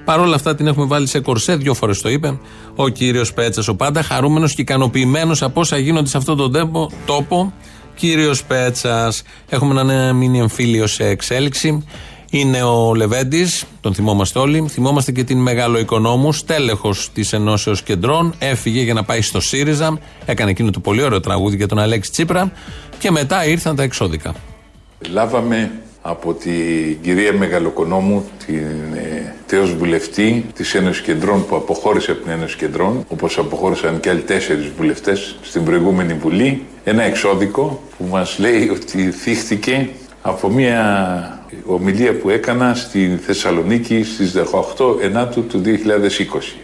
Παρ' 0.06 0.20
όλα 0.20 0.34
αυτά 0.34 0.54
την 0.54 0.66
έχουμε 0.66 0.86
βάλει 0.86 1.06
σε 1.06 1.20
κορσέ, 1.20 1.56
δύο 1.56 1.74
φορές 1.74 2.00
το 2.00 2.08
είπε 2.08 2.38
ο 2.74 2.88
κύριος 2.88 3.32
Πέτσας. 3.32 3.68
Ο 3.68 3.74
πάντα 3.74 4.02
χαρούμενος 4.02 4.54
και 4.54 4.60
ικανοποιημένος 4.60 5.42
από 5.42 5.60
όσα 5.60 5.78
γίνονται 5.78 6.08
σε 6.08 6.16
αυτόν 6.16 6.36
τον 6.36 6.52
τόπο, 6.52 6.90
τόπο. 7.06 7.52
Κύριος 7.94 8.44
Πέτσας. 8.44 9.22
Έχουμε 9.48 9.80
έναν 9.80 10.16
μήνυ 10.16 10.38
εμφύλιο 10.38 10.86
σε 10.86 11.06
εξέλιξη. 11.06 11.84
Είναι 12.30 12.62
ο 12.62 12.94
Λεβέντης, 12.94 13.64
τον 13.80 13.94
θυμόμαστε 13.94 14.38
όλοι. 14.38 14.66
Θυμόμαστε 14.68 15.12
και 15.12 15.24
την 15.24 15.38
μεγάλο 15.38 15.78
οικονόμου, 15.78 16.30
τέλεχο 16.46 16.94
της 17.12 17.32
Ενώσεως 17.32 17.82
Κεντρών. 17.82 18.34
Έφυγε 18.38 18.82
για 18.82 18.94
να 18.94 19.04
πάει 19.04 19.20
στο 19.20 19.40
ΣΥΡΙΖΑ. 19.40 19.98
Έκανε 20.24 20.50
εκείνο 20.50 20.70
το 20.70 20.80
πολύ 20.80 21.02
ωραίο 21.02 21.20
τραγούδι 21.20 21.56
για 21.56 21.68
τον 21.68 21.78
Αλέξη 21.78 22.10
Τσίπρα. 22.10 22.52
Και 22.98 23.10
μετά 23.10 23.46
ήρθαν 23.46 23.76
τα 23.76 23.82
εξώδικα. 23.82 24.34
Λάβαμε 25.10 25.70
από 26.08 26.34
την 26.34 27.00
κυρία 27.02 27.32
Μεγαλοκονόμου, 27.32 28.24
την 28.46 28.66
ε, 28.94 29.34
τέος 29.46 29.74
βουλευτή 29.74 30.46
της 30.54 30.74
Ένωσης 30.74 31.02
Κεντρών 31.02 31.46
που 31.46 31.56
αποχώρησε 31.56 32.10
από 32.10 32.22
την 32.22 32.30
Ένωση 32.30 32.56
Κεντρών, 32.56 33.04
όπως 33.08 33.38
αποχώρησαν 33.38 34.00
και 34.00 34.10
άλλοι 34.10 34.20
τέσσερις 34.20 34.68
βουλευτές 34.76 35.38
στην 35.42 35.64
προηγούμενη 35.64 36.14
Βουλή, 36.14 36.62
ένα 36.84 37.02
εξώδικο 37.02 37.82
που 37.98 38.04
μας 38.10 38.38
λέει 38.38 38.68
ότι 38.68 39.10
θύχτηκε 39.10 39.88
από 40.22 40.48
μια 40.48 41.35
ομιλία 41.66 42.12
που 42.16 42.30
έκανα 42.30 42.74
στη 42.74 43.18
Θεσσαλονίκη 43.22 44.02
στις 44.02 44.34
18 44.76 45.00
Ενάτου 45.02 45.46
του 45.46 45.62
2020. 45.64 45.68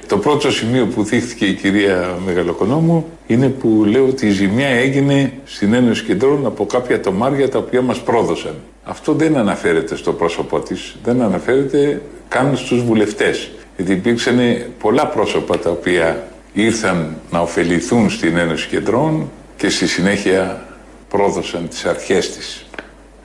Το 0.06 0.18
πρώτο 0.18 0.50
σημείο 0.50 0.86
που 0.86 1.04
θύχτηκε 1.04 1.46
η 1.46 1.54
κυρία 1.54 2.18
Μεγαλοκονόμου 2.26 3.06
είναι 3.26 3.48
που 3.48 3.84
λέω 3.86 4.06
ότι 4.06 4.26
η 4.26 4.30
ζημιά 4.30 4.68
έγινε 4.68 5.32
στην 5.44 5.74
Ένωση 5.74 6.04
Κεντρών 6.04 6.46
από 6.46 6.66
κάποια 6.66 7.00
τομάρια 7.00 7.48
τα 7.48 7.58
οποία 7.58 7.82
μας 7.82 8.00
πρόδωσαν. 8.00 8.54
Αυτό 8.84 9.12
δεν 9.12 9.36
αναφέρεται 9.36 9.96
στο 9.96 10.12
πρόσωπό 10.12 10.60
της, 10.60 10.96
δεν 11.04 11.22
αναφέρεται 11.22 12.02
καν 12.28 12.56
στους 12.56 12.82
βουλευτές. 12.82 13.50
Γιατί 13.76 13.92
υπήρξαν 13.92 14.38
πολλά 14.78 15.06
πρόσωπα 15.06 15.58
τα 15.58 15.70
οποία 15.70 16.26
ήρθαν 16.52 17.16
να 17.30 17.38
ωφεληθούν 17.38 18.10
στην 18.10 18.36
Ένωση 18.36 18.68
Κεντρών 18.68 19.30
και 19.56 19.68
στη 19.68 19.86
συνέχεια 19.86 20.66
πρόδωσαν 21.08 21.68
τις 21.68 21.84
αρχές 21.84 22.30
της. 22.36 22.66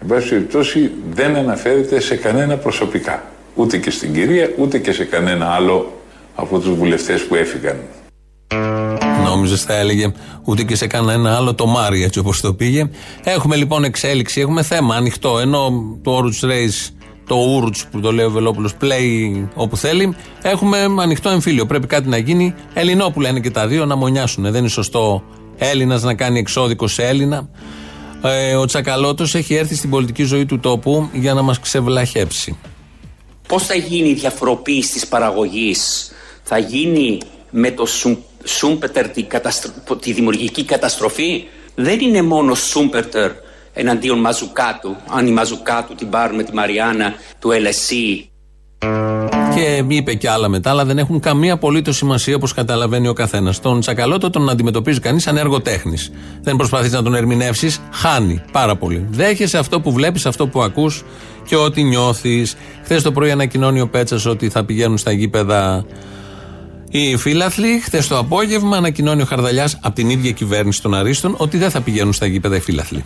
Εν 0.01 0.07
πάση 0.07 0.29
περιπτώσει 0.29 0.91
δεν 1.11 1.35
αναφέρεται 1.35 1.99
σε 1.99 2.15
κανένα 2.15 2.57
προσωπικά. 2.57 3.23
Ούτε 3.55 3.77
και 3.77 3.91
στην 3.91 4.13
κυρία, 4.13 4.49
ούτε 4.57 4.77
και 4.77 4.91
σε 4.91 5.03
κανένα 5.03 5.45
άλλο 5.45 6.01
από 6.35 6.59
τους 6.59 6.73
βουλευτές 6.73 7.21
που 7.21 7.35
έφυγαν. 7.35 7.77
Νόμιζες 9.23 9.63
θα 9.63 9.73
έλεγε 9.73 10.11
ούτε 10.43 10.63
και 10.63 10.75
σε 10.75 10.87
κανένα 10.87 11.35
άλλο 11.35 11.53
το 11.53 11.65
Μάρι 11.65 12.03
έτσι 12.03 12.19
όπως 12.19 12.41
το 12.41 12.53
πήγε. 12.53 12.89
Έχουμε 13.23 13.55
λοιπόν 13.55 13.83
εξέλιξη, 13.83 14.41
έχουμε 14.41 14.63
θέμα 14.63 14.95
ανοιχτό. 14.95 15.39
Ενώ 15.39 15.69
το 16.01 16.17
Orange 16.17 16.45
Race, 16.45 16.93
το 17.27 17.35
Ούρτ 17.35 17.75
που 17.91 17.99
το 17.99 18.11
λέει 18.11 18.25
ο 18.25 18.29
Βελόπουλος, 18.29 18.75
πλέει 18.75 19.49
όπου 19.55 19.77
θέλει, 19.77 20.15
έχουμε 20.41 20.77
ανοιχτό 20.99 21.29
εμφύλιο. 21.29 21.65
Πρέπει 21.65 21.87
κάτι 21.87 22.09
να 22.09 22.17
γίνει. 22.17 22.53
που 23.13 23.21
λένε 23.21 23.39
και 23.39 23.51
τα 23.51 23.67
δύο 23.67 23.85
να 23.85 23.95
μονιάσουν. 23.95 24.43
Δεν 24.43 24.55
είναι 24.55 24.69
σωστό 24.69 25.23
Έλληνας 25.57 26.03
να 26.03 26.13
κάνει 26.13 26.39
εξώδικο 26.39 26.87
σε 26.87 27.07
Έλληνα. 27.07 27.49
Ε, 28.21 28.55
ο 28.55 28.65
Τσακαλώτος 28.65 29.35
έχει 29.35 29.55
έρθει 29.55 29.75
στην 29.75 29.89
πολιτική 29.89 30.23
ζωή 30.23 30.45
του 30.45 30.59
τόπου 30.59 31.09
για 31.13 31.33
να 31.33 31.41
μας 31.41 31.59
ξεβλαχέψει. 31.59 32.57
Πώς 33.47 33.65
θα 33.65 33.75
γίνει 33.75 34.09
η 34.09 34.13
διαφοροποίηση 34.13 34.91
της 34.91 35.07
παραγωγής, 35.07 36.11
θα 36.43 36.57
γίνει 36.57 37.17
με 37.49 37.71
το 37.71 37.85
Σούμπερτερ 38.43 39.09
τη, 39.09 39.27
τη 39.99 40.13
δημιουργική 40.13 40.65
καταστροφή; 40.65 41.43
Δεν 41.75 41.99
είναι 41.99 42.21
μόνο 42.21 42.55
Σούμπερτερ 42.55 43.31
εναντίον 43.73 44.19
Μαζουκάτου, 44.19 44.95
αν 45.09 45.27
η 45.27 45.31
Μαζουκάτου 45.31 45.95
την 45.95 46.09
πάρουμε 46.09 46.43
τη 46.43 46.53
Μαριάννα 46.53 47.13
του 47.39 47.49
LSE. 47.49 49.36
Και 49.57 49.83
είπε 49.87 50.13
και 50.13 50.29
άλλα 50.29 50.47
μετά, 50.47 50.69
αλλά 50.69 50.85
δεν 50.85 50.97
έχουν 50.97 51.19
καμία 51.19 51.53
απολύτως 51.53 51.97
σημασία 51.97 52.35
όπως 52.35 52.53
καταλαβαίνει 52.53 53.07
ο 53.07 53.13
καθένας. 53.13 53.59
Τον 53.59 53.79
Τσακαλώτο 53.79 54.29
τον 54.29 54.49
αντιμετωπίζει 54.49 54.99
κανείς 54.99 55.23
σαν 55.23 55.37
έργο 55.37 55.61
τέχνης. 55.61 56.11
Δεν 56.41 56.55
προσπαθείς 56.55 56.91
να 56.91 57.03
τον 57.03 57.15
ερμηνεύσεις, 57.15 57.81
χάνει 57.91 58.41
πάρα 58.51 58.75
πολύ. 58.75 59.05
Δέχεσαι 59.09 59.57
αυτό 59.57 59.81
που 59.81 59.91
βλέπεις, 59.91 60.25
αυτό 60.25 60.47
που 60.47 60.61
ακούς 60.61 61.03
και 61.47 61.55
ό,τι 61.55 61.83
νιώθεις. 61.83 62.55
Χθες 62.83 63.01
το 63.01 63.11
πρωί 63.11 63.31
ανακοινώνει 63.31 63.81
ο 63.81 63.87
Πέτσας 63.87 64.25
ότι 64.25 64.49
θα 64.49 64.63
πηγαίνουν 64.63 64.97
στα 64.97 65.11
γήπεδα 65.11 65.85
οι 66.89 67.17
φίλαθλοι. 67.17 67.79
Χθες 67.79 68.07
το 68.07 68.17
απόγευμα 68.17 68.77
ανακοινώνει 68.77 69.21
ο 69.21 69.25
Χαρδαλιάς 69.25 69.79
από 69.81 69.95
την 69.95 70.09
ίδια 70.09 70.31
κυβέρνηση 70.31 70.81
των 70.81 70.93
Αρίστων 70.93 71.35
ότι 71.37 71.57
δεν 71.57 71.69
θα 71.69 71.81
πηγαίνουν 71.81 72.13
στα 72.13 72.25
γήπεδα 72.25 72.55
οι 72.55 72.59
φίλαθλοι. 72.59 73.03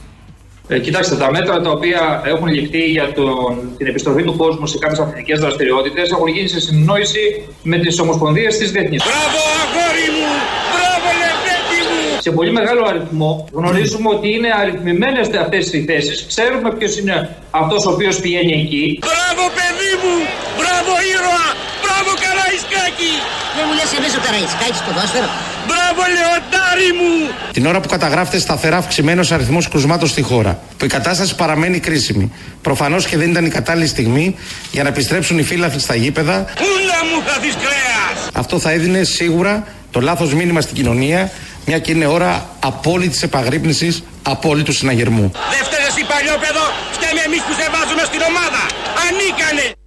Ε, 0.73 0.79
κοιτάξτε, 0.79 1.15
τα 1.15 1.31
μέτρα 1.31 1.61
τα 1.61 1.71
οποία 1.77 2.21
έχουν 2.25 2.47
ληφθεί 2.47 2.83
για 2.97 3.13
τον, 3.13 3.51
την 3.77 3.87
επιστροφή 3.87 4.23
του 4.23 4.35
κόσμου 4.35 4.65
σε 4.67 4.77
κάποιες 4.77 4.99
αθλητικές 4.99 5.39
δραστηριότητες 5.39 6.11
έχουν 6.11 6.27
γίνει 6.27 6.47
σε 6.47 6.59
συνεννόηση 6.59 7.23
με 7.63 7.77
τις 7.77 7.99
ομοσπονδίες 7.99 8.57
της 8.57 8.71
διεθνής. 8.71 9.01
Μπράβο, 9.07 9.39
αγόρι 9.63 10.07
μου! 10.17 10.31
Μπράβο, 10.73 11.07
λεφτέτη 11.21 11.79
μου! 11.89 12.21
Σε 12.25 12.31
πολύ 12.37 12.51
μεγάλο 12.59 12.81
αριθμό 12.91 13.31
γνωρίζουμε 13.57 14.09
ότι 14.15 14.27
είναι 14.35 14.49
αριθμημένες 14.61 15.27
αυτές 15.43 15.73
οι 15.73 15.79
θέσεις. 15.89 16.17
Ξέρουμε 16.31 16.69
ποιος 16.77 16.97
είναι 16.99 17.15
αυτός 17.61 17.85
ο 17.85 17.91
οποίος 17.95 18.15
πηγαίνει 18.23 18.53
εκεί. 18.63 18.85
Μπράβο, 19.07 19.43
παιδί 19.57 19.93
μου! 20.01 20.15
Μπράβο, 20.59 20.91
ήρωα! 21.13 21.47
Μπράβο, 21.83 22.11
Καραϊσκάκη! 22.23 23.13
Δεν 23.55 23.63
μου 23.67 23.73
λες 23.79 23.91
εμείς 23.97 24.13
ο 24.19 24.21
Καραϊσκάκης 24.25 24.79
στο 24.83 24.91
δόσφαιρο. 24.97 25.50
Μπράβο, 25.93 26.09
λεοντάρι 26.11 26.91
μου! 26.99 27.33
Την 27.51 27.65
ώρα 27.65 27.79
που 27.79 27.87
καταγράφεται 27.87 28.39
σταθερά 28.39 28.77
αυξημένος 28.77 29.31
αριθμός 29.31 29.67
κρουσμάτων 29.67 30.07
στη 30.07 30.21
χώρα, 30.21 30.59
που 30.77 30.85
η 30.85 30.87
κατάσταση 30.87 31.35
παραμένει 31.35 31.79
κρίσιμη. 31.79 32.31
Προφανώς 32.61 33.05
και 33.05 33.17
δεν 33.17 33.29
ήταν 33.29 33.45
η 33.45 33.49
κατάλληλη 33.49 33.87
στιγμή 33.87 34.35
για 34.71 34.83
να 34.83 34.89
επιστρέψουν 34.89 35.37
οι 35.37 35.43
φύλαθλοι 35.43 35.79
στα 35.79 35.95
γήπεδα. 35.95 36.45
Πούλα 36.55 36.99
μου 37.09 37.23
θα 37.25 37.39
δεις 37.39 37.53
κρέας! 37.53 38.29
Αυτό 38.33 38.59
θα 38.59 38.71
έδινε 38.71 39.03
σίγουρα 39.03 39.67
το 39.91 40.01
λάθος 40.01 40.33
μήνυμα 40.33 40.61
στην 40.61 40.75
κοινωνία, 40.75 41.31
μια 41.65 41.79
και 41.79 41.91
είναι 41.91 42.05
ώρα 42.05 42.49
απόλυτης 42.59 43.23
επαγρύπνησης, 43.23 44.03
απόλυτου 44.23 44.73
συναγερμού. 44.73 45.31
Δεν 45.31 45.63
φταίει 45.63 45.85
εσύ 45.87 46.05
παλιόπαιδο, 46.07 46.65
φταίμε 46.91 47.21
εμείς 47.25 47.41
που 47.41 47.53
σε 47.53 47.69
βάζουμε 47.73 48.03
στην 48.05 48.21
ομάδα! 48.29 48.61
Ανίκανε! 49.07 49.80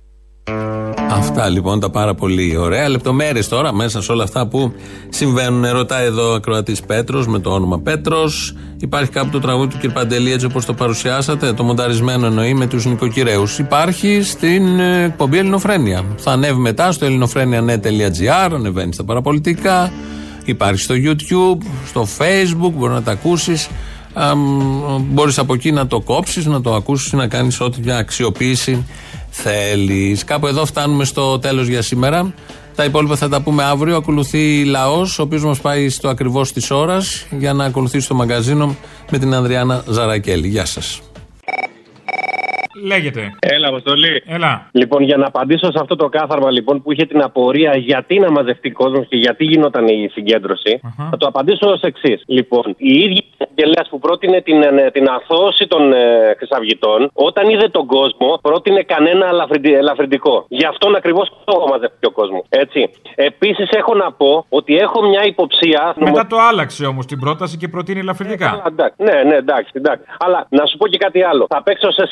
Αυτά 1.11 1.49
λοιπόν 1.49 1.81
τα 1.81 1.91
πάρα 1.91 2.15
πολύ 2.15 2.57
ωραία. 2.57 2.89
Λεπτομέρειες 2.89 3.49
τώρα 3.49 3.73
μέσα 3.75 4.03
σε 4.03 4.13
όλα 4.13 4.23
αυτά 4.23 4.47
που 4.47 4.73
συμβαίνουν. 5.09 5.67
Ρωτάει 5.67 6.05
εδώ 6.05 6.31
ο 6.31 6.35
ακροατής 6.35 6.81
Πέτρος 6.81 7.27
με 7.27 7.39
το 7.39 7.51
όνομα 7.51 7.79
Πέτρος. 7.79 8.55
Υπάρχει 8.81 9.11
κάπου 9.11 9.31
το 9.31 9.41
τραγούδι 9.41 9.77
του 9.79 9.89
κ. 9.89 9.93
Παντελή 9.93 10.33
έτσι 10.33 10.47
όπως 10.47 10.65
το 10.65 10.75
παρουσιάσατε, 10.75 11.53
το 11.53 11.65
μονταρισμένο 11.65 12.27
εννοεί 12.27 12.55
με 12.55 12.67
τους 12.67 12.85
νοικοκυρέους. 12.85 13.59
Υπάρχει 13.59 14.23
στην 14.23 14.81
ε, 14.81 15.05
εκπομπή 15.05 15.39
Ελληνοφρένια. 15.39 16.05
Θα 16.17 16.33
ανέβει 16.33 16.61
μετά 16.61 16.93
στο 16.93 17.05
ελληνοφρένια.net.gr, 17.05 18.51
ανεβαίνει 18.55 18.93
στα 18.93 19.05
παραπολιτικά. 19.05 19.93
Υπάρχει 20.45 20.81
στο 20.81 20.95
YouTube, 20.95 21.67
στο 21.87 22.07
Facebook, 22.19 22.73
μπορεί 22.73 22.93
να 22.93 23.03
τα 23.03 23.13
ακούσεις. 23.13 23.69
Μπορείς 25.01 25.39
από 25.39 25.55
εκεί 25.55 25.73
να 25.73 25.87
το 25.87 26.01
κόψεις, 26.01 26.47
να 26.47 26.61
το 26.61 26.75
ακούσεις, 26.75 27.13
να 27.13 27.27
κάνεις 27.27 27.61
ό,τι 27.61 27.91
αξιοποίηση 27.91 28.87
θέλεις. 29.35 30.25
Κάπου 30.25 30.47
εδώ 30.47 30.65
φτάνουμε 30.65 31.05
στο 31.05 31.39
τέλος 31.39 31.67
για 31.67 31.83
σήμερα. 31.83 32.35
Τα 32.75 32.85
υπόλοιπα 32.85 33.17
θα 33.17 33.29
τα 33.29 33.41
πούμε 33.41 33.63
αύριο. 33.65 33.97
Ακολουθεί 33.97 34.65
λαός, 34.65 35.19
ο 35.19 35.23
οποίος 35.23 35.45
μας 35.45 35.61
πάει 35.61 35.89
στο 35.89 36.09
ακριβώς 36.09 36.53
της 36.53 36.71
ώρας 36.71 37.27
για 37.31 37.53
να 37.53 37.65
ακολουθήσει 37.65 38.09
το 38.09 38.15
μαγκαζίνο 38.15 38.77
με 39.11 39.19
την 39.19 39.35
Ανδριάνα 39.35 39.85
Ζαρακέλη. 39.89 40.49
Γεια 40.49 40.65
σας. 40.65 41.01
Λέγεται. 42.85 43.35
Έλα, 43.39 43.69
Αποστολή. 43.69 44.23
Έλα. 44.27 44.69
Λοιπόν, 44.73 45.03
για 45.03 45.17
να 45.17 45.27
απαντήσω 45.27 45.71
σε 45.71 45.79
αυτό 45.81 45.97
το 45.97 46.09
κάθαρμα 46.09 46.51
λοιπόν 46.51 46.83
που 46.83 46.93
είχε 46.93 47.05
την 47.05 47.23
απορία 47.23 47.77
γιατί 47.77 48.19
να 48.19 48.31
μαζευτεί 48.31 48.71
κόσμος 48.71 49.07
και 49.09 49.17
γιατί 49.17 49.45
γινόταν 49.45 49.87
η 49.87 50.09
συγκεντρωση 50.13 50.81
θα 51.11 51.17
το 51.17 51.27
απαντήσω 51.27 51.71
ως 51.71 51.81
εξής. 51.81 52.23
Λοιπόν, 52.27 52.75
η 52.77 52.93
ίδια 52.95 53.23
εισαγγελέα 53.33 53.85
που 53.91 53.99
πρότεινε 53.99 54.41
την, 54.41 54.63
ε, 54.63 54.91
την 54.93 55.09
αθώωση 55.09 55.67
των 55.67 55.93
ε, 55.93 56.35
χρυσαυγητών, 56.39 57.11
όταν 57.13 57.49
είδε 57.49 57.69
τον 57.69 57.87
κόσμο, 57.87 58.39
πρότεινε 58.43 58.83
κανένα 58.83 59.27
ελαφρυντι, 59.27 59.73
ελαφρυντικό. 59.73 60.45
Γι' 60.49 60.65
αυτόν 60.65 60.97
ακριβώς 60.97 61.33
το 61.45 61.67
μαζευτεί 61.71 62.07
ο 62.07 62.11
κόσμος. 62.11 62.43
Έτσι. 62.49 62.91
Επίσης, 63.15 63.71
έχω 63.71 63.95
να 63.95 64.13
πω 64.13 64.45
ότι 64.49 64.77
έχω 64.77 65.03
μια 65.03 65.25
υποψία. 65.25 65.95
Μετά 65.99 66.27
το 66.27 66.37
άλλαξε 66.51 66.87
όμως 66.87 67.07
την 67.07 67.19
πρόταση 67.21 67.57
και 67.57 67.69
προτείνει 67.69 68.01
ελαφρυντικά. 68.01 68.63
Ε, 68.65 68.69
εντάξει. 68.69 68.95
Ναι, 68.99 69.23
ναι, 69.23 69.37
εντάξει, 69.37 69.71
εντάξει. 69.73 70.05
Αλλά 70.19 70.47
να 70.49 70.67
σου 70.67 70.77
πω 70.77 70.89
και 70.89 70.99
κάτι 70.99 71.23
άλλο. 71.23 71.47
Θα 71.49 71.63
παίξω 71.63 71.91
σε 71.91 72.07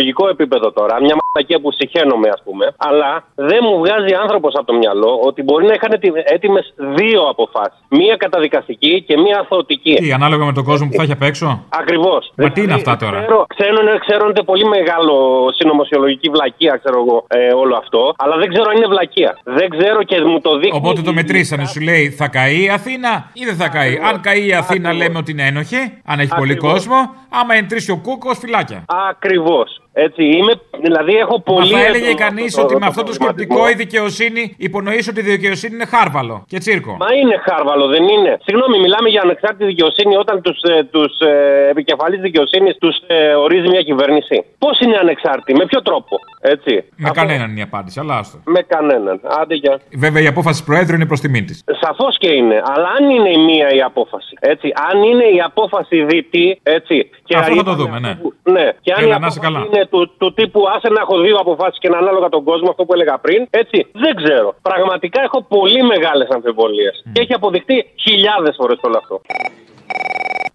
συνωμοσιολογικό 0.00 0.28
επίπεδο 0.28 0.72
τώρα. 0.72 0.94
Μια 1.06 1.16
μαλακία 1.20 1.58
που 1.62 1.70
συχαίνομαι, 1.78 2.28
ας 2.36 2.40
πούμε. 2.44 2.64
Αλλά 2.88 3.10
δεν 3.34 3.60
μου 3.66 3.78
βγάζει 3.82 4.12
άνθρωπος 4.24 4.52
από 4.58 4.66
το 4.70 4.74
μυαλό 4.80 5.12
ότι 5.28 5.42
μπορεί 5.42 5.64
να 5.66 5.74
είχαν 5.76 5.92
έτοιμες 6.36 6.74
δύο 6.98 7.20
αποφάσεις. 7.32 7.78
Μία 7.88 8.16
καταδικαστική 8.16 9.04
και 9.06 9.14
μία 9.24 9.38
αθωτική. 9.38 9.94
Τι, 9.94 10.12
ανάλογα 10.12 10.44
με 10.44 10.52
τον 10.52 10.64
κόσμο 10.64 10.86
που 10.88 10.96
θα 10.96 11.02
έχει 11.02 11.12
απ' 11.12 11.22
έξω; 11.30 11.46
Ακριβώς. 11.82 12.32
Μα 12.36 12.50
τι 12.50 12.60
είναι 12.62 12.74
αυτά 12.80 12.96
τώρα; 12.96 13.18
Ξέρω, 13.20 13.46
ξέρω, 13.56 13.78
ξέρω 14.06 14.22
ότι 14.28 14.34
είναι 14.36 14.48
πολύ 14.52 14.64
μεγάλο 14.76 15.14
συνωμοσιολογική 15.58 16.28
βλακεία, 16.28 16.80
ξέρω 16.82 16.98
εγώ, 17.04 17.16
ε, 17.28 17.52
όλο 17.62 17.74
αυτό. 17.82 18.14
Αλλά 18.22 18.36
δεν 18.36 18.48
ξέρω 18.52 18.66
αν 18.70 18.76
είναι 18.76 18.90
βλακεία. 18.94 19.30
Δεν 19.44 19.68
ξέρω 19.76 20.02
και 20.02 20.16
μου 20.20 20.40
το 20.40 20.52
δείχνει. 20.58 20.76
Οπότε 20.76 21.00
το 21.02 21.12
μετρήσανε, 21.12 21.64
σου 21.66 21.80
λέει 21.80 22.04
θα 22.10 22.28
καεί 22.28 22.62
η 22.62 22.70
Αθήνα 22.78 23.12
ή 23.32 23.44
δεν 23.44 23.56
θα 23.62 23.68
καεί; 23.68 23.92
Αν 24.08 24.20
καεί 24.20 24.46
η 24.46 24.54
Αθήνα, 24.54 24.92
λέμε 24.92 25.18
ότι 25.18 25.30
είναι 25.30 25.46
ένοχη, 25.46 25.82
αν 26.04 26.18
έχει 26.18 26.34
πολύ 26.36 26.56
κόσμο. 26.56 26.98
Άμα 27.40 27.54
εντρήσει 27.54 27.90
ο 27.90 27.98
κούκος, 28.06 28.38
φυλάκια. 28.38 28.84
Ακριβώς. 29.10 29.80
Έτσι, 29.92 30.22
είμαι, 30.24 30.52
δηλαδή 30.86 31.14
έχω 31.16 31.36
Μα 31.46 31.54
πολύ. 31.54 31.72
θα 31.72 31.80
έλεγε 31.84 32.04
έντονο 32.04 32.18
κανείς 32.24 32.44
αυτό 32.46 32.62
ότι 32.62 32.72
το- 32.72 32.78
με 32.78 32.86
αυτό 32.86 33.02
το 33.02 33.06
προβληματισμό. 33.06 33.54
σκεπτικό 33.56 33.68
η 33.72 33.74
δικαιοσύνη 33.82 34.42
υπονοείς 34.68 35.08
ότι 35.08 35.20
η 35.20 35.22
δικαιοσύνη 35.22 35.74
είναι 35.74 35.84
χάρβαλο 35.94 36.44
και 36.52 36.58
τσίρκο. 36.58 36.92
Μα 37.04 37.10
είναι 37.20 37.36
χάρβαλο, 37.48 37.86
δεν 37.86 38.04
είναι. 38.14 38.32
Συγγνώμη, 38.46 38.76
μιλάμε 38.84 39.08
για 39.08 39.20
ανεξάρτητη 39.26 39.64
δικαιοσύνη 39.64 40.16
όταν 40.16 40.36
τους 40.42 40.58
τους, 40.90 41.12
ε, 41.20 41.68
επικεφαλεί 41.70 42.16
δικαιοσύνης 42.26 42.76
τους 42.82 42.96
ε, 43.06 43.34
ορίζει 43.34 43.68
μια 43.68 43.82
κυβέρνηση. 43.82 44.36
Πώς 44.58 44.80
είναι 44.80 44.96
ανεξάρτητη, 44.96 45.52
με 45.58 45.64
ποιο 45.66 45.82
τρόπο, 45.82 46.14
έτσι. 46.40 46.84
Με 46.96 47.10
κανέναν 47.10 47.50
είναι 47.50 47.58
η 47.60 47.62
απάντηση, 47.62 48.00
αλλά 48.00 48.16
άστο. 48.18 48.38
Με 48.44 48.60
κανέναν. 48.62 49.20
Άντε 49.40 49.54
για. 49.54 49.80
Βέβαια 49.96 50.22
η 50.22 50.26
απόφαση 50.26 50.60
του 50.60 50.66
Προέδρου 50.66 50.94
είναι 50.94 51.06
προς 51.06 51.20
τιμή 51.20 51.42
της. 51.44 51.64
Σαφώς 51.80 52.18
και 52.18 52.30
είναι. 52.30 52.62
Αλλά 52.74 52.88
αν 52.98 53.10
είναι 53.10 53.30
η 53.30 53.38
μία 53.44 53.68
η 53.74 53.80
απόφαση. 53.82 54.34
Έτσι, 54.40 54.72
αν 54.90 55.02
είναι 55.02 55.24
η 55.24 55.40
απόφαση 55.40 56.04
δίτη, 56.04 56.60
έτσι. 56.62 57.10
Και 57.24 57.36
Αυτό 57.36 57.54
θα 57.54 57.62
το 57.64 57.70
είπαμε 57.70 57.76
δούμε, 57.82 57.98
ναι. 57.98 58.14
που- 58.14 58.34
ναι. 58.42 58.66
Και 58.80 58.92
αν 58.92 59.02
Έλα, 59.04 59.16
η 59.16 59.18
να 59.20 59.26
είσαι 59.26 59.38
απόφαση 59.38 59.40
καλά. 59.40 59.58
είναι 59.66 59.86
του, 59.86 60.14
του 60.18 60.34
τύπου 60.34 60.60
άσε 60.74 60.88
να 60.88 61.00
έχω 61.00 61.20
δύο 61.20 61.36
αποφάσεις 61.36 61.78
και 61.78 61.88
να 61.88 61.98
ανάλογα 61.98 62.28
τον 62.28 62.44
κόσμο, 62.44 62.68
αυτό 62.70 62.84
που 62.84 62.92
έλεγα 62.94 63.18
πριν, 63.18 63.46
έτσι. 63.50 63.86
Δεν 63.92 64.14
ξέρω. 64.22 64.54
Πραγματικά 64.62 65.22
έχω 65.22 65.42
πολύ 65.42 65.82
μεγάλες 65.82 66.28
αμφιβολίες. 66.28 67.04
Και 67.12 67.20
έχει 67.20 67.32
αποδειχτεί 67.34 67.86
χιλιάδες 68.04 68.54
φορές 68.58 68.78
όλο 68.82 68.96
αυτό. 69.02 69.20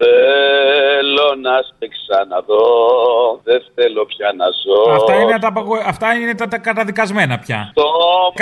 Θέλω 0.05 1.27
να 1.41 1.55
σε 1.67 1.85
ξαναδώ, 1.95 2.65
δεν 3.43 3.59
θέλω 3.75 4.05
πια 4.05 4.29
να 4.39 4.45
ζω. 4.63 4.79
Αυτά 4.99 5.13
είναι 5.21 5.37
τα, 5.39 5.47
απαγο- 5.47 5.83
αυτά 5.93 6.07
είναι 6.13 6.35
τα, 6.35 6.47
τα 6.47 6.57
καταδικασμένα 6.57 7.35
πια. 7.39 7.59
Το, 7.73 7.83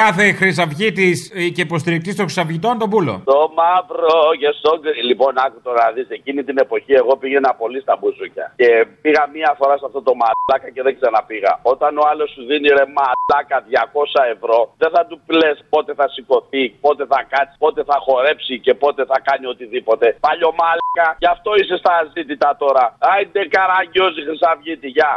Κάθε 0.04 0.26
χρυσαυγήτης 0.40 1.18
και 1.56 1.62
υποστηρικτής 1.62 2.16
των 2.16 2.26
χρυσαυγητών 2.26 2.78
τον 2.82 2.90
πούλο. 2.90 3.22
το 3.26 3.40
μαύρο 3.60 4.18
και 4.42 4.50
στο 4.60 4.72
γκρι- 4.82 5.04
Λοιπόν, 5.10 5.34
άκου 5.46 5.60
τώρα 5.68 5.82
να 5.86 5.92
δεις, 5.96 6.08
εκείνη 6.10 6.44
την 6.44 6.58
εποχή 6.66 6.94
εγώ 7.02 7.14
πήγαινα 7.22 7.52
πολύ 7.62 7.80
στα 7.82 7.94
μπουζούκια. 8.00 8.46
Και 8.60 8.70
πήγα 9.02 9.24
μία 9.36 9.52
φορά 9.60 9.78
σε 9.78 9.86
αυτό 9.90 10.00
το 10.08 10.14
μαλάκα 10.22 10.70
και 10.74 10.82
δεν 10.86 10.94
ξαναπήγα. 11.00 11.52
Όταν 11.74 11.92
ο 11.98 12.04
άλλος 12.12 12.30
σου 12.34 12.42
δίνει 12.50 12.68
ρε 12.78 12.86
μαλάκα 13.28 13.58
200 13.68 14.36
ευρώ, 14.36 14.74
δεν 14.78 14.90
θα 14.96 15.06
του 15.06 15.22
λες 15.28 15.66
πότε 15.70 15.94
θα 15.94 16.08
σηκωθεί, 16.10 16.70
πότε 16.70 17.06
θα 17.06 17.26
κάτσει, 17.30 17.56
πότε 17.58 17.84
θα 17.84 17.98
χορέψει 18.06 18.60
και 18.60 18.74
πότε 18.74 19.06
θα 19.06 19.20
κάνει 19.28 19.46
οτιδήποτε. 19.46 20.18
Παλιό 20.20 20.52
μαλάκα, 20.60 21.16
γι' 21.20 21.32
αυτό 21.36 21.56
είσαι 21.56 21.78
στα 21.78 21.94
αζήτητα 22.02 22.56
τώρα. 22.60 22.98
Άιντε 23.00 23.46
καραγκιόζη 23.46 24.22
χρυσαυγίτη, 24.28 24.88
γεια. 24.88 25.14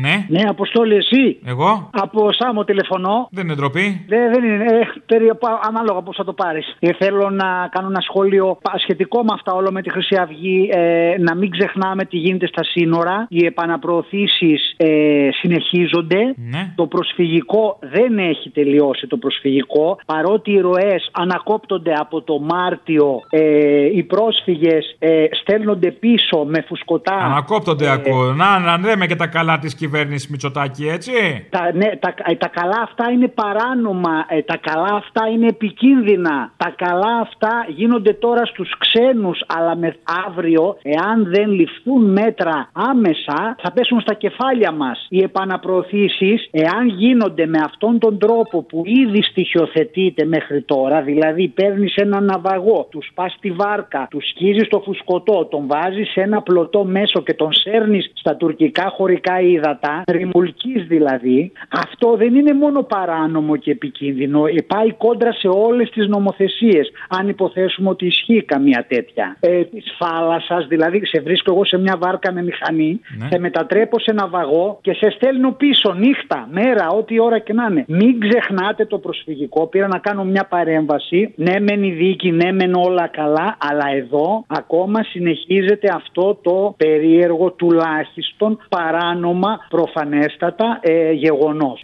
Ναι. 0.00 0.26
Ναι, 0.28 0.42
Αποστόλη, 0.48 0.94
εσύ. 0.94 1.38
Εγώ. 1.44 1.90
Από 1.92 2.32
Σάμο 2.32 2.64
τηλεφωνώ. 2.64 3.28
Δεν 3.30 3.44
είναι 3.44 3.54
ντροπή. 3.54 4.04
Δεν, 4.08 4.32
δεν 4.32 4.44
είναι. 4.44 4.64
Ε, 4.64 4.80
περί- 5.06 5.34
πα- 5.34 5.60
ανάλογα 5.68 6.02
πώς 6.02 6.16
θα 6.16 6.24
το 6.24 6.32
πάρεις. 6.32 6.76
Ε, 6.78 6.92
θέλω 6.92 7.30
να 7.30 7.68
κάνω 7.70 7.88
ένα 7.88 8.00
σχόλιο 8.00 8.58
πα- 8.62 8.78
σχετικό 8.78 9.22
με 9.22 9.30
αυτά 9.34 9.52
όλο 9.52 9.70
με 9.72 9.82
τη 9.82 9.90
Χρυσή 9.90 10.16
Αυγή. 10.16 10.68
Ε, 10.72 11.14
να 11.18 11.34
μην 11.34 11.50
ξεχνάμε 11.50 12.04
τι 12.04 12.16
γίνεται 12.16 12.46
στα 12.46 12.64
σύνορα. 12.64 13.26
Οι 13.28 13.44
επαναπροωθήσεις 13.46 14.74
ε, 14.76 15.28
συνεχίζονται. 15.32 16.18
Ναι. 16.50 16.72
Το 16.74 16.86
προσφυγικό 16.86 17.78
δεν 17.80 18.18
έχει 18.18 18.50
τελειώσει 18.50 19.06
το 19.06 19.16
προσφυγικό. 19.16 19.98
Παρότι 20.06 20.50
οι 20.52 20.60
ροές 20.60 21.10
ανακόπτονται 21.12 21.92
από 21.92 22.22
το 22.22 22.38
Μάρτιο, 22.38 23.20
ε, 23.30 23.84
οι 23.96 24.02
πρόσφυγες 24.02 24.96
ε, 24.98 25.24
στέλνονται 25.40 25.90
πίσω 25.90 26.44
με 26.44 26.64
φουσκωτά. 26.68 27.14
Ανακόπτονται 27.16 27.90
ακούω. 27.90 28.32
Να, 28.32 28.58
να 28.58 28.78
λέμε 28.78 29.06
και 29.06 29.16
τα 29.16 29.26
καλά 29.26 29.58
της 29.58 29.74
κυβέρνηση 29.86 30.28
Μητσοτάκη, 30.30 30.84
έτσι; 30.96 31.12
Τα, 31.50 31.72
ναι, 31.74 31.88
τα, 31.96 32.14
ε, 32.24 32.34
τα 32.34 32.48
καλά 32.48 32.80
αυτά 32.82 33.10
είναι 33.10 33.28
παράνομα, 33.28 34.14
ε, 34.28 34.42
τα 34.42 34.56
καλά 34.56 34.92
αυτά 35.02 35.22
είναι 35.32 35.46
επικίνδυνα. 35.46 36.52
Τα 36.56 36.74
καλά 36.76 37.14
αυτά 37.20 37.66
γίνονται 37.68 38.12
τώρα 38.12 38.44
στους 38.44 38.70
ξένους, 38.78 39.38
αλλά 39.46 39.76
με 39.76 39.96
αύριο, 40.26 40.76
εάν 40.82 41.16
δεν 41.34 41.50
ληφθούν 41.50 42.02
μέτρα 42.10 42.70
άμεσα, 42.72 43.56
θα 43.62 43.72
πέσουν 43.72 44.00
στα 44.00 44.14
κεφάλια 44.14 44.72
μας. 44.72 45.06
Οι 45.08 45.22
επαναπροωθήσεις, 45.22 46.48
εάν 46.50 46.88
γίνονται 46.88 47.46
με 47.46 47.58
αυτόν 47.64 47.98
τον 47.98 48.18
τρόπο 48.18 48.62
που 48.62 48.82
ήδη 48.84 49.22
στοιχειοθετείται 49.22 50.24
μέχρι 50.24 50.62
τώρα, 50.62 51.02
δηλαδή 51.02 51.48
παίρνεις 51.48 51.94
ένα 51.94 52.20
ναυαγό, 52.20 52.88
τους 52.90 53.06
σπάς 53.06 53.36
τη 53.40 53.50
βάρκα, 53.50 54.06
τους 54.10 54.28
σκίζεις 54.28 54.68
το 54.68 54.80
φουσκωτό, 54.84 55.44
τον 55.50 55.66
βάζεις 55.66 56.10
σε 56.10 56.20
ένα 56.20 56.42
πλωτό 56.42 56.84
μέσο 56.84 57.22
και 57.22 57.34
τον 57.34 57.52
σέρνεις 57.52 58.10
στα 58.14 58.36
τουρκικά 58.36 58.92
χωρικά 58.96 59.40
ύδατα, 59.66 60.02
ρημουλκής 60.06 60.86
δηλαδή, 60.86 61.52
αυτό 61.70 62.16
δεν 62.16 62.34
είναι 62.34 62.52
μόνο 62.52 62.82
παράνομο 62.82 63.56
και 63.56 63.70
επικίνδυνο, 63.70 64.46
ε, 64.46 64.62
πάει 64.66 64.92
κόντρα 64.92 65.32
σε 65.32 65.48
όλες 65.48 65.90
τις 65.90 66.06
νομοθεσίες, 66.06 66.90
αν 67.08 67.28
υποθέσουμε 67.28 67.88
ότι 67.88 68.06
ισχύει 68.06 68.42
καμία 68.42 68.84
τέτοια. 68.88 69.36
Ε, 69.40 69.64
της 69.64 69.84
θάλασσας, 69.98 70.66
δηλαδή 70.66 71.06
σε 71.06 71.20
βρίσκω 71.20 71.52
εγώ 71.52 71.64
σε 71.64 71.78
μια 71.78 71.96
βάρκα 71.98 72.32
με 72.32 72.42
μηχανή, 72.42 73.00
Ναι. 73.18 73.28
σε 73.30 73.38
μετατρέπω 73.38 73.98
σε 73.98 74.12
ναυαγό 74.12 74.78
και 74.82 74.92
σε 74.92 75.10
στέλνω 75.10 75.52
πίσω 75.52 75.92
νύχτα, 75.92 76.48
μέρα, 76.50 76.88
ό,τι 76.88 77.20
ώρα 77.20 77.38
και 77.38 77.52
να 77.52 77.66
είναι. 77.70 77.84
Μην 77.88 78.20
ξεχνάτε 78.20 78.84
το 78.86 78.98
προσφυγικό, 78.98 79.66
πήρα 79.66 79.88
να 79.88 79.98
κάνω 79.98 80.24
μια 80.24 80.46
παρέμβαση, 80.48 81.32
ναι 81.36 81.60
μεν 81.60 81.82
η 81.82 81.90
δίκη, 81.90 82.30
ναι 82.30 82.52
μεν 82.52 82.74
όλα 82.74 83.06
καλά, 83.06 83.56
αλλά 83.58 83.86
εδώ 83.96 84.44
ακόμα 84.46 85.02
συνεχίζεται 85.02 85.88
αυτό 85.94 86.38
το 86.42 86.74
περίεργο 86.76 87.50
τουλάχιστον 87.50 88.58
παράνομα 88.68 89.55
προφανέστατα 89.68 90.78
ε, 90.82 91.12
γεγονός. 91.12 91.82